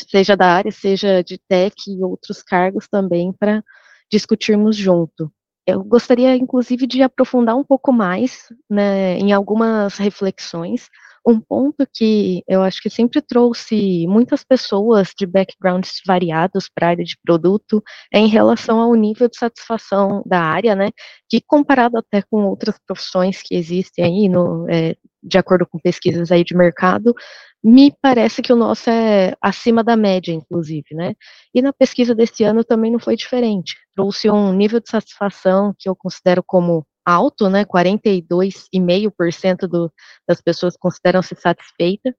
seja 0.10 0.36
da 0.36 0.48
área, 0.48 0.72
seja 0.72 1.24
de 1.24 1.38
tech 1.38 1.76
e 1.88 2.04
outros 2.04 2.42
cargos 2.44 2.88
também, 2.88 3.34
para 3.34 3.64
discutirmos 4.12 4.76
junto. 4.76 5.32
Eu 5.66 5.84
gostaria, 5.84 6.36
inclusive, 6.36 6.86
de 6.86 7.02
aprofundar 7.02 7.56
um 7.56 7.64
pouco 7.64 7.92
mais 7.92 8.50
né, 8.70 9.18
em 9.18 9.32
algumas 9.32 9.98
reflexões 9.98 10.90
um 11.26 11.40
ponto 11.40 11.88
que 11.94 12.44
eu 12.48 12.62
acho 12.62 12.82
que 12.82 12.90
sempre 12.90 13.22
trouxe 13.22 14.06
muitas 14.08 14.44
pessoas 14.44 15.12
de 15.18 15.26
backgrounds 15.26 16.02
variados 16.06 16.70
para 16.74 16.88
a 16.88 16.90
área 16.92 17.06
de 17.06 17.18
produto 17.24 17.82
é 18.14 18.20
em 18.20 18.28
relação 18.28 18.80
ao 18.80 18.94
nível 18.94 19.30
de 19.30 19.38
satisfação 19.38 20.22
da 20.26 20.42
área, 20.42 20.76
né? 20.76 20.90
Que 21.30 21.42
comparado 21.42 21.98
até 21.98 22.22
com 22.22 22.46
outras 22.46 22.78
profissões 22.86 23.42
que 23.42 23.56
existem 23.56 24.04
aí, 24.04 24.30
no, 24.30 24.70
é, 24.70 24.96
de 25.22 25.38
acordo 25.38 25.66
com 25.66 25.80
pesquisas 25.80 26.32
aí 26.32 26.44
de 26.44 26.56
mercado, 26.56 27.16
me 27.64 27.96
parece 28.02 28.42
que 28.42 28.52
o 28.52 28.56
nosso 28.56 28.90
é 28.90 29.36
acima 29.42 29.84
da 29.84 29.96
média, 29.96 30.34
inclusive, 30.34 30.94
né? 30.94 31.16
E 31.54 31.62
na 31.62 31.72
pesquisa 31.72 32.14
desse 32.14 32.44
ano 32.44 32.64
também 32.64 32.92
não 32.92 33.00
foi 33.00 33.16
diferente. 33.16 33.76
Trouxe 33.96 34.30
um 34.30 34.52
nível 34.54 34.82
de 34.82 34.90
satisfação 34.90 35.74
que 35.78 35.88
eu 35.88 35.96
considero 35.96 36.44
como 36.46 36.86
alto, 37.06 37.50
né? 37.50 37.64
42,5% 37.66 39.68
do, 39.68 39.92
das 40.28 40.42
pessoas 40.42 40.76
consideram-se 40.78 41.36
satisfeitas 41.36 42.14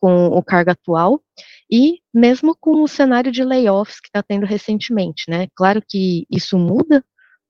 com 0.00 0.28
o 0.28 0.42
cargo 0.42 0.70
atual, 0.70 1.20
e 1.70 1.98
mesmo 2.14 2.56
com 2.60 2.82
o 2.82 2.88
cenário 2.88 3.32
de 3.32 3.42
layoffs 3.42 4.00
que 4.00 4.08
está 4.08 4.22
tendo 4.22 4.46
recentemente, 4.46 5.24
né? 5.28 5.48
Claro 5.56 5.82
que 5.86 6.26
isso 6.30 6.58
muda 6.58 7.04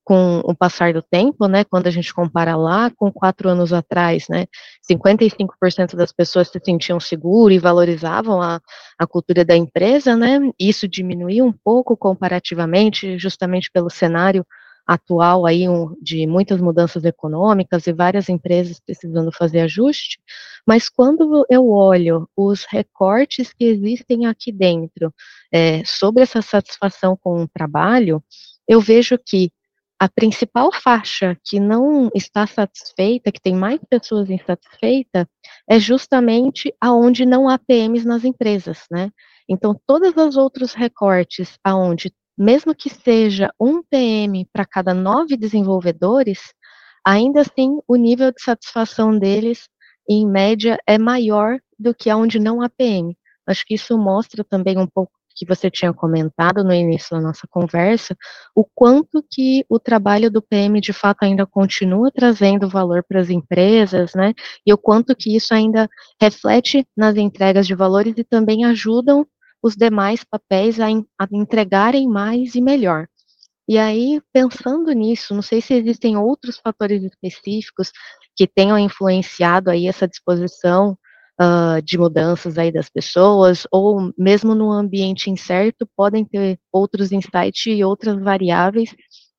com 0.05 0.41
o 0.41 0.55
passar 0.55 0.93
do 0.93 1.03
tempo, 1.03 1.47
né? 1.47 1.65
Quando 1.65 1.87
a 1.87 1.91
gente 1.91 2.13
compara 2.13 2.57
lá 2.57 2.91
com 2.91 3.13
quatro 3.13 3.49
anos 3.49 3.73
atrás, 3.73 4.27
né? 4.29 4.47
55% 4.91 5.95
das 5.95 6.13
pessoas 6.13 6.49
se 6.49 6.61
sentiam 6.65 6.99
seguras 6.99 7.57
e 7.57 7.61
valorizavam 7.61 8.43
a, 8.43 8.61
a 8.99 9.07
cultura 9.07 9.45
da 9.45 9.57
empresa, 9.57 10.17
né? 10.17 10.41
Isso 10.59 10.89
diminuiu 10.89 11.47
um 11.47 11.53
pouco 11.53 11.97
comparativamente, 11.97 13.17
justamente 13.19 13.71
pelo 13.73 13.91
cenário 13.91 14.45
atual 14.87 15.47
aí 15.47 15.69
um, 15.69 15.95
de 16.03 16.27
muitas 16.27 16.61
mudanças 16.61 17.05
econômicas 17.05 17.87
e 17.87 17.93
várias 17.93 18.29
empresas 18.29 18.81
precisando 18.81 19.31
fazer 19.33 19.61
ajuste, 19.61 20.19
mas 20.67 20.89
quando 20.89 21.47
eu 21.49 21.69
olho 21.69 22.29
os 22.37 22.65
recortes 22.69 23.53
que 23.53 23.65
existem 23.65 24.27
aqui 24.27 24.51
dentro 24.51 25.15
é, 25.53 25.85
sobre 25.85 26.23
essa 26.23 26.43
satisfação 26.43 27.17
com 27.17 27.43
o 27.43 27.49
trabalho, 27.49 28.23
eu 28.67 28.81
vejo 28.81 29.19
que 29.19 29.53
a 30.03 30.09
principal 30.09 30.73
faixa 30.73 31.39
que 31.45 31.61
não 31.61 32.11
está 32.13 32.45
satisfeita, 32.45 33.31
que 33.31 33.41
tem 33.41 33.55
mais 33.55 33.79
pessoas 33.89 34.29
insatisfeitas, 34.31 35.27
é 35.71 35.79
justamente 35.79 36.75
aonde 36.81 37.25
não 37.25 37.49
há 37.49 37.57
PMs 37.57 38.05
nas 38.05 38.25
empresas, 38.25 38.81
né? 38.91 39.13
Então, 39.49 39.81
todos 39.87 40.13
os 40.17 40.37
outros 40.37 40.75
recortes 40.75 41.57
aonde 41.63 42.13
mesmo 42.37 42.75
que 42.75 42.91
seja 42.91 43.49
um 43.61 43.81
PM 43.81 44.45
para 44.53 44.67
cada 44.67 44.93
nove 44.93 45.37
desenvolvedores, 45.37 46.53
ainda 47.07 47.43
assim 47.43 47.79
o 47.87 47.95
nível 47.95 48.33
de 48.33 48.43
satisfação 48.43 49.17
deles, 49.17 49.69
em 50.11 50.27
média, 50.27 50.79
é 50.85 50.99
maior 50.99 51.61
do 51.79 51.95
que 51.95 52.13
onde 52.13 52.41
não 52.41 52.61
há 52.61 52.69
PM. 52.69 53.17
Acho 53.47 53.65
que 53.65 53.75
isso 53.75 53.97
mostra 53.97 54.43
também 54.43 54.77
um 54.77 54.87
pouco 54.89 55.13
que 55.35 55.47
você 55.47 55.71
tinha 55.71 55.93
comentado 55.93 56.63
no 56.63 56.73
início 56.73 57.17
da 57.17 57.23
nossa 57.23 57.47
conversa, 57.49 58.17
o 58.55 58.65
quanto 58.65 59.25
que 59.31 59.65
o 59.69 59.79
trabalho 59.79 60.31
do 60.31 60.43
PM 60.43 60.81
de 60.81 60.93
fato 60.93 61.23
ainda 61.23 61.47
continua 61.47 62.11
trazendo 62.11 62.69
valor 62.69 63.03
para 63.03 63.21
as 63.21 63.31
empresas, 63.31 64.15
né? 64.15 64.35
E 64.67 64.73
o 64.73 64.79
quanto 64.79 65.15
que 65.17 65.35
isso 65.35 65.55
ainda 65.55 65.89
reflete 66.21 66.87
nas 66.97 67.17
entregas 67.17 67.67
de 67.67 67.75
valores 67.75 68.15
e 68.17 68.25
também 68.25 68.65
ajudam 68.65 69.27
os 69.63 69.77
demais 69.77 70.25
papéis 70.25 70.81
a, 70.81 70.87
a 70.87 71.29
entregarem 71.33 72.09
mais 72.09 72.55
e 72.55 72.61
melhor. 72.61 73.07
E 73.69 73.79
aí, 73.79 74.21
pensando 74.33 74.91
nisso, 74.93 75.35
não 75.35 75.43
sei 75.43 75.61
se 75.61 75.73
existem 75.73 76.17
outros 76.17 76.59
fatores 76.59 77.03
específicos 77.05 77.93
que 78.35 78.47
tenham 78.47 78.79
influenciado 78.79 79.71
aí 79.71 79.87
essa 79.87 80.09
disposição 80.09 80.99
uh, 81.43 81.83
de 81.83 81.99
mudanças 81.99 82.57
aí 82.57 82.71
das 82.71 82.89
pessoas, 82.89 83.67
ou 83.73 84.13
mesmo 84.17 84.55
no 84.55 84.71
ambiente 84.71 85.31
incerto, 85.31 85.89
podem 85.97 86.25
ter 86.25 86.59
outros 86.73 87.11
insights 87.11 87.67
e 87.67 87.85
outras 87.85 88.21
variáveis 88.23 88.95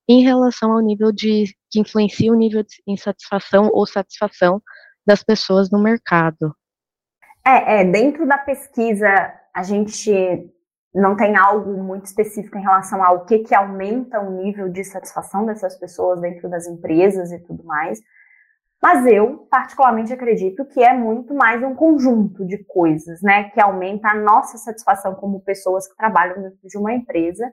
em 0.08 0.22
relação 0.22 0.72
ao 0.72 0.80
nível 0.80 1.10
de, 1.10 1.54
que 1.70 1.80
influencia 1.80 2.30
o 2.30 2.36
nível 2.36 2.62
de 2.62 2.82
insatisfação 2.86 3.70
ou 3.72 3.86
satisfação 3.86 4.62
das 5.06 5.22
pessoas 5.22 5.70
no 5.70 5.82
mercado. 5.82 6.54
É, 7.46 7.80
é 7.80 7.84
dentro 7.84 8.26
da 8.26 8.38
pesquisa 8.38 9.08
a 9.54 9.62
gente 9.62 10.10
não 10.94 11.16
tem 11.16 11.36
algo 11.36 11.82
muito 11.82 12.06
específico 12.06 12.56
em 12.56 12.62
relação 12.62 13.02
ao 13.02 13.24
que, 13.24 13.40
que 13.40 13.54
aumenta 13.54 14.20
o 14.20 14.30
nível 14.30 14.68
de 14.68 14.84
satisfação 14.84 15.44
dessas 15.44 15.76
pessoas 15.76 16.20
dentro 16.20 16.48
das 16.48 16.66
empresas 16.66 17.32
e 17.32 17.38
tudo 17.40 17.64
mais. 17.64 18.00
Mas 18.82 19.06
eu, 19.06 19.46
particularmente, 19.50 20.12
acredito 20.12 20.64
que 20.66 20.82
é 20.82 20.92
muito 20.92 21.34
mais 21.34 21.62
um 21.62 21.74
conjunto 21.74 22.46
de 22.46 22.62
coisas, 22.64 23.22
né? 23.22 23.44
Que 23.50 23.60
aumenta 23.60 24.08
a 24.08 24.14
nossa 24.14 24.58
satisfação 24.58 25.14
como 25.14 25.40
pessoas 25.40 25.88
que 25.88 25.96
trabalham 25.96 26.42
dentro 26.42 26.58
de 26.62 26.76
uma 26.76 26.92
empresa. 26.92 27.50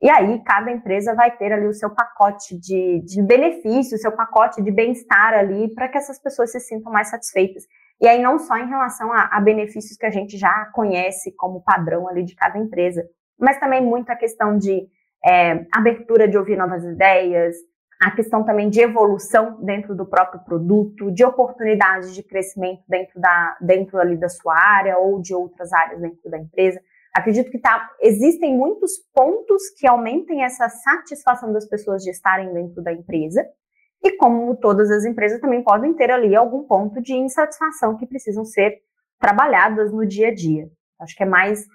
E 0.00 0.08
aí, 0.08 0.40
cada 0.44 0.70
empresa 0.70 1.14
vai 1.14 1.36
ter 1.36 1.52
ali 1.52 1.66
o 1.66 1.74
seu 1.74 1.90
pacote 1.90 2.56
de, 2.56 3.02
de 3.04 3.20
benefícios, 3.20 3.98
o 3.98 4.02
seu 4.02 4.12
pacote 4.12 4.62
de 4.62 4.70
bem-estar 4.70 5.34
ali, 5.34 5.74
para 5.74 5.88
que 5.88 5.98
essas 5.98 6.20
pessoas 6.22 6.52
se 6.52 6.60
sintam 6.60 6.92
mais 6.92 7.10
satisfeitas. 7.10 7.64
E 8.00 8.06
aí, 8.06 8.22
não 8.22 8.38
só 8.38 8.56
em 8.56 8.68
relação 8.68 9.12
a, 9.12 9.28
a, 9.32 9.40
benefícios 9.40 9.96
que 9.96 10.06
a 10.06 10.10
gente 10.10 10.38
já 10.38 10.66
conhece 10.66 11.34
como 11.36 11.64
padrão 11.64 12.08
ali 12.08 12.22
de 12.22 12.36
cada 12.36 12.56
empresa, 12.56 13.04
mas 13.36 13.58
também 13.58 13.82
muito 13.82 14.10
a 14.10 14.16
questão 14.16 14.56
de 14.56 14.86
é, 15.24 15.66
abertura 15.74 16.28
de 16.28 16.38
ouvir 16.38 16.56
novas 16.56 16.84
ideias, 16.84 17.56
a 18.00 18.10
questão 18.12 18.44
também 18.44 18.70
de 18.70 18.80
evolução 18.80 19.58
dentro 19.62 19.94
do 19.94 20.06
próprio 20.06 20.40
produto, 20.44 21.10
de 21.10 21.24
oportunidades 21.24 22.14
de 22.14 22.22
crescimento 22.22 22.82
dentro, 22.88 23.20
da, 23.20 23.56
dentro 23.60 23.98
ali 23.98 24.16
da 24.16 24.28
sua 24.28 24.56
área 24.56 24.98
ou 24.98 25.20
de 25.20 25.34
outras 25.34 25.72
áreas 25.72 26.00
dentro 26.00 26.30
da 26.30 26.38
empresa. 26.38 26.80
Acredito 27.14 27.50
que 27.50 27.58
tá, 27.58 27.90
existem 28.00 28.56
muitos 28.56 28.92
pontos 29.12 29.62
que 29.76 29.88
aumentem 29.88 30.44
essa 30.44 30.68
satisfação 30.68 31.52
das 31.52 31.66
pessoas 31.68 32.02
de 32.02 32.10
estarem 32.10 32.52
dentro 32.52 32.82
da 32.82 32.92
empresa, 32.92 33.44
e 34.04 34.16
como 34.16 34.56
todas 34.56 34.90
as 34.90 35.04
empresas 35.04 35.40
também 35.40 35.62
podem 35.64 35.92
ter 35.94 36.10
ali 36.10 36.36
algum 36.36 36.62
ponto 36.62 37.00
de 37.02 37.14
insatisfação 37.14 37.96
que 37.96 38.06
precisam 38.06 38.44
ser 38.44 38.78
trabalhadas 39.18 39.92
no 39.92 40.06
dia 40.06 40.28
a 40.28 40.34
dia. 40.34 40.68
Acho 41.00 41.16
que 41.16 41.24
é 41.24 41.26
mais 41.26 41.66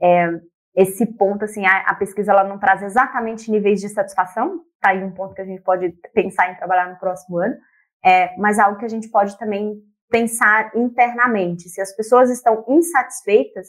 é, 0.00 0.40
esse 0.74 1.06
ponto, 1.06 1.44
assim, 1.44 1.66
a, 1.66 1.80
a, 1.80 1.94
pesquisa 1.94 2.32
ela 2.32 2.44
não 2.44 2.58
traz 2.58 2.82
exatamente 2.82 3.50
níveis 3.50 3.80
de 3.80 3.88
satisfação, 3.88 4.62
tá 4.80 4.90
aí 4.90 5.04
um 5.04 5.12
ponto 5.12 5.34
que 5.34 5.42
a 5.42 5.44
gente 5.44 5.62
pode 5.62 5.90
pensar 6.14 6.50
em 6.50 6.56
trabalhar 6.56 6.88
no 6.88 6.98
próximo 6.98 7.38
ano, 7.38 7.56
é, 8.04 8.34
mas 8.38 8.58
algo 8.58 8.78
que 8.78 8.84
a 8.84 8.88
gente 8.88 9.08
pode 9.08 9.38
também 9.38 9.74
pensar 10.10 10.70
internamente. 10.74 11.68
Se 11.68 11.80
as 11.80 11.94
pessoas 11.94 12.30
estão 12.30 12.64
insatisfeitas, 12.68 13.68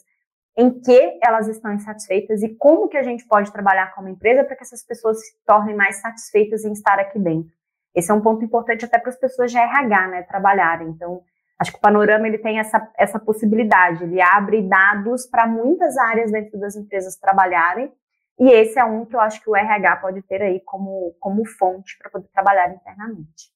em 0.57 0.79
que 0.81 1.19
elas 1.23 1.47
estão 1.47 1.73
insatisfeitas 1.73 2.43
e 2.43 2.55
como 2.55 2.87
que 2.87 2.97
a 2.97 3.03
gente 3.03 3.25
pode 3.25 3.51
trabalhar 3.51 3.93
como 3.95 4.07
empresa 4.07 4.43
para 4.43 4.55
que 4.55 4.63
essas 4.63 4.85
pessoas 4.85 5.19
se 5.19 5.35
tornem 5.45 5.75
mais 5.75 5.99
satisfeitas 5.99 6.63
em 6.63 6.71
estar 6.71 6.99
aqui 6.99 7.19
dentro. 7.19 7.51
esse 7.95 8.11
é 8.11 8.13
um 8.13 8.21
ponto 8.21 8.43
importante 8.43 8.85
até 8.85 8.97
para 8.99 9.09
as 9.09 9.19
pessoas 9.19 9.51
de 9.51 9.57
RH, 9.57 10.07
né, 10.07 10.23
trabalharem. 10.23 10.89
Então, 10.89 11.21
acho 11.59 11.71
que 11.71 11.77
o 11.77 11.81
Panorama 11.81 12.27
ele 12.27 12.37
tem 12.37 12.59
essa, 12.59 12.91
essa 12.97 13.19
possibilidade, 13.19 14.03
ele 14.03 14.21
abre 14.21 14.61
dados 14.61 15.25
para 15.25 15.47
muitas 15.47 15.97
áreas 15.97 16.31
dentro 16.31 16.59
das 16.59 16.75
empresas 16.75 17.15
trabalharem, 17.15 17.91
e 18.39 18.49
esse 18.49 18.79
é 18.79 18.83
um 18.83 19.05
que 19.05 19.15
eu 19.15 19.19
acho 19.19 19.41
que 19.41 19.49
o 19.49 19.55
RH 19.55 19.97
pode 19.97 20.21
ter 20.23 20.41
aí 20.41 20.59
como, 20.65 21.15
como 21.19 21.45
fonte 21.45 21.97
para 21.99 22.09
poder 22.09 22.27
trabalhar 22.33 22.73
internamente. 22.73 23.52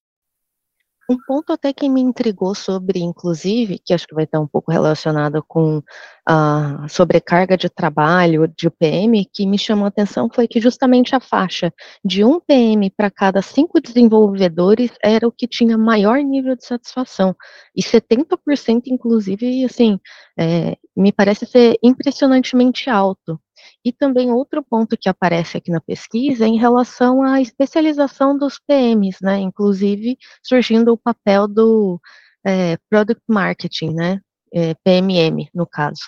Um 1.10 1.18
ponto 1.26 1.54
até 1.54 1.72
que 1.72 1.88
me 1.88 2.02
intrigou 2.02 2.54
sobre, 2.54 3.00
inclusive, 3.00 3.80
que 3.80 3.94
acho 3.94 4.06
que 4.06 4.14
vai 4.14 4.26
estar 4.26 4.42
um 4.42 4.48
pouco 4.48 4.72
relacionado 4.72 5.42
com 5.48 5.82
a 6.28 6.86
sobrecarga 6.90 7.56
de 7.56 7.70
trabalho 7.70 8.46
de 8.58 8.70
PM, 8.70 9.24
que 9.34 9.46
me 9.48 9.58
chamou 9.58 9.86
a 9.86 9.88
atenção 9.88 10.30
foi 10.30 10.50
que 10.50 10.60
justamente 10.60 11.16
a 11.16 11.22
faixa 11.22 11.74
de 12.04 12.26
um 12.26 12.42
PM 12.42 12.90
para 12.90 13.10
cada 13.10 13.42
cinco 13.42 13.80
desenvolvedores 13.80 14.92
era 15.02 15.26
o 15.26 15.32
que 15.32 15.48
tinha 15.48 15.78
maior 15.78 16.18
nível 16.18 16.58
de 16.58 16.66
satisfação. 16.66 17.34
E 17.74 17.82
70%, 17.82 18.88
inclusive, 18.88 19.64
assim, 19.64 19.98
é, 20.38 20.76
me 20.96 21.14
parece 21.14 21.46
ser 21.46 21.78
impressionantemente 21.82 22.90
alto. 22.90 23.40
E 23.84 23.92
também 23.92 24.32
outro 24.32 24.64
ponto 24.64 24.98
que 24.98 25.10
aparece 25.10 25.58
aqui 25.58 25.72
na 25.72 25.82
pesquisa 25.82 26.46
é 26.46 26.48
em 26.48 26.58
relação 26.58 27.24
à 27.24 27.42
especialização 27.42 28.38
dos 28.38 28.60
PMs, 28.60 29.18
né? 29.22 29.40
Inclusive 29.40 30.18
surgindo 30.44 30.94
o 30.94 30.98
papel 30.98 31.48
do 31.48 32.00
é, 32.46 32.78
Product 32.90 33.24
Marketing, 33.28 33.94
né? 33.94 34.20
É, 34.54 34.74
PMM, 34.76 35.50
no 35.54 35.68
caso. 35.68 36.02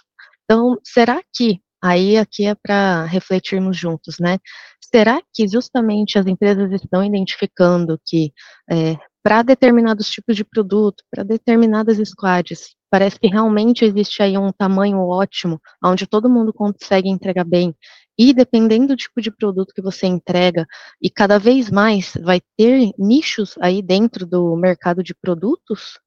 Então, 0.46 0.78
será 0.84 1.22
que, 1.34 1.62
aí 1.82 2.18
aqui 2.18 2.46
é 2.46 2.56
para 2.56 3.04
refletirmos 3.06 3.78
juntos, 3.78 4.16
né? 4.20 4.40
Será 4.82 5.22
que 5.34 5.48
justamente 5.48 6.18
as 6.18 6.26
empresas 6.26 6.72
estão 6.72 7.04
identificando 7.04 8.00
que 8.06 8.32
é, 8.72 8.98
para 9.22 9.44
determinados 9.44 10.10
tipos 10.10 10.36
de 10.36 10.44
produto, 10.44 11.04
para 11.12 11.24
determinadas 11.24 11.98
squads, 12.10 12.76
Parece 12.90 13.20
que 13.20 13.28
realmente 13.28 13.86
existe 13.86 14.24
aí 14.24 14.38
um 14.38 14.52
tamanho 14.52 15.00
ótimo, 15.00 15.62
onde 15.84 16.08
todo 16.08 16.30
mundo 16.30 16.54
consegue 16.54 17.10
entregar 17.10 17.46
bem. 17.46 17.76
E 18.18 18.34
dependendo 18.34 18.88
do 18.88 18.98
tipo 18.98 19.22
de 19.22 19.32
produto 19.32 19.74
que 19.74 19.82
você 19.82 20.06
entrega, 20.08 20.66
e 21.02 21.10
cada 21.10 21.40
vez 21.40 21.70
mais 21.70 22.14
vai 22.22 22.42
ter 22.58 22.92
nichos 22.98 23.58
aí 23.62 23.82
dentro 23.82 24.26
do 24.26 24.56
mercado 24.58 25.02
de 25.02 25.16
produtos? 25.16 26.00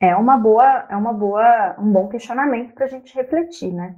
É 0.00 0.16
uma 0.16 0.36
boa, 0.36 0.86
é 0.88 0.96
uma 0.96 1.12
boa, 1.12 1.76
um 1.78 1.92
bom 1.92 2.08
questionamento 2.08 2.74
para 2.74 2.86
a 2.86 2.88
gente 2.88 3.14
refletir, 3.14 3.72
né? 3.72 3.94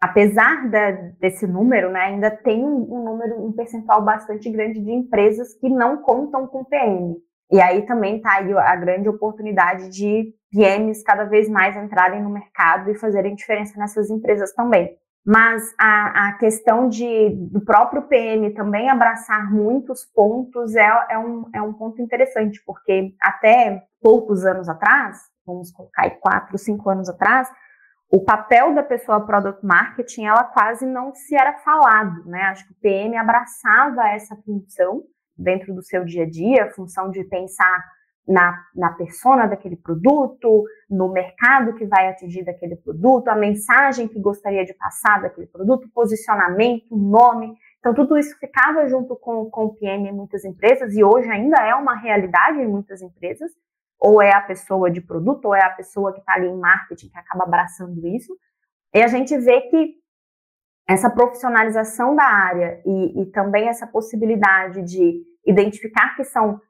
Apesar 0.00 0.70
da, 0.70 0.90
desse 1.18 1.46
número, 1.46 1.90
né, 1.90 2.00
ainda 2.00 2.30
tem 2.30 2.62
um, 2.62 2.86
um 2.88 3.04
número, 3.04 3.44
um 3.44 3.52
percentual 3.52 4.00
bastante 4.04 4.48
grande 4.48 4.80
de 4.80 4.92
empresas 4.92 5.54
que 5.54 5.68
não 5.68 6.02
contam 6.02 6.46
com 6.46 6.64
PM. 6.64 7.16
E 7.50 7.60
aí 7.60 7.86
também 7.86 8.18
está 8.18 8.34
aí 8.34 8.52
a 8.52 8.76
grande 8.76 9.08
oportunidade 9.08 9.88
de 9.88 10.34
PMs 10.50 11.02
cada 11.02 11.24
vez 11.24 11.48
mais 11.48 11.76
entrarem 11.76 12.22
no 12.22 12.30
mercado 12.30 12.90
e 12.90 12.98
fazerem 12.98 13.34
diferença 13.34 13.78
nessas 13.78 14.10
empresas 14.10 14.52
também. 14.52 14.96
Mas 15.26 15.74
a, 15.78 16.28
a 16.28 16.32
questão 16.38 16.88
de, 16.88 17.30
do 17.50 17.60
próprio 17.60 18.02
PM 18.02 18.54
também 18.54 18.88
abraçar 18.88 19.50
muitos 19.52 20.04
pontos 20.04 20.74
é, 20.74 20.88
é, 21.10 21.18
um, 21.18 21.44
é 21.54 21.60
um 21.60 21.72
ponto 21.72 22.00
interessante, 22.00 22.62
porque 22.64 23.14
até 23.20 23.82
poucos 24.00 24.44
anos 24.46 24.68
atrás, 24.68 25.18
vamos 25.46 25.70
colocar 25.70 26.04
aí 26.04 26.12
quatro, 26.12 26.56
cinco 26.56 26.88
anos 26.88 27.08
atrás, 27.08 27.50
o 28.10 28.24
papel 28.24 28.74
da 28.74 28.82
pessoa 28.82 29.20
product 29.20 29.64
marketing 29.64 30.24
ela 30.24 30.44
quase 30.44 30.86
não 30.86 31.14
se 31.14 31.34
era 31.34 31.58
falado, 31.58 32.24
né? 32.24 32.44
Acho 32.44 32.66
que 32.66 32.72
o 32.72 32.76
PM 32.80 33.14
abraçava 33.18 34.08
essa 34.08 34.34
função 34.36 35.02
dentro 35.38 35.74
do 35.74 35.82
seu 35.82 36.04
dia 36.04 36.24
a 36.24 36.28
dia, 36.28 36.64
a 36.64 36.70
função 36.70 37.10
de 37.10 37.22
pensar 37.24 37.84
na, 38.28 38.62
na 38.74 38.92
persona 38.92 39.46
daquele 39.46 39.76
produto, 39.76 40.64
no 40.90 41.10
mercado 41.10 41.74
que 41.74 41.86
vai 41.86 42.08
atingir 42.08 42.44
daquele 42.44 42.76
produto, 42.76 43.28
a 43.28 43.34
mensagem 43.34 44.06
que 44.06 44.20
gostaria 44.20 44.64
de 44.64 44.74
passar 44.74 45.22
daquele 45.22 45.46
produto, 45.46 45.88
posicionamento, 45.94 46.94
nome. 46.94 47.56
Então, 47.78 47.94
tudo 47.94 48.18
isso 48.18 48.36
ficava 48.38 48.86
junto 48.86 49.16
com, 49.16 49.48
com 49.48 49.64
o 49.64 49.74
PM 49.74 50.08
em 50.08 50.12
muitas 50.12 50.44
empresas 50.44 50.94
e 50.94 51.02
hoje 51.02 51.30
ainda 51.30 51.56
é 51.62 51.74
uma 51.74 51.96
realidade 51.96 52.60
em 52.60 52.68
muitas 52.68 53.00
empresas. 53.00 53.50
Ou 54.00 54.22
é 54.22 54.32
a 54.32 54.40
pessoa 54.40 54.90
de 54.90 55.00
produto, 55.00 55.46
ou 55.46 55.54
é 55.54 55.64
a 55.64 55.70
pessoa 55.70 56.12
que 56.12 56.20
está 56.20 56.34
ali 56.34 56.46
em 56.46 56.56
marketing 56.56 57.08
que 57.08 57.18
acaba 57.18 57.44
abraçando 57.44 58.06
isso. 58.06 58.32
E 58.94 59.02
a 59.02 59.08
gente 59.08 59.36
vê 59.38 59.62
que 59.62 59.94
essa 60.88 61.10
profissionalização 61.10 62.16
da 62.16 62.24
área 62.24 62.80
e, 62.86 63.22
e 63.22 63.26
também 63.26 63.68
essa 63.68 63.86
possibilidade 63.86 64.82
de 64.82 65.22
identificar 65.46 66.16
que 66.16 66.24
são 66.24 66.60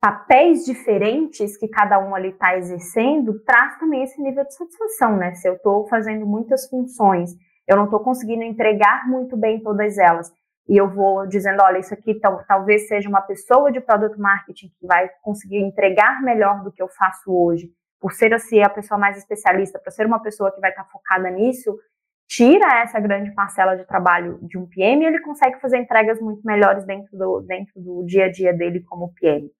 papéis 0.00 0.64
diferentes 0.64 1.56
que 1.56 1.66
cada 1.66 1.98
um 1.98 2.14
ali 2.14 2.28
está 2.28 2.56
exercendo, 2.56 3.40
traz 3.40 3.78
também 3.78 4.04
esse 4.04 4.20
nível 4.22 4.44
de 4.44 4.54
satisfação, 4.54 5.16
né? 5.16 5.34
Se 5.34 5.48
eu 5.48 5.54
estou 5.54 5.88
fazendo 5.88 6.24
muitas 6.26 6.68
funções, 6.68 7.30
eu 7.66 7.76
não 7.76 7.84
estou 7.84 8.00
conseguindo 8.00 8.42
entregar 8.42 9.08
muito 9.08 9.36
bem 9.36 9.60
todas 9.60 9.98
elas, 9.98 10.30
e 10.68 10.76
eu 10.76 10.88
vou 10.88 11.26
dizendo, 11.26 11.62
olha, 11.62 11.78
isso 11.78 11.94
aqui 11.94 12.14
tal, 12.20 12.44
talvez 12.46 12.86
seja 12.86 13.08
uma 13.08 13.22
pessoa 13.22 13.72
de 13.72 13.80
product 13.80 14.18
marketing 14.20 14.68
que 14.78 14.86
vai 14.86 15.08
conseguir 15.22 15.58
entregar 15.58 16.22
melhor 16.22 16.62
do 16.62 16.70
que 16.70 16.82
eu 16.82 16.88
faço 16.88 17.32
hoje, 17.32 17.70
por 17.98 18.12
ser 18.12 18.32
assim 18.34 18.62
a 18.62 18.68
pessoa 18.68 18.98
mais 18.98 19.16
especialista, 19.16 19.78
por 19.78 19.90
ser 19.90 20.06
uma 20.06 20.20
pessoa 20.20 20.52
que 20.52 20.60
vai 20.60 20.70
estar 20.70 20.84
tá 20.84 20.90
focada 20.90 21.30
nisso, 21.30 21.74
tira 22.28 22.82
essa 22.82 23.00
grande 23.00 23.32
parcela 23.32 23.74
de 23.74 23.86
trabalho 23.86 24.38
de 24.42 24.58
um 24.58 24.66
PM 24.66 25.04
ele 25.04 25.20
consegue 25.20 25.58
fazer 25.60 25.78
entregas 25.78 26.20
muito 26.20 26.42
melhores 26.44 26.84
dentro 26.84 27.16
do, 27.16 27.40
dentro 27.40 27.80
do 27.80 28.04
dia 28.04 28.26
a 28.26 28.30
dia 28.30 28.52
dele 28.52 28.80
como 28.80 29.12
PM. 29.14 29.50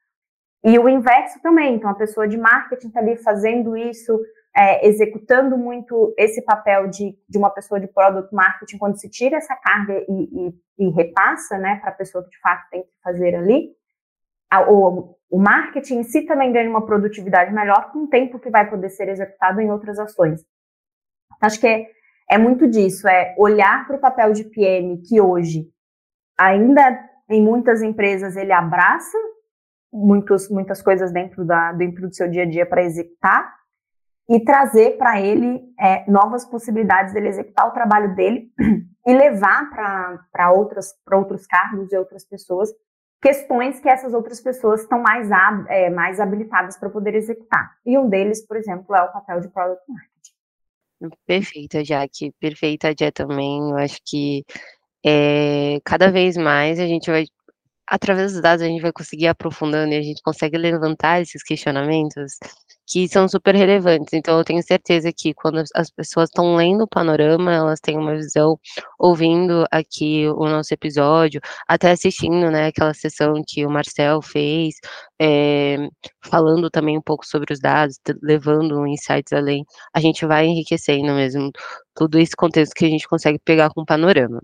E 0.65 0.79
o 0.79 0.89
inverso 0.89 1.41
também, 1.41 1.75
então 1.75 1.89
a 1.89 1.95
pessoa 1.95 2.29
de 2.29 2.37
marketing 2.37 2.89
está 2.89 3.01
ali 3.01 3.17
fazendo 3.17 3.77
isso, 3.77 4.21
é, 4.55 4.87
executando 4.87 5.57
muito 5.57 6.13
esse 6.19 6.43
papel 6.43 6.89
de, 6.89 7.17
de 7.29 7.39
uma 7.39 7.49
pessoa 7.49 7.81
de 7.81 7.87
product 7.87 8.35
marketing, 8.35 8.77
quando 8.77 9.01
se 9.01 9.09
tira 9.09 9.37
essa 9.37 9.57
carga 9.57 10.05
e, 10.09 10.49
e, 10.79 10.87
e 10.87 10.91
repassa 10.91 11.57
né, 11.57 11.77
para 11.77 11.91
a 11.91 11.95
pessoa 11.95 12.25
que 12.25 12.31
de 12.31 12.41
fato 12.41 12.69
tem 12.71 12.83
que 12.83 12.91
fazer 13.03 13.35
ali, 13.35 13.71
a, 14.51 14.71
o, 14.71 15.17
o 15.31 15.39
marketing 15.39 16.01
em 16.01 16.03
si 16.03 16.23
também 16.23 16.53
ganha 16.53 16.69
uma 16.69 16.85
produtividade 16.85 17.53
melhor 17.53 17.93
com 17.93 18.01
o 18.01 18.09
tempo 18.09 18.39
que 18.39 18.51
vai 18.51 18.69
poder 18.69 18.91
ser 18.91 19.09
executado 19.09 19.61
em 19.61 19.71
outras 19.71 19.99
ações. 19.99 20.45
Acho 21.41 21.61
que 21.61 21.67
é, 21.67 21.87
é 22.31 22.37
muito 22.39 22.69
disso, 22.69 23.09
é 23.09 23.35
olhar 23.39 23.87
para 23.87 23.97
o 23.97 24.01
papel 24.01 24.33
de 24.33 24.45
PM 24.45 24.99
que 24.99 25.21
hoje 25.21 25.69
ainda 26.39 27.09
em 27.29 27.43
muitas 27.43 27.83
empresas 27.83 28.37
ele 28.37 28.53
abraça 28.53 29.17
muitos, 29.93 30.49
muitas 30.49 30.83
coisas 30.83 31.13
dentro, 31.13 31.45
da, 31.45 31.73
dentro 31.73 32.09
do 32.09 32.15
seu 32.15 32.29
dia 32.29 32.43
a 32.43 32.47
dia 32.47 32.67
para 32.67 32.83
executar 32.83 33.55
e 34.29 34.41
trazer 34.41 34.99
para 34.99 35.21
ele 35.21 35.63
é, 35.81 36.09
novas 36.11 36.45
possibilidades 36.45 37.15
dele 37.15 37.29
executar 37.29 37.67
o 37.67 37.73
trabalho 37.73 38.15
dele 38.15 38.53
e 39.07 39.15
levar 39.15 39.71
para 40.31 40.53
outros 40.53 41.47
cargos 41.47 41.93
e 41.93 41.97
outras 41.97 42.25
pessoas 42.25 42.71
questões 43.21 43.81
que 43.81 43.89
essas 43.89 44.15
outras 44.15 44.41
pessoas 44.41 44.83
estão 44.83 45.01
mais, 45.01 45.29
é, 45.69 45.91
mais 45.91 46.21
habilitadas 46.21 46.77
para 46.77 46.89
poder 46.89 47.15
executar. 47.15 47.77
E 47.85 47.99
um 47.99 48.09
deles, 48.09 48.47
por 48.47 48.57
exemplo, 48.57 48.95
é 48.95 49.03
o 49.03 49.13
papel 49.13 49.41
de 49.41 49.49
Product 49.49 49.83
Marketing. 49.89 50.18
Perfeita, 51.27 51.85
Jaque. 51.85 52.33
Perfeita, 52.41 52.93
Jé, 52.99 53.11
também. 53.11 53.59
Eu 53.71 53.77
acho 53.77 54.01
que 54.05 54.45
é, 55.07 55.81
cada 55.85 56.11
vez 56.13 56.37
mais 56.37 56.81
a 56.81 56.87
gente 56.87 57.11
vai, 57.11 57.27
através 57.91 58.33
dos 58.33 58.43
dados, 58.43 58.63
a 58.63 58.67
gente 58.67 58.83
vai 58.83 58.93
conseguir 58.93 59.27
aprofundando 59.29 59.93
e 59.93 59.97
a 59.99 60.03
gente 60.03 60.23
consegue 60.23 60.57
levantar 60.59 61.21
esses 61.23 61.43
questionamentos 61.43 62.39
que 62.87 63.07
são 63.09 63.29
super 63.29 63.55
relevantes. 63.55 64.13
Então, 64.15 64.39
eu 64.39 64.45
tenho 64.45 64.63
certeza 64.63 65.13
que 65.13 65.35
quando 65.35 65.63
as 65.75 65.91
pessoas 65.91 66.31
estão 66.31 66.57
lendo 66.57 66.85
o 66.85 66.89
panorama, 66.89 67.53
elas 67.53 67.81
têm 67.81 67.99
uma 67.99 68.17
visão, 68.17 68.59
ouvindo 68.99 69.67
aqui 69.71 70.27
o 70.29 70.47
nosso 70.49 70.73
episódio, 70.73 71.41
até 71.69 71.91
assistindo, 71.91 72.51
né, 72.51 72.69
aquela 72.69 72.95
sessão 72.95 73.35
que 73.47 73.67
o 73.67 73.71
Marcel 73.71 74.23
fez, 74.23 74.77
é, 75.21 75.77
falando 76.25 76.71
também 76.71 76.97
um 76.97 77.03
pouco 77.03 77.27
sobre 77.27 77.53
os 77.53 77.61
dados, 77.61 77.99
levando 78.23 78.87
insights 78.87 79.33
além, 79.33 79.65
a 79.95 80.01
gente 80.01 80.25
vai 80.27 80.47
enriquecendo 80.47 81.13
mesmo 81.15 81.51
todo 81.95 82.19
esse 82.19 82.35
contexto 82.37 82.73
que 82.75 82.87
a 82.87 82.89
gente 82.89 83.07
consegue 83.09 83.39
pegar 83.45 83.71
com 83.71 83.83
o 83.83 83.87
panorama. 83.87 84.41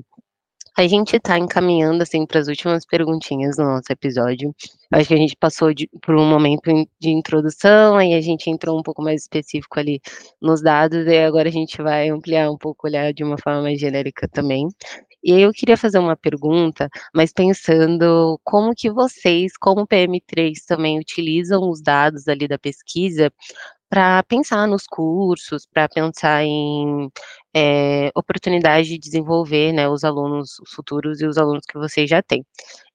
A 0.77 0.89
gente 0.89 1.16
está 1.16 1.39
encaminhando 1.39 2.03
assim 2.03 2.27
para 2.27 2.41
as 2.41 2.49
últimas 2.49 2.85
perguntinhas 2.85 3.57
do 3.57 3.62
nosso 3.62 3.93
episódio. 3.93 4.53
acho 4.93 5.07
que 5.09 5.14
a 5.14 5.16
gente 5.16 5.37
passou 5.37 5.72
de, 5.72 5.89
por 6.03 6.16
um 6.16 6.29
momento 6.29 6.62
de 7.01 7.11
introdução, 7.11 7.97
aí 7.97 8.12
a 8.12 8.20
gente 8.20 8.51
entrou 8.51 8.77
um 8.77 8.83
pouco 8.83 9.01
mais 9.01 9.22
específico 9.22 9.79
ali 9.79 10.01
nos 10.43 10.61
dados, 10.61 11.07
e 11.07 11.18
agora 11.18 11.49
a 11.49 11.53
gente 11.53 11.81
vai 11.81 12.09
ampliar 12.09 12.51
um 12.51 12.59
pouco, 12.59 12.89
olhar 12.89 13.12
de 13.12 13.22
uma 13.22 13.39
forma 13.39 13.62
mais 13.62 13.79
genérica 13.79 14.29
também. 14.29 14.66
E 15.22 15.33
aí 15.33 15.43
eu 15.43 15.53
queria 15.53 15.77
fazer 15.77 15.99
uma 15.99 16.16
pergunta, 16.16 16.89
mas 17.14 17.33
pensando 17.33 18.39
como 18.43 18.75
que 18.75 18.91
vocês, 18.91 19.57
como 19.57 19.87
PM3, 19.87 20.55
também 20.66 20.99
utilizam 20.99 21.70
os 21.70 21.81
dados 21.81 22.27
ali 22.27 22.49
da 22.49 22.59
pesquisa 22.59 23.33
para 23.95 24.24
pensar 24.24 24.66
nos 24.66 24.88
cursos, 24.88 25.68
para 25.72 25.88
pensar 25.88 26.42
em 26.42 27.09
é, 27.55 28.11
oportunidade 28.12 28.88
de 28.88 28.99
desenvolver 28.99 29.72
né, 29.72 29.88
os 29.88 30.03
alunos 30.03 30.57
futuros 30.74 31.20
e 31.20 31.26
os 31.26 31.38
alunos 31.38 31.62
que 31.64 31.78
vocês 31.78 32.11
já 32.11 32.20
têm. 32.20 32.45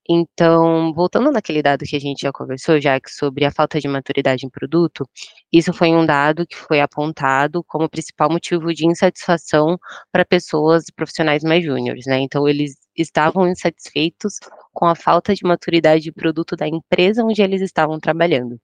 Então, 0.10 0.93
voltando 0.93 1.32
naquele 1.32 1.62
dado 1.62 1.86
que 1.86 1.95
a 1.95 2.00
gente 2.00 2.24
já 2.24 2.34
conversou, 2.34 2.82
já 2.82 3.00
sobre 3.08 3.45
a 3.45 3.52
falta 3.52 3.80
de 3.80 3.88
maturidade 3.88 4.45
em 4.45 4.50
produto, 4.50 5.08
isso 5.54 5.72
foi 5.72 5.89
um 5.95 6.06
dado 6.06 6.45
que 6.45 6.58
foi 6.58 6.82
apontado 6.82 7.64
como 7.66 7.89
principal 7.89 8.30
motivo 8.30 8.74
de 8.74 8.86
insatisfação 8.86 9.78
para 10.12 10.26
pessoas 10.26 10.89
e 10.89 10.93
profissionais 10.93 11.43
mais 11.43 11.64
júniores, 11.64 12.06
né? 12.08 12.20
Então, 12.20 12.45
eles 12.45 12.76
estavam 12.93 13.47
insatisfeitos 13.47 14.34
com 14.74 14.86
a 14.86 14.95
falta 14.95 15.34
de 15.34 15.45
maturidade 15.45 16.04
de 16.04 16.12
produto 16.12 16.58
da 16.58 16.68
empresa 16.68 17.24
onde 17.24 17.41
eles 17.41 17.62
estavam 17.62 17.97
trabalhando. 18.02 18.60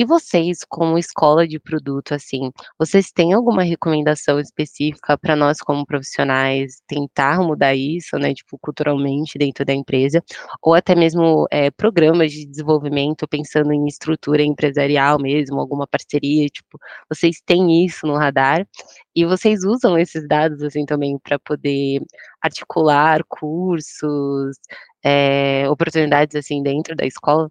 E 0.00 0.04
vocês, 0.06 0.60
como 0.66 0.96
escola 0.96 1.46
de 1.46 1.60
produto, 1.60 2.14
assim, 2.14 2.50
vocês 2.78 3.12
têm 3.12 3.34
alguma 3.34 3.62
recomendação 3.62 4.40
específica 4.40 5.18
para 5.18 5.36
nós 5.36 5.58
como 5.60 5.84
profissionais 5.84 6.80
tentar 6.88 7.38
mudar 7.42 7.74
isso, 7.74 8.16
né, 8.18 8.32
tipo, 8.32 8.58
culturalmente 8.58 9.36
dentro 9.36 9.62
da 9.62 9.74
empresa, 9.74 10.24
ou 10.62 10.72
até 10.72 10.94
mesmo 10.94 11.46
é, 11.50 11.70
programas 11.70 12.32
de 12.32 12.46
desenvolvimento 12.46 13.28
pensando 13.28 13.74
em 13.74 13.86
estrutura 13.86 14.42
empresarial 14.42 15.18
mesmo, 15.20 15.60
alguma 15.60 15.86
parceria, 15.86 16.46
tipo, 16.48 16.78
vocês 17.06 17.36
têm 17.44 17.84
isso 17.84 18.06
no 18.06 18.16
radar 18.16 18.66
e 19.14 19.26
vocês 19.26 19.64
usam 19.64 19.98
esses 19.98 20.26
dados, 20.26 20.62
assim, 20.62 20.86
também 20.86 21.18
para 21.18 21.38
poder 21.38 22.00
articular 22.40 23.22
cursos, 23.28 24.56
é, 25.04 25.68
oportunidades, 25.68 26.34
assim, 26.36 26.62
dentro 26.62 26.96
da 26.96 27.04
escola? 27.04 27.50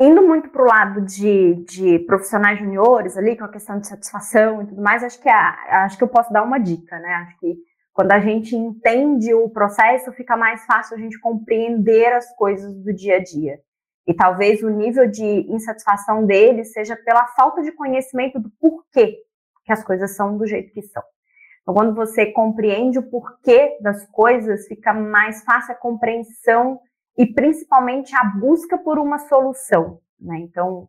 Indo 0.00 0.26
muito 0.26 0.48
para 0.48 0.62
o 0.62 0.66
lado 0.66 1.02
de, 1.02 1.56
de 1.66 1.98
profissionais 2.00 2.58
juniores 2.58 3.18
ali, 3.18 3.36
com 3.36 3.44
a 3.44 3.52
questão 3.52 3.78
de 3.78 3.86
satisfação 3.86 4.62
e 4.62 4.66
tudo 4.66 4.80
mais, 4.80 5.04
acho 5.04 5.20
que, 5.20 5.28
a, 5.28 5.84
acho 5.84 5.98
que 5.98 6.02
eu 6.02 6.08
posso 6.08 6.32
dar 6.32 6.42
uma 6.42 6.58
dica, 6.58 6.98
né? 6.98 7.10
Acho 7.16 7.38
que 7.38 7.58
quando 7.92 8.12
a 8.12 8.20
gente 8.20 8.56
entende 8.56 9.34
o 9.34 9.50
processo, 9.50 10.10
fica 10.12 10.36
mais 10.36 10.64
fácil 10.64 10.96
a 10.96 10.98
gente 10.98 11.20
compreender 11.20 12.14
as 12.14 12.34
coisas 12.34 12.74
do 12.82 12.94
dia 12.94 13.16
a 13.16 13.22
dia. 13.22 13.60
E 14.06 14.14
talvez 14.14 14.62
o 14.62 14.70
nível 14.70 15.06
de 15.06 15.46
insatisfação 15.52 16.24
deles 16.24 16.72
seja 16.72 16.96
pela 16.96 17.26
falta 17.36 17.60
de 17.62 17.70
conhecimento 17.72 18.40
do 18.40 18.50
porquê 18.58 19.18
que 19.64 19.72
as 19.72 19.84
coisas 19.84 20.16
são 20.16 20.38
do 20.38 20.46
jeito 20.46 20.72
que 20.72 20.80
são. 20.82 21.02
Então, 21.60 21.74
quando 21.74 21.94
você 21.94 22.26
compreende 22.32 22.98
o 22.98 23.10
porquê 23.10 23.76
das 23.82 24.06
coisas, 24.06 24.66
fica 24.66 24.94
mais 24.94 25.44
fácil 25.44 25.72
a 25.72 25.76
compreensão 25.76 26.80
e 27.16 27.26
principalmente 27.26 28.14
a 28.16 28.24
busca 28.24 28.78
por 28.78 28.98
uma 28.98 29.18
solução. 29.18 30.00
Né? 30.20 30.38
Então, 30.40 30.88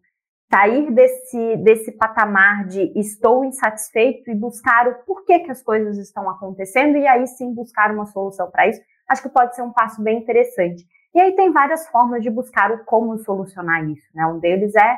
sair 0.51 0.91
desse, 0.91 1.57
desse 1.57 1.91
patamar 1.93 2.65
de 2.65 2.91
estou 2.99 3.45
insatisfeito 3.45 4.30
e 4.30 4.36
buscar 4.36 4.88
o 4.88 4.95
porquê 5.05 5.39
que 5.39 5.51
as 5.51 5.63
coisas 5.63 5.97
estão 5.97 6.30
acontecendo 6.30 6.97
e 6.97 7.07
aí 7.07 7.26
sim 7.26 7.53
buscar 7.53 7.91
uma 7.91 8.05
solução 8.05 8.51
para 8.51 8.67
isso, 8.67 8.82
acho 9.07 9.22
que 9.22 9.30
pode 9.30 9.55
ser 9.55 9.61
um 9.61 9.72
passo 9.72 10.01
bem 10.03 10.19
interessante. 10.19 10.86
E 11.13 11.22
aí 11.22 11.36
tem 11.36 11.51
várias 11.51 11.88
formas 11.88 12.22
de 12.22 12.30
buscar 12.30 12.72
o 12.72 12.84
como 12.86 13.17
solucionar 13.17 13.89
isso. 13.89 14.07
Né? 14.13 14.26
Um 14.26 14.39
deles 14.39 14.76
é 14.76 14.97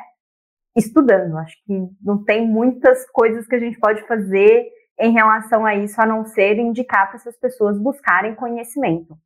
estudando. 0.76 1.36
Acho 1.38 1.56
que 1.64 1.88
não 2.02 2.22
tem 2.22 2.46
muitas 2.46 3.08
coisas 3.10 3.46
que 3.46 3.54
a 3.54 3.60
gente 3.60 3.78
pode 3.78 4.06
fazer 4.06 4.68
em 4.98 5.12
relação 5.12 5.66
a 5.66 5.74
isso, 5.74 6.00
a 6.00 6.06
não 6.06 6.24
ser 6.24 6.56
indicar 6.56 7.08
para 7.08 7.16
essas 7.16 7.36
pessoas 7.36 7.78
buscarem 7.78 8.34
conhecimento. 8.34 9.16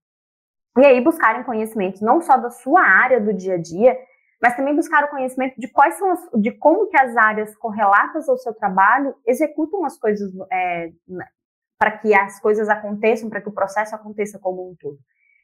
E 0.79 0.87
aí 0.87 1.01
buscarem 1.01 1.43
conhecimentos 1.43 2.01
não 2.01 2.21
só 2.21 2.37
da 2.37 2.51
sua 2.51 2.81
área 2.81 3.21
do 3.21 3.33
dia 3.33 3.55
a 3.55 3.59
dia, 3.59 3.99
mas 4.41 4.57
também 4.57 4.75
buscar 4.75 5.05
o 5.05 5.09
conhecimento 5.09 5.59
de 5.59 5.69
quais 5.69 5.95
são 5.99 6.11
as, 6.13 6.21
de 6.37 6.53
como 6.53 6.87
que 6.87 6.97
as 6.97 7.17
áreas 7.17 7.57
correlatas 7.57 8.29
ao 8.29 8.39
seu 8.39 8.55
trabalho 8.55 9.15
executam 9.27 9.85
as 9.85 9.99
coisas 9.99 10.33
é, 10.53 10.91
para 11.79 11.99
que 11.99 12.15
as 12.15 12.41
coisas 12.41 12.69
aconteçam, 12.69 13.29
para 13.29 13.41
que 13.41 13.49
o 13.49 13.55
processo 13.55 13.95
aconteça 13.95 14.39
como 14.39 14.71
um 14.71 14.77
todo. 14.77 14.99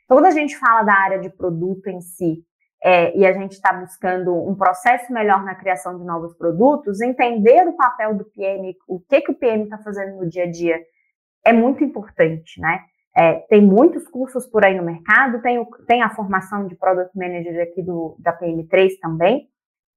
Então, 0.04 0.18
quando 0.18 0.26
a 0.26 0.30
gente 0.30 0.56
fala 0.56 0.82
da 0.82 0.94
área 0.94 1.18
de 1.18 1.30
produto 1.30 1.88
em 1.88 2.00
si, 2.00 2.44
é, 2.82 3.16
e 3.16 3.24
a 3.24 3.32
gente 3.32 3.52
está 3.52 3.72
buscando 3.72 4.34
um 4.34 4.54
processo 4.54 5.10
melhor 5.10 5.42
na 5.42 5.54
criação 5.54 5.98
de 5.98 6.04
novos 6.04 6.34
produtos, 6.36 7.00
entender 7.00 7.66
o 7.66 7.72
papel 7.72 8.14
do 8.14 8.26
PM, 8.26 8.76
o 8.86 9.00
que, 9.00 9.22
que 9.22 9.30
o 9.30 9.34
PM 9.34 9.64
está 9.64 9.78
fazendo 9.78 10.16
no 10.16 10.28
dia 10.28 10.44
a 10.44 10.50
dia, 10.50 10.78
é 11.42 11.52
muito 11.52 11.82
importante, 11.82 12.60
né? 12.60 12.80
É, 13.16 13.34
tem 13.48 13.62
muitos 13.62 14.08
cursos 14.08 14.44
por 14.46 14.64
aí 14.64 14.76
no 14.76 14.82
mercado, 14.82 15.40
tem, 15.40 15.58
o, 15.58 15.66
tem 15.86 16.02
a 16.02 16.10
formação 16.10 16.66
de 16.66 16.74
Product 16.74 17.16
Manager 17.16 17.62
aqui 17.62 17.80
do, 17.80 18.16
da 18.18 18.36
PM3 18.36 18.98
também, 19.00 19.48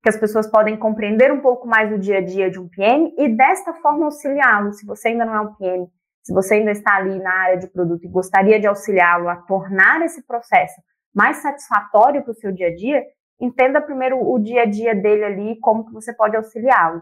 que 0.03 0.09
as 0.09 0.17
pessoas 0.17 0.47
podem 0.49 0.77
compreender 0.77 1.31
um 1.31 1.41
pouco 1.41 1.67
mais 1.67 1.91
o 1.91 1.97
dia 1.97 2.19
a 2.19 2.21
dia 2.21 2.51
de 2.51 2.59
um 2.59 2.67
PM 2.69 3.13
e 3.17 3.27
desta 3.35 3.73
forma 3.73 4.05
auxiliá-lo. 4.05 4.71
Se 4.73 4.85
você 4.85 5.09
ainda 5.09 5.25
não 5.25 5.35
é 5.35 5.41
um 5.41 5.55
PM, 5.55 5.87
se 6.21 6.33
você 6.33 6.55
ainda 6.55 6.71
está 6.71 6.95
ali 6.95 7.17
na 7.19 7.33
área 7.33 7.57
de 7.57 7.67
produto 7.67 8.03
e 8.05 8.09
gostaria 8.09 8.59
de 8.59 8.67
auxiliá-lo 8.67 9.29
a 9.29 9.37
tornar 9.37 10.01
esse 10.03 10.21
processo 10.27 10.79
mais 11.15 11.37
satisfatório 11.37 12.21
para 12.21 12.31
o 12.31 12.35
seu 12.35 12.51
dia 12.51 12.67
a 12.67 12.75
dia, 12.75 13.01
entenda 13.41 13.81
primeiro 13.81 14.19
o 14.19 14.37
dia 14.37 14.61
a 14.61 14.65
dia 14.65 14.93
dele 14.93 15.23
ali, 15.23 15.59
como 15.59 15.85
que 15.85 15.93
você 15.93 16.13
pode 16.13 16.35
auxiliá-lo. 16.35 17.01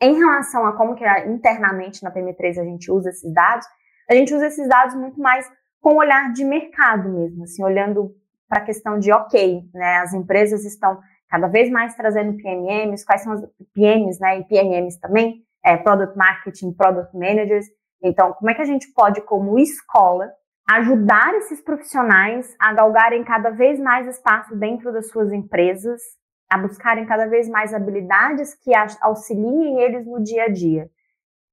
Em 0.00 0.14
relação 0.14 0.64
a 0.64 0.76
como 0.76 0.94
que 0.94 1.04
internamente 1.26 2.04
na 2.04 2.12
PM3 2.12 2.60
a 2.60 2.64
gente 2.64 2.92
usa 2.92 3.10
esses 3.10 3.32
dados, 3.32 3.66
a 4.08 4.14
gente 4.14 4.34
usa 4.34 4.46
esses 4.46 4.68
dados 4.68 4.94
muito 4.94 5.20
mais 5.20 5.48
com 5.80 5.94
o 5.94 5.98
olhar 5.98 6.32
de 6.32 6.44
mercado 6.44 7.08
mesmo, 7.08 7.44
assim, 7.44 7.62
olhando 7.62 8.14
para 8.48 8.60
a 8.60 8.64
questão 8.64 8.98
de, 8.98 9.12
ok, 9.12 9.62
né, 9.74 9.98
as 9.98 10.12
empresas 10.12 10.64
estão 10.64 10.98
cada 11.28 11.46
vez 11.46 11.70
mais 11.70 11.94
trazendo 11.94 12.36
PMMs, 12.36 13.04
quais 13.04 13.22
são 13.22 13.32
as 13.32 13.42
PMs, 13.74 14.18
né, 14.20 14.38
e 14.38 14.44
PMMs 14.44 14.98
também, 14.98 15.42
é, 15.64 15.76
Product 15.76 16.16
Marketing, 16.16 16.72
Product 16.72 17.14
Managers, 17.16 17.66
então, 18.02 18.32
como 18.32 18.50
é 18.50 18.54
que 18.54 18.62
a 18.62 18.66
gente 18.66 18.92
pode, 18.92 19.20
como 19.22 19.58
escola, 19.58 20.30
ajudar 20.70 21.34
esses 21.34 21.60
profissionais 21.60 22.54
a 22.60 22.72
galgarem 22.72 23.24
cada 23.24 23.50
vez 23.50 23.80
mais 23.80 24.06
espaço 24.06 24.54
dentro 24.56 24.92
das 24.92 25.08
suas 25.08 25.32
empresas, 25.32 26.00
a 26.50 26.58
buscarem 26.58 27.06
cada 27.06 27.26
vez 27.26 27.48
mais 27.48 27.74
habilidades 27.74 28.54
que 28.54 28.70
auxiliem 29.00 29.80
eles 29.80 30.06
no 30.06 30.22
dia 30.22 30.44
a 30.44 30.48
dia. 30.48 30.88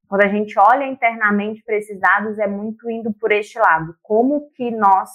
Quando 0.07 0.23
a 0.23 0.27
gente 0.27 0.57
olha 0.59 0.85
internamente 0.85 1.63
para 1.63 1.75
esses 1.75 1.99
dados, 1.99 2.37
é 2.39 2.47
muito 2.47 2.89
indo 2.89 3.13
por 3.13 3.31
este 3.31 3.59
lado. 3.59 3.95
Como 4.01 4.49
que 4.51 4.71
nós, 4.71 5.09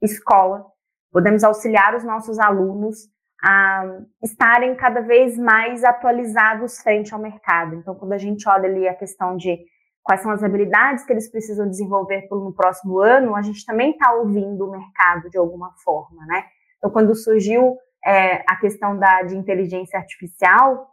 escola, 0.00 0.64
podemos 1.10 1.44
auxiliar 1.44 1.94
os 1.94 2.04
nossos 2.04 2.38
alunos 2.38 3.10
a 3.44 3.98
estarem 4.22 4.74
cada 4.76 5.00
vez 5.00 5.36
mais 5.36 5.82
atualizados 5.82 6.80
frente 6.80 7.12
ao 7.12 7.20
mercado. 7.20 7.74
Então, 7.74 7.94
quando 7.94 8.12
a 8.12 8.18
gente 8.18 8.48
olha 8.48 8.68
ali 8.68 8.86
a 8.86 8.94
questão 8.94 9.36
de 9.36 9.58
quais 10.02 10.20
são 10.20 10.30
as 10.30 10.42
habilidades 10.42 11.04
que 11.04 11.12
eles 11.12 11.30
precisam 11.30 11.68
desenvolver 11.68 12.28
no 12.30 12.52
próximo 12.52 13.00
ano, 13.00 13.34
a 13.34 13.42
gente 13.42 13.64
também 13.66 13.90
está 13.90 14.12
ouvindo 14.12 14.66
o 14.66 14.70
mercado 14.70 15.28
de 15.28 15.38
alguma 15.38 15.72
forma, 15.84 16.24
né? 16.26 16.44
Então, 16.78 16.90
quando 16.90 17.14
surgiu 17.14 17.76
é, 18.04 18.44
a 18.48 18.56
questão 18.56 18.96
da, 18.96 19.22
de 19.22 19.36
inteligência 19.36 19.98
artificial, 19.98 20.91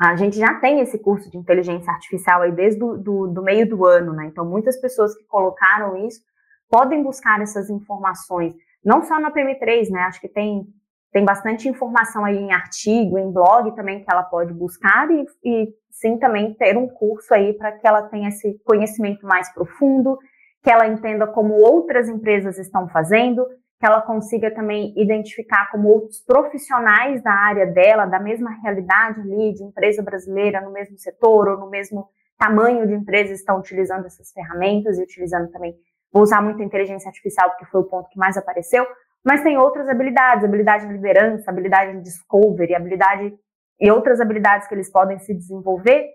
a 0.00 0.16
gente 0.16 0.36
já 0.36 0.54
tem 0.54 0.80
esse 0.80 0.98
curso 0.98 1.30
de 1.30 1.38
inteligência 1.38 1.92
artificial 1.92 2.42
aí 2.42 2.52
desde 2.52 2.82
o 2.82 2.96
do, 2.96 3.28
do 3.28 3.42
meio 3.42 3.68
do 3.68 3.86
ano, 3.86 4.12
né? 4.12 4.26
Então, 4.26 4.44
muitas 4.44 4.80
pessoas 4.80 5.16
que 5.16 5.24
colocaram 5.24 5.96
isso 6.06 6.20
podem 6.68 7.02
buscar 7.02 7.40
essas 7.40 7.70
informações, 7.70 8.54
não 8.84 9.02
só 9.02 9.20
na 9.20 9.30
PM3, 9.30 9.90
né? 9.90 10.00
Acho 10.00 10.20
que 10.20 10.28
tem, 10.28 10.66
tem 11.12 11.24
bastante 11.24 11.68
informação 11.68 12.24
aí 12.24 12.36
em 12.36 12.52
artigo, 12.52 13.18
em 13.18 13.32
blog 13.32 13.74
também 13.76 14.02
que 14.02 14.10
ela 14.10 14.24
pode 14.24 14.52
buscar 14.52 15.08
e, 15.10 15.24
e 15.44 15.68
sim 15.90 16.18
também 16.18 16.52
ter 16.54 16.76
um 16.76 16.88
curso 16.88 17.32
aí 17.32 17.52
para 17.52 17.72
que 17.72 17.86
ela 17.86 18.02
tenha 18.02 18.28
esse 18.28 18.58
conhecimento 18.64 19.24
mais 19.24 19.52
profundo, 19.54 20.18
que 20.62 20.70
ela 20.70 20.88
entenda 20.88 21.26
como 21.26 21.54
outras 21.54 22.08
empresas 22.08 22.58
estão 22.58 22.88
fazendo, 22.88 23.46
que 23.84 23.88
ela 23.88 24.00
consiga 24.00 24.50
também 24.50 24.94
identificar 24.96 25.70
como 25.70 25.90
outros 25.90 26.18
profissionais 26.22 27.22
da 27.22 27.32
área 27.32 27.66
dela, 27.66 28.06
da 28.06 28.18
mesma 28.18 28.50
realidade 28.62 29.20
ali, 29.20 29.52
de 29.52 29.62
empresa 29.62 30.02
brasileira 30.02 30.62
no 30.62 30.72
mesmo 30.72 30.96
setor 30.96 31.48
ou 31.48 31.58
no 31.58 31.68
mesmo 31.68 32.08
tamanho 32.38 32.86
de 32.86 32.94
empresa, 32.94 33.34
estão 33.34 33.58
utilizando 33.58 34.06
essas 34.06 34.32
ferramentas 34.32 34.96
e 34.96 35.02
utilizando 35.02 35.50
também. 35.50 35.76
Vou 36.10 36.22
usar 36.22 36.40
muito 36.40 36.62
a 36.62 36.64
inteligência 36.64 37.08
artificial, 37.08 37.50
porque 37.50 37.66
foi 37.66 37.82
o 37.82 37.84
ponto 37.84 38.08
que 38.08 38.18
mais 38.18 38.38
apareceu, 38.38 38.86
mas 39.22 39.42
tem 39.42 39.58
outras 39.58 39.86
habilidades, 39.86 40.46
habilidade 40.46 40.86
de 40.86 40.92
liderança, 40.94 41.50
habilidade 41.50 41.92
de 41.98 42.04
discovery, 42.04 42.74
habilidade 42.74 43.34
e 43.78 43.90
outras 43.90 44.18
habilidades 44.18 44.66
que 44.66 44.74
eles 44.74 44.90
podem 44.90 45.18
se 45.18 45.34
desenvolver. 45.34 46.08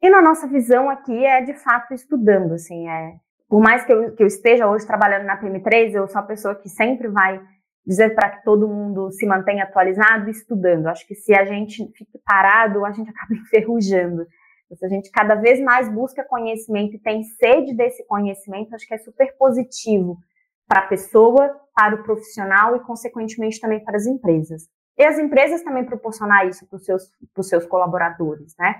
E 0.00 0.08
na 0.08 0.22
nossa 0.22 0.48
visão 0.48 0.88
aqui 0.88 1.26
é 1.26 1.42
de 1.42 1.52
fato 1.52 1.92
estudando, 1.92 2.54
assim, 2.54 2.88
é 2.88 3.16
por 3.50 3.60
mais 3.60 3.84
que 3.84 3.92
eu, 3.92 4.14
que 4.14 4.22
eu 4.22 4.28
esteja 4.28 4.70
hoje 4.70 4.86
trabalhando 4.86 5.24
na 5.24 5.36
PM3, 5.42 5.92
eu 5.92 6.06
sou 6.06 6.20
a 6.20 6.24
pessoa 6.24 6.54
que 6.54 6.68
sempre 6.68 7.08
vai 7.08 7.42
dizer 7.84 8.14
para 8.14 8.30
que 8.30 8.44
todo 8.44 8.68
mundo 8.68 9.10
se 9.10 9.26
mantenha 9.26 9.64
atualizado 9.64 10.28
e 10.28 10.30
estudando. 10.30 10.86
Acho 10.86 11.04
que 11.04 11.16
se 11.16 11.34
a 11.34 11.44
gente 11.44 11.90
fica 11.96 12.16
parado, 12.24 12.84
a 12.84 12.92
gente 12.92 13.10
acaba 13.10 13.34
enferrujando. 13.34 14.24
Se 14.72 14.86
a 14.86 14.88
gente 14.88 15.10
cada 15.10 15.34
vez 15.34 15.60
mais 15.60 15.92
busca 15.92 16.22
conhecimento 16.22 16.94
e 16.94 17.00
tem 17.00 17.24
sede 17.24 17.74
desse 17.74 18.06
conhecimento, 18.06 18.72
acho 18.72 18.86
que 18.86 18.94
é 18.94 18.98
super 18.98 19.36
positivo 19.36 20.16
para 20.68 20.82
a 20.82 20.86
pessoa, 20.86 21.50
para 21.74 21.96
o 21.96 22.04
profissional 22.04 22.76
e, 22.76 22.80
consequentemente, 22.80 23.60
também 23.60 23.82
para 23.82 23.96
as 23.96 24.06
empresas. 24.06 24.68
E 24.96 25.02
as 25.02 25.18
empresas 25.18 25.64
também 25.64 25.84
proporcionar 25.84 26.46
isso 26.46 26.64
para 26.68 26.76
os 26.76 26.84
seus, 26.84 27.10
seus 27.42 27.66
colaboradores, 27.66 28.54
né? 28.56 28.76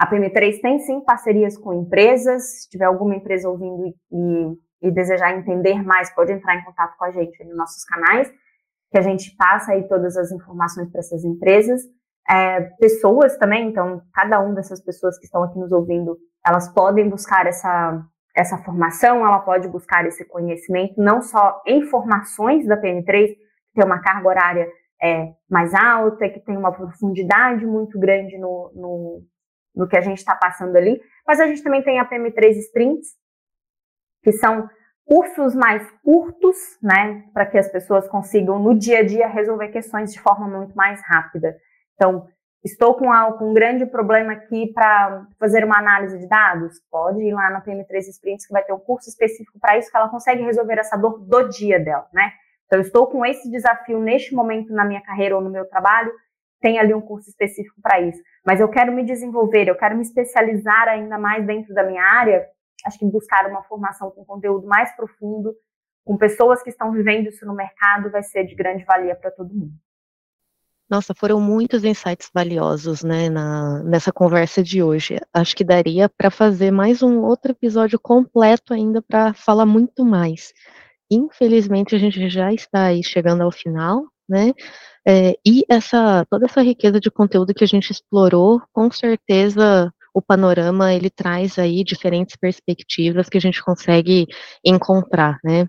A 0.00 0.06
PM3 0.06 0.62
tem 0.62 0.78
sim 0.78 1.02
parcerias 1.02 1.58
com 1.58 1.74
empresas. 1.74 2.62
Se 2.62 2.70
tiver 2.70 2.86
alguma 2.86 3.14
empresa 3.14 3.50
ouvindo 3.50 3.94
e, 4.10 4.88
e 4.88 4.90
desejar 4.90 5.36
entender 5.36 5.84
mais, 5.84 6.08
pode 6.14 6.32
entrar 6.32 6.56
em 6.56 6.64
contato 6.64 6.96
com 6.96 7.04
a 7.04 7.10
gente 7.10 7.44
nos 7.44 7.54
nossos 7.54 7.84
canais, 7.84 8.32
que 8.90 8.96
a 8.96 9.02
gente 9.02 9.36
passa 9.36 9.72
aí 9.72 9.86
todas 9.86 10.16
as 10.16 10.32
informações 10.32 10.90
para 10.90 11.00
essas 11.00 11.22
empresas. 11.22 11.82
É, 12.30 12.62
pessoas 12.80 13.36
também, 13.36 13.68
então, 13.68 14.00
cada 14.14 14.40
uma 14.40 14.54
dessas 14.54 14.82
pessoas 14.82 15.18
que 15.18 15.26
estão 15.26 15.42
aqui 15.42 15.58
nos 15.58 15.70
ouvindo, 15.70 16.16
elas 16.46 16.72
podem 16.72 17.06
buscar 17.06 17.46
essa, 17.46 18.02
essa 18.34 18.56
formação, 18.56 19.18
ela 19.26 19.40
pode 19.40 19.68
buscar 19.68 20.06
esse 20.06 20.24
conhecimento, 20.24 20.94
não 20.96 21.20
só 21.20 21.60
informações 21.66 22.66
da 22.66 22.80
PM3, 22.80 23.26
que 23.26 23.38
tem 23.74 23.84
uma 23.84 24.00
carga 24.00 24.26
horária 24.26 24.66
é, 25.02 25.34
mais 25.46 25.74
alta, 25.74 26.26
que 26.30 26.40
tem 26.40 26.56
uma 26.56 26.72
profundidade 26.72 27.66
muito 27.66 27.98
grande 27.98 28.38
no, 28.38 28.72
no, 28.74 29.22
no 29.74 29.88
que 29.88 29.96
a 29.96 30.00
gente 30.00 30.18
está 30.18 30.34
passando 30.34 30.76
ali, 30.76 31.00
mas 31.26 31.40
a 31.40 31.46
gente 31.46 31.62
também 31.62 31.82
tem 31.82 31.98
a 31.98 32.08
PM3 32.08 32.56
Sprints, 32.58 33.08
que 34.22 34.32
são 34.32 34.68
cursos 35.10 35.54
mais 35.54 35.90
curtos, 36.04 36.56
né, 36.80 37.24
para 37.32 37.44
que 37.44 37.58
as 37.58 37.68
pessoas 37.68 38.08
consigam 38.08 38.58
no 38.58 38.78
dia 38.78 39.00
a 39.00 39.02
dia 39.02 39.26
resolver 39.26 39.68
questões 39.68 40.12
de 40.12 40.20
forma 40.20 40.46
muito 40.46 40.74
mais 40.74 41.02
rápida. 41.04 41.56
Então, 41.94 42.28
estou 42.64 42.94
com, 42.94 43.08
um 43.44 43.52
grande 43.52 43.86
problema 43.86 44.34
aqui 44.34 44.72
para 44.72 45.26
fazer 45.38 45.64
uma 45.64 45.78
análise 45.78 46.16
de 46.18 46.28
dados? 46.28 46.80
Pode 46.90 47.20
ir 47.22 47.32
lá 47.32 47.50
na 47.50 47.60
PM3 47.60 48.08
Sprints, 48.08 48.46
que 48.46 48.52
vai 48.52 48.62
ter 48.62 48.72
um 48.72 48.78
curso 48.78 49.08
específico 49.08 49.58
para 49.58 49.76
isso, 49.76 49.90
que 49.90 49.96
ela 49.96 50.08
consegue 50.08 50.44
resolver 50.44 50.78
essa 50.78 50.96
dor 50.96 51.18
do 51.18 51.48
dia 51.48 51.80
dela, 51.80 52.06
né? 52.12 52.32
Então, 52.66 52.80
estou 52.80 53.08
com 53.08 53.26
esse 53.26 53.50
desafio 53.50 53.98
neste 53.98 54.32
momento 54.32 54.72
na 54.72 54.84
minha 54.84 55.02
carreira 55.02 55.34
ou 55.34 55.42
no 55.42 55.50
meu 55.50 55.68
trabalho, 55.68 56.12
tem 56.60 56.78
ali 56.78 56.94
um 56.94 57.00
curso 57.00 57.28
específico 57.28 57.80
para 57.82 58.00
isso. 58.00 58.20
Mas 58.44 58.60
eu 58.60 58.68
quero 58.68 58.92
me 58.92 59.04
desenvolver, 59.04 59.68
eu 59.68 59.76
quero 59.76 59.96
me 59.96 60.02
especializar 60.02 60.88
ainda 60.88 61.18
mais 61.18 61.46
dentro 61.46 61.74
da 61.74 61.82
minha 61.82 62.02
área, 62.02 62.46
acho 62.86 62.98
que 62.98 63.04
buscar 63.04 63.46
uma 63.46 63.62
formação 63.64 64.10
com 64.10 64.24
conteúdo 64.24 64.66
mais 64.66 64.94
profundo, 64.94 65.54
com 66.04 66.16
pessoas 66.16 66.62
que 66.62 66.70
estão 66.70 66.92
vivendo 66.92 67.28
isso 67.28 67.44
no 67.46 67.54
mercado, 67.54 68.10
vai 68.10 68.22
ser 68.22 68.44
de 68.44 68.54
grande 68.54 68.84
valia 68.84 69.14
para 69.14 69.30
todo 69.30 69.54
mundo. 69.54 69.72
Nossa, 70.88 71.14
foram 71.14 71.40
muitos 71.40 71.84
insights 71.84 72.28
valiosos, 72.34 73.04
né, 73.04 73.28
na, 73.28 73.80
nessa 73.84 74.12
conversa 74.12 74.60
de 74.60 74.82
hoje. 74.82 75.20
Acho 75.32 75.54
que 75.54 75.62
daria 75.62 76.08
para 76.08 76.32
fazer 76.32 76.72
mais 76.72 77.00
um 77.00 77.20
outro 77.20 77.52
episódio 77.52 77.96
completo 77.96 78.74
ainda 78.74 79.00
para 79.00 79.32
falar 79.32 79.66
muito 79.66 80.04
mais. 80.04 80.52
Infelizmente, 81.08 81.94
a 81.94 81.98
gente 81.98 82.28
já 82.28 82.52
está 82.52 82.86
aí 82.86 83.04
chegando 83.04 83.42
ao 83.42 83.52
final, 83.52 84.04
né? 84.30 84.52
É, 85.06 85.34
e 85.46 85.64
essa 85.68 86.26
toda 86.30 86.46
essa 86.46 86.62
riqueza 86.62 87.00
de 87.00 87.10
conteúdo 87.10 87.54
que 87.54 87.64
a 87.64 87.66
gente 87.66 87.90
explorou, 87.90 88.62
com 88.72 88.90
certeza 88.90 89.92
o 90.14 90.22
panorama 90.22 90.92
ele 90.92 91.10
traz 91.10 91.58
aí 91.58 91.84
diferentes 91.84 92.36
perspectivas 92.36 93.28
que 93.28 93.38
a 93.38 93.40
gente 93.40 93.62
consegue 93.62 94.26
encontrar, 94.64 95.38
né? 95.44 95.68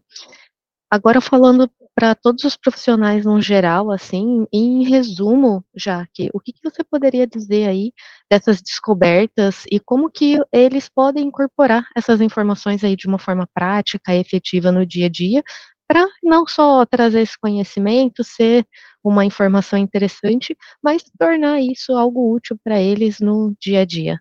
Agora 0.90 1.22
falando 1.22 1.70
para 1.96 2.16
todos 2.16 2.44
os 2.44 2.58
profissionais 2.58 3.26
no 3.26 3.42
geral, 3.42 3.92
assim, 3.92 4.46
em 4.52 4.84
resumo, 4.84 5.64
Jaque, 5.76 6.30
o 6.34 6.40
que, 6.40 6.54
que 6.54 6.60
você 6.64 6.84
poderia 6.84 7.28
dizer 7.28 7.68
aí 7.68 7.94
dessas 8.30 8.62
descobertas 8.62 9.64
e 9.72 9.80
como 9.80 10.10
que 10.10 10.38
eles 10.52 10.90
podem 10.90 11.28
incorporar 11.28 11.86
essas 11.96 12.22
informações 12.22 12.84
aí 12.84 12.96
de 12.96 13.08
uma 13.08 13.20
forma 13.20 13.48
prática 13.54 14.16
e 14.16 14.20
efetiva 14.20 14.72
no 14.72 14.86
dia 14.86 15.08
a 15.08 15.10
dia, 15.10 15.44
para 15.92 16.08
não 16.24 16.48
só 16.48 16.86
trazer 16.86 17.20
esse 17.20 17.38
conhecimento, 17.38 18.24
ser 18.24 18.66
uma 19.04 19.26
informação 19.26 19.78
interessante, 19.78 20.56
mas 20.82 21.04
tornar 21.20 21.60
isso 21.60 21.92
algo 21.92 22.34
útil 22.34 22.58
para 22.64 22.80
eles 22.80 23.20
no 23.20 23.54
dia 23.60 23.82
a 23.82 23.86
dia. 23.86 24.18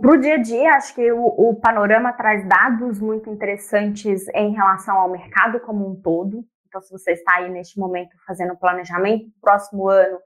Para 0.00 0.12
o 0.12 0.16
dia 0.16 0.34
a 0.34 0.38
dia, 0.38 0.74
acho 0.74 0.94
que 0.94 1.10
o, 1.10 1.24
o, 1.24 1.56
panorama 1.56 2.12
traz 2.12 2.46
dados 2.46 3.00
muito 3.00 3.28
interessantes 3.28 4.28
em 4.28 4.52
relação 4.52 4.96
ao 4.96 5.10
mercado 5.10 5.58
como 5.58 5.90
um 5.90 6.00
todo. 6.00 6.44
Então, 6.68 6.80
se 6.80 6.92
você 6.92 7.12
está 7.12 7.38
aí 7.38 7.50
neste 7.50 7.76
momento 7.76 8.14
fazendo 8.24 8.56
planejamento 8.56 9.24
do 9.24 9.40
próximo 9.40 9.88
ano, 9.88 10.20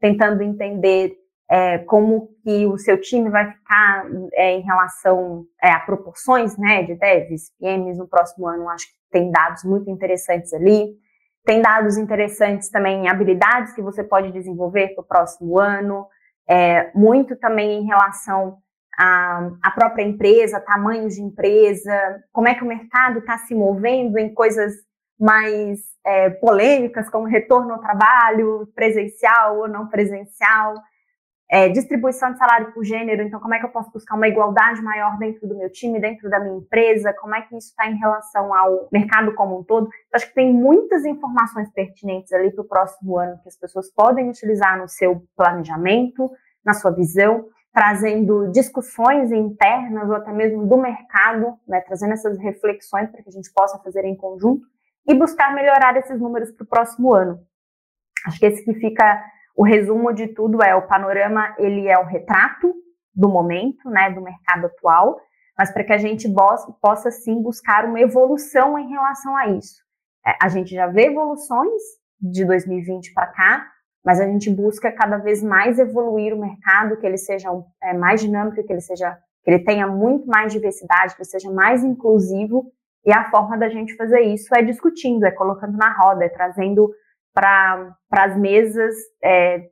tentando 0.00 0.42
entender 0.42 1.14
é, 1.50 1.76
como 1.78 2.30
que 2.42 2.64
o 2.64 2.78
seu 2.78 2.98
time 2.98 3.28
vai 3.28 3.52
ficar 3.52 4.06
é, 4.32 4.52
em 4.52 4.62
relação 4.62 5.44
é, 5.62 5.72
a 5.72 5.80
proporções 5.80 6.56
né, 6.56 6.84
de 6.84 6.94
devs, 6.94 7.52
PMs 7.60 7.98
no 7.98 8.08
próximo 8.08 8.46
ano, 8.46 8.66
acho 8.70 8.86
que 8.86 8.99
tem 9.10 9.30
dados 9.30 9.64
muito 9.64 9.90
interessantes 9.90 10.52
ali. 10.52 10.94
Tem 11.44 11.62
dados 11.62 11.96
interessantes 11.96 12.68
também 12.68 13.04
em 13.04 13.08
habilidades 13.08 13.72
que 13.72 13.82
você 13.82 14.04
pode 14.04 14.30
desenvolver 14.30 14.94
para 14.94 15.02
o 15.02 15.06
próximo 15.06 15.58
ano, 15.58 16.06
é, 16.48 16.90
muito 16.94 17.34
também 17.36 17.80
em 17.80 17.86
relação 17.86 18.58
à, 18.98 19.50
à 19.62 19.70
própria 19.70 20.02
empresa, 20.02 20.60
tamanhos 20.60 21.14
de 21.14 21.22
empresa, 21.22 22.22
como 22.32 22.48
é 22.48 22.54
que 22.54 22.62
o 22.62 22.68
mercado 22.68 23.20
está 23.20 23.38
se 23.38 23.54
movendo 23.54 24.18
em 24.18 24.34
coisas 24.34 24.74
mais 25.18 25.80
é, 26.04 26.30
polêmicas, 26.30 27.08
como 27.08 27.26
retorno 27.26 27.74
ao 27.74 27.80
trabalho, 27.80 28.70
presencial 28.74 29.58
ou 29.58 29.68
não 29.68 29.88
presencial 29.88 30.74
é, 31.50 31.68
distribuição 31.68 32.30
de 32.30 32.38
salário 32.38 32.72
por 32.72 32.84
gênero, 32.84 33.22
então 33.22 33.40
como 33.40 33.52
é 33.52 33.58
que 33.58 33.66
eu 33.66 33.70
posso 33.70 33.90
buscar 33.90 34.14
uma 34.14 34.28
igualdade 34.28 34.80
maior 34.82 35.18
dentro 35.18 35.48
do 35.48 35.58
meu 35.58 35.68
time, 35.68 35.98
dentro 35.98 36.30
da 36.30 36.38
minha 36.38 36.58
empresa, 36.58 37.12
como 37.12 37.34
é 37.34 37.42
que 37.42 37.56
isso 37.56 37.70
está 37.70 37.88
em 37.88 37.96
relação 37.96 38.54
ao 38.54 38.88
mercado 38.92 39.34
como 39.34 39.58
um 39.58 39.64
todo. 39.64 39.86
Eu 39.86 39.90
acho 40.14 40.28
que 40.28 40.34
tem 40.34 40.52
muitas 40.52 41.04
informações 41.04 41.68
pertinentes 41.72 42.32
ali 42.32 42.52
para 42.52 42.62
o 42.62 42.68
próximo 42.68 43.18
ano 43.18 43.36
que 43.42 43.48
as 43.48 43.56
pessoas 43.56 43.92
podem 43.92 44.30
utilizar 44.30 44.78
no 44.78 44.86
seu 44.86 45.24
planejamento, 45.36 46.30
na 46.64 46.72
sua 46.72 46.92
visão, 46.92 47.46
trazendo 47.72 48.48
discussões 48.52 49.32
internas 49.32 50.08
ou 50.08 50.14
até 50.14 50.32
mesmo 50.32 50.66
do 50.68 50.76
mercado, 50.76 51.56
né, 51.66 51.80
trazendo 51.80 52.12
essas 52.12 52.38
reflexões 52.38 53.10
para 53.10 53.22
que 53.22 53.28
a 53.28 53.32
gente 53.32 53.52
possa 53.52 53.76
fazer 53.80 54.04
em 54.04 54.16
conjunto 54.16 54.64
e 55.04 55.14
buscar 55.14 55.52
melhorar 55.52 55.96
esses 55.96 56.20
números 56.20 56.52
para 56.52 56.64
o 56.64 56.68
próximo 56.68 57.12
ano. 57.12 57.40
Acho 58.24 58.38
que 58.38 58.46
esse 58.46 58.64
que 58.64 58.74
fica 58.74 59.20
o 59.56 59.64
resumo 59.64 60.12
de 60.12 60.28
tudo 60.28 60.62
é 60.62 60.74
o 60.74 60.86
panorama, 60.86 61.54
ele 61.58 61.88
é 61.88 61.98
o 61.98 62.04
retrato 62.04 62.74
do 63.14 63.28
momento, 63.28 63.88
né, 63.90 64.10
do 64.10 64.22
mercado 64.22 64.66
atual, 64.66 65.20
mas 65.58 65.70
para 65.70 65.84
que 65.84 65.92
a 65.92 65.98
gente 65.98 66.26
possa, 66.80 67.10
sim 67.10 67.42
buscar 67.42 67.84
uma 67.84 68.00
evolução 68.00 68.78
em 68.78 68.88
relação 68.88 69.36
a 69.36 69.48
isso. 69.48 69.82
É, 70.26 70.34
a 70.40 70.48
gente 70.48 70.74
já 70.74 70.86
vê 70.86 71.06
evoluções 71.06 71.82
de 72.20 72.44
2020 72.44 73.12
para 73.12 73.26
cá, 73.26 73.66
mas 74.04 74.20
a 74.20 74.24
gente 74.24 74.50
busca 74.50 74.90
cada 74.90 75.18
vez 75.18 75.42
mais 75.42 75.78
evoluir 75.78 76.32
o 76.32 76.40
mercado, 76.40 76.96
que 76.96 77.06
ele 77.06 77.18
seja 77.18 77.50
é, 77.82 77.92
mais 77.92 78.20
dinâmico, 78.20 78.64
que 78.64 78.72
ele 78.72 78.80
seja, 78.80 79.18
que 79.44 79.50
ele 79.50 79.62
tenha 79.62 79.86
muito 79.86 80.26
mais 80.26 80.52
diversidade, 80.52 81.14
que 81.14 81.20
ele 81.20 81.28
seja 81.28 81.50
mais 81.50 81.84
inclusivo. 81.84 82.72
E 83.04 83.12
a 83.12 83.30
forma 83.30 83.58
da 83.58 83.68
gente 83.68 83.96
fazer 83.96 84.20
isso 84.20 84.54
é 84.54 84.62
discutindo, 84.62 85.24
é 85.24 85.30
colocando 85.30 85.76
na 85.76 85.92
roda, 85.92 86.24
é 86.24 86.28
trazendo 86.28 86.90
para 87.32 87.96
as 88.10 88.36
mesas 88.36 88.94
é, 89.22 89.70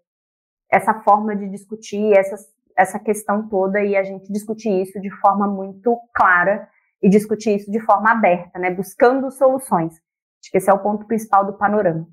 essa 0.70 0.94
forma 1.02 1.34
de 1.34 1.48
discutir 1.48 2.12
essa, 2.16 2.36
essa 2.76 2.98
questão 2.98 3.48
toda 3.48 3.82
e 3.82 3.96
a 3.96 4.02
gente 4.02 4.32
discutir 4.32 4.70
isso 4.82 5.00
de 5.00 5.10
forma 5.10 5.46
muito 5.46 5.98
clara 6.14 6.68
e 7.02 7.08
discutir 7.08 7.56
isso 7.56 7.70
de 7.70 7.80
forma 7.80 8.10
aberta, 8.10 8.58
né, 8.58 8.70
buscando 8.70 9.30
soluções. 9.30 9.94
Acho 10.40 10.50
que 10.50 10.58
esse 10.58 10.70
é 10.70 10.72
o 10.72 10.78
ponto 10.78 11.06
principal 11.06 11.46
do 11.46 11.54
panorama. 11.54 12.08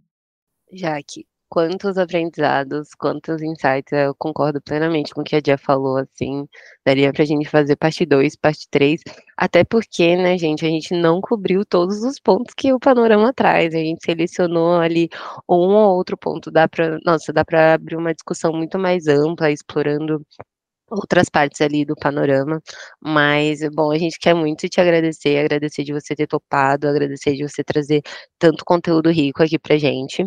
Jaque, 0.71 1.27
quantos 1.55 1.97
aprendizados, 1.97 2.89
quantos 2.99 3.41
insights, 3.41 3.93
eu 3.93 4.13
concordo 4.15 4.61
plenamente 4.61 5.13
com 5.13 5.21
o 5.21 5.23
que 5.23 5.37
a 5.37 5.39
Dia 5.39 5.57
falou, 5.57 5.95
assim, 5.97 6.45
daria 6.85 7.13
pra 7.13 7.23
gente 7.23 7.47
fazer 7.47 7.77
parte 7.77 8.05
2, 8.05 8.35
parte 8.35 8.67
3, 8.69 9.01
até 9.37 9.63
porque, 9.63 10.17
né, 10.17 10.37
gente, 10.37 10.65
a 10.65 10.69
gente 10.69 10.93
não 10.93 11.21
cobriu 11.21 11.65
todos 11.65 12.03
os 12.03 12.19
pontos 12.19 12.53
que 12.53 12.73
o 12.73 12.79
panorama 12.79 13.33
traz, 13.33 13.73
a 13.73 13.77
gente 13.77 14.03
selecionou 14.03 14.73
ali 14.81 15.07
um 15.49 15.55
ou 15.75 15.95
outro 15.95 16.17
ponto, 16.17 16.51
dá 16.51 16.67
pra, 16.67 16.99
nossa, 17.05 17.31
dá 17.31 17.45
pra 17.45 17.75
abrir 17.75 17.95
uma 17.95 18.13
discussão 18.13 18.51
muito 18.51 18.77
mais 18.77 19.07
ampla, 19.07 19.49
explorando 19.49 20.21
outras 20.89 21.29
partes 21.29 21.61
ali 21.61 21.85
do 21.85 21.95
panorama, 21.95 22.61
mas, 23.01 23.59
bom, 23.73 23.91
a 23.91 23.97
gente 23.97 24.19
quer 24.19 24.33
muito 24.33 24.69
te 24.69 24.79
agradecer, 24.79 25.37
agradecer 25.39 25.83
de 25.83 25.93
você 25.93 26.15
ter 26.15 26.27
topado, 26.27 26.87
agradecer 26.87 27.33
de 27.33 27.47
você 27.47 27.63
trazer 27.63 28.01
tanto 28.37 28.63
conteúdo 28.65 29.09
rico 29.09 29.43
aqui 29.43 29.57
pra 29.57 29.77
gente, 29.77 30.25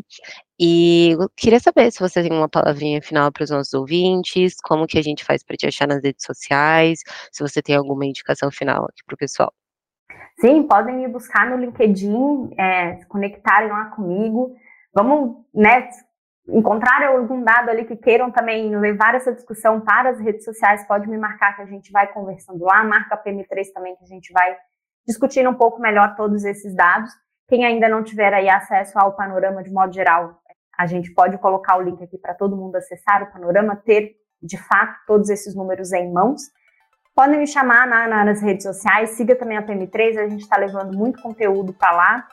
e 0.61 1.16
queria 1.36 1.61
saber 1.61 1.92
se 1.92 2.00
você 2.00 2.22
tem 2.22 2.32
uma 2.32 2.48
palavrinha 2.48 3.00
final 3.00 3.30
para 3.30 3.44
os 3.44 3.50
nossos 3.50 3.72
ouvintes, 3.74 4.56
como 4.62 4.86
que 4.86 4.98
a 4.98 5.02
gente 5.02 5.24
faz 5.24 5.44
para 5.44 5.56
te 5.56 5.66
achar 5.66 5.86
nas 5.86 6.02
redes 6.02 6.24
sociais, 6.24 7.00
se 7.30 7.42
você 7.42 7.62
tem 7.62 7.76
alguma 7.76 8.04
indicação 8.04 8.50
final 8.50 8.84
aqui 8.84 9.04
para 9.06 9.14
o 9.14 9.18
pessoal. 9.18 9.52
Sim, 10.40 10.64
podem 10.64 10.96
me 10.96 11.09
buscar 11.09 11.48
no 11.50 11.56
LinkedIn, 11.56 12.50
é, 12.56 12.96
se 12.96 13.06
conectarem 13.06 13.68
lá 13.68 13.86
comigo, 13.86 14.54
vamos, 14.94 15.44
né, 15.54 15.88
encontrar 16.49 17.03
algum 17.05 17.42
dado 17.42 17.70
ali 17.70 17.84
que 17.84 17.96
queiram 17.96 18.30
também 18.30 18.74
levar 18.76 19.14
essa 19.14 19.32
discussão 19.32 19.80
para 19.80 20.11
as 20.11 20.18
redes 20.18 20.44
sociais, 20.44 20.86
pode 20.86 21.09
me 21.09 21.18
marcar 21.18 21.55
que 21.55 21.62
a 21.62 21.66
gente 21.66 21.92
vai 21.92 22.07
conversando 22.12 22.64
lá, 22.64 22.82
marca 22.82 23.14
a 23.14 23.22
PM3 23.22 23.72
também 23.74 23.94
que 23.96 24.05
a 24.05 24.07
gente 24.07 24.32
vai 24.32 24.57
discutindo 25.07 25.51
um 25.51 25.55
pouco 25.55 25.80
melhor 25.80 26.16
todos 26.16 26.44
esses 26.44 26.74
dados. 26.74 27.11
Quem 27.49 27.64
ainda 27.64 27.88
não 27.88 28.03
tiver 28.03 28.32
aí 28.32 28.49
acesso 28.49 28.99
ao 28.99 29.14
panorama 29.14 29.62
de 29.62 29.70
modo 29.70 29.92
geral, 29.92 30.38
a 30.78 30.86
gente 30.86 31.12
pode 31.12 31.36
colocar 31.38 31.76
o 31.76 31.82
link 31.82 32.03
aqui 32.03 32.16
para 32.16 32.34
todo 32.34 32.57
mundo 32.57 32.76
acessar 32.76 33.22
o 33.22 33.32
panorama, 33.32 33.76
ter 33.76 34.16
de 34.40 34.57
fato 34.57 34.94
todos 35.07 35.28
esses 35.28 35.55
números 35.55 35.92
em 35.92 36.12
mãos. 36.12 36.42
Podem 37.14 37.40
me 37.40 37.46
chamar 37.46 37.86
na, 37.86 38.24
nas 38.24 38.40
redes 38.40 38.62
sociais, 38.62 39.11
siga 39.11 39.34
também 39.34 39.57
a 39.59 39.62
PM3, 39.62 40.18
a 40.18 40.28
gente 40.28 40.42
está 40.42 40.57
levando 40.57 40.96
muito 40.96 41.20
conteúdo 41.20 41.72
para 41.72 41.90
lá. 41.90 42.28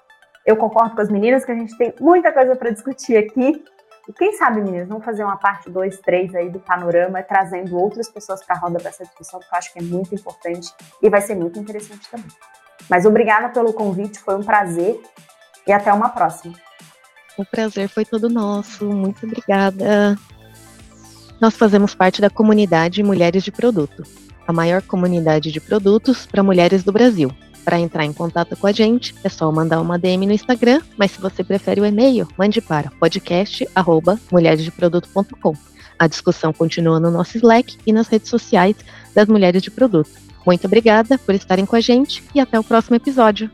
Eu 0.45 0.55
concordo 0.55 0.95
com 0.95 1.01
as 1.01 1.09
meninas 1.09 1.43
que 1.43 1.51
a 1.51 1.55
gente 1.55 1.76
tem 1.76 1.93
muita 1.99 2.32
coisa 2.32 2.55
para 2.55 2.70
discutir 2.70 3.18
aqui. 3.18 3.63
E 4.08 4.14
quem 4.14 4.34
sabe, 4.34 4.62
meninas, 4.62 4.88
vamos 4.88 5.03
fazer 5.03 5.24
uma 5.24 5.38
parte 5.38 5.70
2, 5.70 5.97
3 5.99 6.36
aí 6.36 6.49
do 6.49 6.60
panorama, 6.60 7.24
trazendo 7.24 7.76
outras 7.78 8.08
pessoas 8.08 8.43
para 8.45 8.56
a 8.56 8.60
roda 8.60 8.78
dessa 8.78 9.03
discussão, 9.03 9.39
que 9.39 9.47
eu 9.51 9.58
acho 9.58 9.74
que 9.74 9.80
é 9.80 9.82
muito 9.82 10.14
importante 10.14 10.72
e 11.01 11.10
vai 11.10 11.22
ser 11.22 11.36
muito 11.36 11.58
interessante 11.60 12.10
também. 12.10 12.28
Mas 12.88 13.06
obrigada 13.06 13.49
pelo 13.49 13.74
convite, 13.74 14.20
foi 14.20 14.36
um 14.36 14.43
prazer 14.43 15.01
e 15.66 15.72
até 15.72 15.91
uma 15.91 16.10
próxima. 16.10 16.53
O 17.38 17.43
prazer 17.43 17.89
foi 17.89 18.06
todo 18.06 18.30
nosso, 18.30 18.86
muito 18.86 19.26
obrigada. 19.26 20.16
Nós 21.41 21.56
fazemos 21.56 21.95
parte 21.95 22.22
da 22.22 22.30
comunidade 22.30 23.03
Mulheres 23.03 23.43
de 23.43 23.51
Produto, 23.51 24.03
a 24.47 24.53
maior 24.53 24.82
comunidade 24.84 25.51
de 25.51 25.60
produtos 25.60 26.26
para 26.28 26.43
mulheres 26.43 26.84
do 26.84 26.93
Brasil. 26.93 27.30
Para 27.66 27.80
entrar 27.80 28.05
em 28.05 28.13
contato 28.13 28.55
com 28.55 28.68
a 28.68 28.72
gente, 28.72 29.16
é 29.24 29.30
só 29.30 29.51
mandar 29.51 29.82
uma 29.82 29.97
DM 29.97 30.28
no 30.28 30.34
Instagram, 30.34 30.82
mas 30.95 31.09
se 31.11 31.20
você 31.20 31.43
prefere 31.43 31.82
o 31.82 31.86
e-mail, 31.86 32.28
mande 32.38 32.61
para 32.61 32.91
podcast@mulheresdeproduto.com. 32.99 35.53
A 35.97 36.07
discussão 36.07 36.51
continua 36.53 36.99
no 36.99 37.09
nosso 37.09 37.38
Slack 37.38 37.78
e 37.84 37.91
nas 37.91 38.07
redes 38.07 38.30
sociais 38.30 38.76
das 39.16 39.28
Mulheres 39.28 39.63
de 39.63 39.72
Produto. 39.72 40.11
Muito 40.45 40.68
obrigada 40.68 41.18
por 41.18 41.34
estarem 41.34 41.66
com 41.66 41.76
a 41.76 41.82
gente 41.82 42.24
e 42.36 42.39
até 42.39 42.59
o 42.59 42.63
próximo 42.63 42.97
episódio. 42.97 43.49